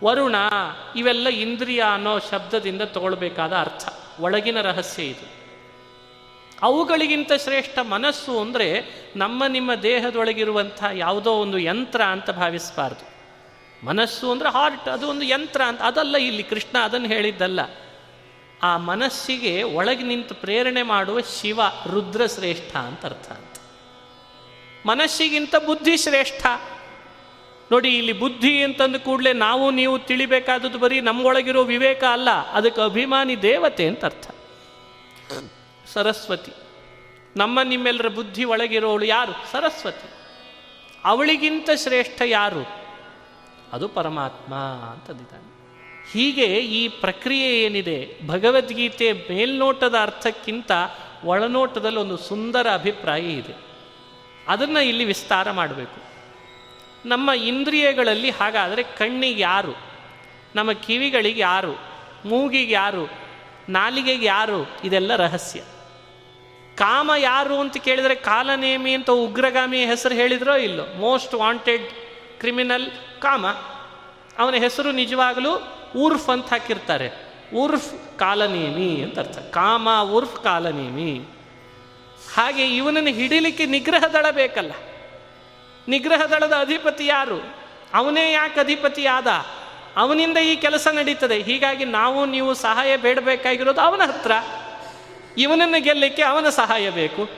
ವರುಣ, 0.03 0.35
ಇವೆಲ್ಲ 0.95 1.29
ಇಂದ್ರಿಯ 1.29 1.83
ಅನ್ನೋ 1.93 2.19
ಶಬ್ದದಿಂದ 2.19 2.81
ತಗೊಳ್ಬೇಕಾದ 2.81 3.53
ಅರ್ಥ. 3.53 3.89
ಒಳಗಿನ 4.19 4.61
ರಹಸ್ಯ 4.61 5.03
ಇದು. 5.03 5.40
ಅವುಗಳಿಗಿಂತ 6.61 7.31
ಶ್ರೇಷ್ಠ 7.43 7.75
ಮನಸ್ಸು 7.93 8.33
ಅಂದರೆ 8.39 8.67
ನಮ್ಮ 9.15 9.43
ನಿಮ್ಮ 9.47 9.71
ದೇಹದೊಳಗಿರುವಂಥ 9.83 10.79
ಯಾವುದೋ 10.95 11.31
ಒಂದು 11.43 11.57
ಯಂತ್ರ 11.69 12.01
ಅಂತ 12.15 12.29
ಭಾವಿಸಬಾರ್ದು. 12.31 13.05
ಮನಸ್ಸು 13.83 14.25
ಅಂದರೆ 14.31 14.49
ಹಾರ್ಟ್ 14.49 14.89
ಅದು 14.89 15.05
ಒಂದು 15.07 15.25
ಯಂತ್ರ 15.25 15.61
ಅಂತ, 15.63 15.81
ಅದಲ್ಲ 15.81 16.15
ಇಲ್ಲಿ 16.29 16.43
ಕೃಷ್ಣ 16.43 16.75
ಅದನ್ನು 16.77 17.07
ಹೇಳಿದ್ದಲ್ಲ. 17.07 17.61
ಆ 18.63 18.71
ಮನಸ್ಸಿಗೆ 18.89 19.53
ಒಳಗೆ 19.77 20.03
ನಿಂತು 20.03 20.33
ಪ್ರೇರಣೆ 20.33 20.83
ಮಾಡುವ 20.83 21.19
ಶಿವ 21.37 21.61
ರುದ್ರ 21.93 22.21
ಶ್ರೇಷ್ಠ 22.25 22.71
ಅಂತ 22.89 23.01
ಅರ್ಥ 23.05 23.27
ಅಂತ. 23.31 23.55
ಮನಸ್ಸಿಗಿಂತ 24.85 25.55
ಬುದ್ಧಿ 25.65 25.95
ಶ್ರೇಷ್ಠ. 25.97 26.43
ನೋಡಿ 27.71 27.89
ಇಲ್ಲಿ 27.97 28.13
ಬುದ್ಧಿ 28.13 28.53
ಅಂತಂದು 28.63 28.99
ಕೂಡಲೇ 28.99 29.33
ನಾವು 29.39 29.65
ನೀವು 29.71 29.95
ತಿಳಿಬೇಕಾದದ್ದು 30.09 30.79
ಬರೀ 30.79 30.99
ನಮ್ಮೊಳಗಿರೋ 30.99 31.63
ವಿವೇಕ 31.63 32.03
ಅಲ್ಲ, 32.11 32.29
ಅದಕ್ಕೆ 32.51 32.81
ಅಭಿಮಾನಿ 32.81 33.35
ದೇವತೆ 33.41 33.87
ಅಂತ 33.87 34.03
ಅರ್ಥ. 34.05 34.27
ಸರಸ್ವತಿ. 35.93 36.51
ನಮ್ಮ 37.35 37.59
ನಿಮ್ಮೆಲ್ಲರ 37.63 38.07
ಬುದ್ಧಿ 38.07 38.43
ಒಳಗಿರೋಳು 38.43 39.05
ಯಾರು? 39.05 39.51
ಸರಸ್ವತಿ. 39.51 40.09
ಅವಳಿಗಿಂತ 41.05 41.69
ಶ್ರೇಷ್ಠ 41.75 42.21
ಯಾರು? 42.25 42.67
ಅದು 43.73 43.87
ಪರಮಾತ್ಮ 43.87 44.55
ಅಂತಂದಿದ್ದಾನೆ. 44.93 45.51
ಹೀಗೆ 46.11 46.45
ಈ 46.45 46.87
ಪ್ರಕ್ರಿಯೆ 46.87 47.63
ಏನಿದೆ? 47.63 48.27
ಭಗವದ್ಗೀತೆ 48.27 49.13
ಮೇಲ್ನೋಟದ 49.13 49.95
ಅರ್ಥಕ್ಕಿಂತ 50.01 50.71
ಒಳನೋಟದಲ್ಲಿ 51.23 51.99
ಒಂದು 51.99 52.17
ಸುಂದರ 52.17 52.67
ಅಭಿಪ್ರಾಯ 52.73 53.21
ಇದೆ. 53.21 53.53
ಅದನ್ನು 54.47 54.79
ಇಲ್ಲಿ 54.79 55.05
ವಿಸ್ತಾರ 55.05 55.51
ಮಾಡಬೇಕು. 55.51 56.01
ನಮ್ಮ 57.07 57.31
ಇಂದ್ರಿಯಗಳಲ್ಲಿ 57.31 58.29
ಹಾಗಾದರೆ 58.29 58.83
ಕಣ್ಣಿಗೆ 58.83 59.41
ಯಾರು? 59.41 59.73
ನಮ್ಮ 60.55 60.71
ಕಿವಿಗಳಿಗೆ 60.71 61.41
ಯಾರು? 61.41 61.79
ಮೂಗಿಗೆ 62.25 62.73
ಯಾರು? 62.73 63.09
ನಾಲಿಗೆಗೆ 63.69 64.25
ಯಾರು? 64.25 64.69
ಇದೆಲ್ಲ 64.83 65.15
ರಹಸ್ಯ. 65.15 65.63
ಕಾಮ 66.81 67.11
ಯಾರು 67.17 67.59
ಅಂತ 67.59 67.77
ಕೇಳಿದರೆ 67.77 68.15
ಕಾಲನೇಮಿ 68.15 68.93
ಅಂತ 68.93 69.09
ಉಗ್ರಗಾಮಿ 69.09 69.85
ಹೆಸರು 69.85 70.15
ಹೇಳಿದ್ರೋ 70.15 70.55
ಇಲ್ಲೋ? 70.55 70.85
ಮೋಸ್ಟ್ 70.97 71.33
ವಾಂಟೆಡ್ 71.33 71.89
ಕ್ರಿಮಿನಲ್ 72.39 72.91
ಕಾಮ. 73.21 73.47
ಅವನ 74.37 74.53
ಹೆಸರು 74.53 74.91
ನಿಜವಾಗಲೂ 74.91 75.77
ಉರ್ಫ್ 75.97 76.29
ಅಂತ 76.29 76.49
ಹಾಕಿರ್ತಾರೆ. 76.49 77.09
ಉರ್ಫ್ 77.55 78.19
ಕಾಲನೇಮಿ 78.19 79.01
ಅಂತ 79.03 79.19
ಅರ್ಥ. 79.19 79.37
ಕಾಮ, 79.37 79.89
ಉರ್ಫ್ 80.03 80.43
ಕಾಲನೇಮಿ. 80.43 81.21
ಹಾಗೆ 82.35 82.75
ಇವನನ್ನು 82.75 83.09
ಹಿಡಿಲಿಕ್ಕೆ 83.09 83.65
ನಿಗ್ರಹ 83.65 84.07
ದಳ 84.07 84.29
ಬೇಕಲ್ಲ. 84.31 84.71
ನಿಗ್ರಹ 85.87 86.25
ದಳದ 86.25 86.53
ಅಧಿಪತಿ 86.59 87.05
ಯಾರು? 87.05 87.55
ಅವನೇ 87.93 88.31
ಯಾಕೆ 88.31 88.59
ಅಧಿಪತಿ 88.59 89.05
ಆದ? 89.05 89.27
ಅವನಿಂದ 89.97 90.37
ಈ 90.37 90.55
ಕೆಲಸ 90.55 90.87
ನಡೀತದೆ. 90.87 91.41
ಹೀಗಾಗಿ 91.41 91.85
ನಾವು 91.85 92.25
ನೀವು 92.25 92.53
ಸಹಾಯ 92.53 92.97
ಬೇಡಬೇಕಾಗಿರೋದು 92.97 93.81
ಅವನ 93.81 94.01
ಹತ್ರ. 94.01 94.31
ಇವನನ್ನು 95.37 95.83
ಗೆಲ್ಲಲಿಕ್ಕೆ 95.83 96.21
ಅವನ 96.21 96.49
ಸಹಾಯ 96.49 96.89
ಬೇಕು. 96.89 97.29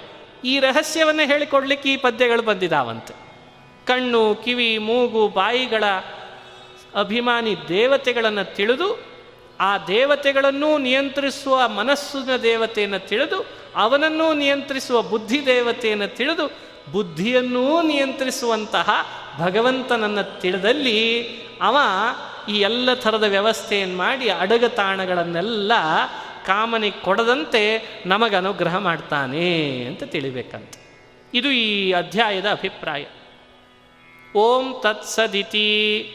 ಈ 0.45 0.59
ರಹಸ್ಯವನ್ನು 0.59 1.27
ಹೇಳಿಕೊಡ್ಲಿಕ್ಕೆ 1.27 1.93
ಈ 1.93 1.97
ಪದ್ಯಗಳು 1.97 2.41
ಬಂದಿದಾವಂತೆ. 2.41 3.13
ಕಣ್ಣು, 3.85 4.35
ಕಿವಿ, 4.35 4.77
ಮೂಗು, 4.77 5.27
ಬಾಯಿಗಳ 5.27 5.83
ಅಭಿಮಾನಿ 6.95 7.55
ದೇವತೆಗಳನ್ನು 7.67 8.55
ತಿಳಿದು, 8.55 9.13
ಆ 9.59 9.77
ದೇವತೆಗಳನ್ನೂ 9.77 10.77
ನಿಯಂತ್ರಿಸುವ 10.77 11.67
ಮನಸ್ಸಿನ 11.67 12.35
ದೇವತೆಯನ್ನು 12.35 13.07
ತಿಳಿದು, 13.07 13.45
ಅವನನ್ನೂ 13.75 14.33
ನಿಯಂತ್ರಿಸುವ 14.33 15.01
ಬುದ್ಧಿ 15.01 15.45
ದೇವತೆಯನ್ನು 15.45 16.15
ತಿಳಿದು, 16.15 16.73
ಬುದ್ಧಿಯನ್ನೂ 16.91 17.81
ನಿಯಂತ್ರಿಸುವಂತಹ 17.81 18.89
ಭಗವಂತನನ್ನು 19.39 20.41
ತಿಳಿದಲ್ಲಿ 20.41 21.23
ಅವ 21.61 21.77
ಈ 22.49 22.53
ಎಲ್ಲ 22.53 22.93
ಥರದ 22.93 23.23
ವ್ಯವಸ್ಥೆಯನ್ನು 23.23 23.97
ಮಾಡಿ 23.97 24.29
ಅಡಗತಾಣಗಳನ್ನೆಲ್ಲ 24.29 25.71
ಕಾಮನಿಗೆ 26.45 27.01
ಕೊಡದಂತೆ 27.01 27.87
ನಮಗೆ 28.05 28.35
ಅನುಗ್ರಹ 28.35 28.77
ಮಾಡ್ತಾನೆ 28.77 29.83
ಅಂತ 29.85 30.03
ತಿಳಿಬೇಕಂತ. 30.03 30.73
ಇದು 31.33 31.51
ಈ 31.51 31.91
ಅಧ್ಯಾಯದ 31.91 32.49
ಅಭಿಪ್ರಾಯ. 32.49 33.05
ಓಂ 34.35 34.79
ತತ್ಸದಿತಿ 34.83 36.09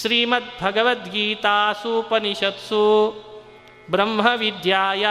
ಶ್ರೀಮದ್ 0.00 0.62
ಭಗವದ್ಗೀತಾಸೂಪನಿಷತ್ಸು 0.62 1.64
ಬ್ರಹ್ಮವಿದ್ಯಾಯ 3.90 5.06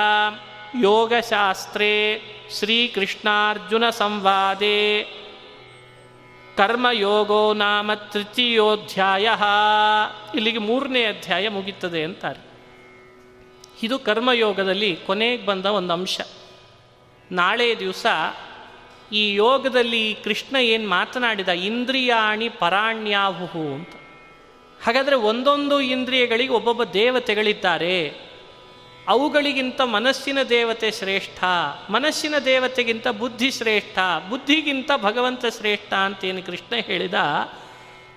ಯೋಗಶಾಸ್ತ್ರೇ 0.81 2.21
ಶ್ರೀಕೃಷ್ಣಾರ್ಜುನ 2.59 3.89
ಸಂವಾದೆ 3.89 5.03
ಕರ್ಮಯೋಗೋ 6.57 7.53
ನಾಮ 7.53 7.93
ತೃತೀಯೋಧ್ಯಾಯ. 7.93 9.29
ಇಲ್ಲಿಗೆ 10.35 10.57
ಮೂರನೇ 10.57 11.05
ಅಧ್ಯಾಯ 11.05 11.49
ಮುಗಿತದೆ 11.49 12.03
ಅಂತಾರೆ. 12.03 12.52
ಇದು 13.83 13.99
ಕರ್ಮಯೋಗದಲ್ಲಿ 13.99 14.95
ಕೊನೆಗೆ 14.95 15.45
ಬಂದ 15.45 15.65
ಒಂದು 15.65 15.93
ಅಂಶ. 15.93 16.21
ನಾಳೆ 17.31 17.79
ದಿವಸ 17.79 18.05
ಈ 19.11 19.33
ಯೋಗದಲ್ಲಿ 19.33 20.17
ಕೃಷ್ಣ 20.23 20.55
ಏನು 20.55 20.89
ಮಾತನಾಡಿದ? 20.89 21.47
ಇಂದ್ರಿಯಾಣಿ 21.47 22.49
ಪರಾಣ್ಯಾಹುಹು 22.49 23.61
ಅಂತ. 23.61 23.89
ಹಾಗಾದರೆ 24.83 25.15
ಒಂದೊಂದು 25.15 25.81
ಇಂದ್ರಿಯಗಳಿಗೆ 25.81 26.51
ಒಬ್ಬೊಬ್ಬ 26.51 26.83
ದೇವತೆಗಳಿದ್ದಾರೆ. 26.83 28.33
ಅವುಗಳಿಗಿಂತ 29.07 29.81
ಮನಸ್ಸಿನ 29.81 30.43
ದೇವತೆ 30.43 30.91
ಶ್ರೇಷ್ಠ, 30.91 31.43
ಮನಸ್ಸಿನ 31.89 32.35
ದೇವತೆಗಿಂತ 32.45 33.07
ಬುದ್ಧಿ 33.07 33.51
ಶ್ರೇಷ್ಠ, 33.51 33.99
ಬುದ್ಧಿಗಿಂತ 34.29 34.91
ಭಗವಂತ 35.01 35.45
ಶ್ರೇಷ್ಠ 35.57 35.93
ಅಂತೇನು 35.93 36.43
ಕೃಷ್ಣ 36.43 36.75
ಹೇಳಿದ, 36.75 37.13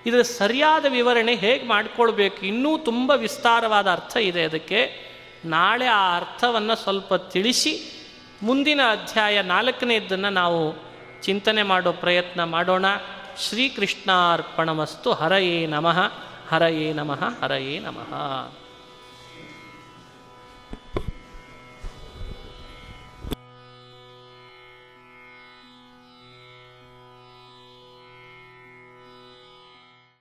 ಇದರ 0.05 0.21
ಸರಿಯಾದ 0.21 0.85
ವಿವರಣೆ 0.89 1.35
ಹೇಗೆ 1.35 1.67
ಮಾಡಿಕೊಳ್ಬೇಕು? 1.67 2.45
ಇನ್ನೂ 2.45 2.77
ತುಂಬ 2.77 3.11
ವಿಸ್ತಾರವಾದ 3.11 3.87
ಅರ್ಥ 3.87 4.17
ಇದೆ 4.17 4.43
ಅದಕ್ಕೆ. 4.43 5.06
ನಾಳೆ 5.47 5.85
ಆ 5.85 6.17
ಅರ್ಥವನ್ನು 6.17 6.75
ಸ್ವಲ್ಪ 6.75 7.13
ತಿಳಿಸಿ 7.13 7.93
ಮುಂದಿನ 8.43 8.81
ಅಧ್ಯಾಯ 8.91 9.41
ನಾಲ್ಕನೇದನ್ನು 9.41 10.29
ನಾವು 10.29 10.75
ಚಿಂತನೆ 11.21 11.63
ಮಾಡೋ 11.63 11.91
ಪ್ರಯತ್ನ 11.91 12.43
ಮಾಡೋಣ. 12.43 12.85
ಶ್ರೀಕೃಷ್ಣಾರ್ಪಣಮಸ್ತು 13.37 15.13
ಹರಯೇ 15.13 15.67
ನಮಃ 15.67 15.99
ಹರಯೇ 16.49 16.93
ನಮಃ 16.93 17.23
ಹರಯೇ 17.43 17.79
ನಮಃ. 17.79 18.13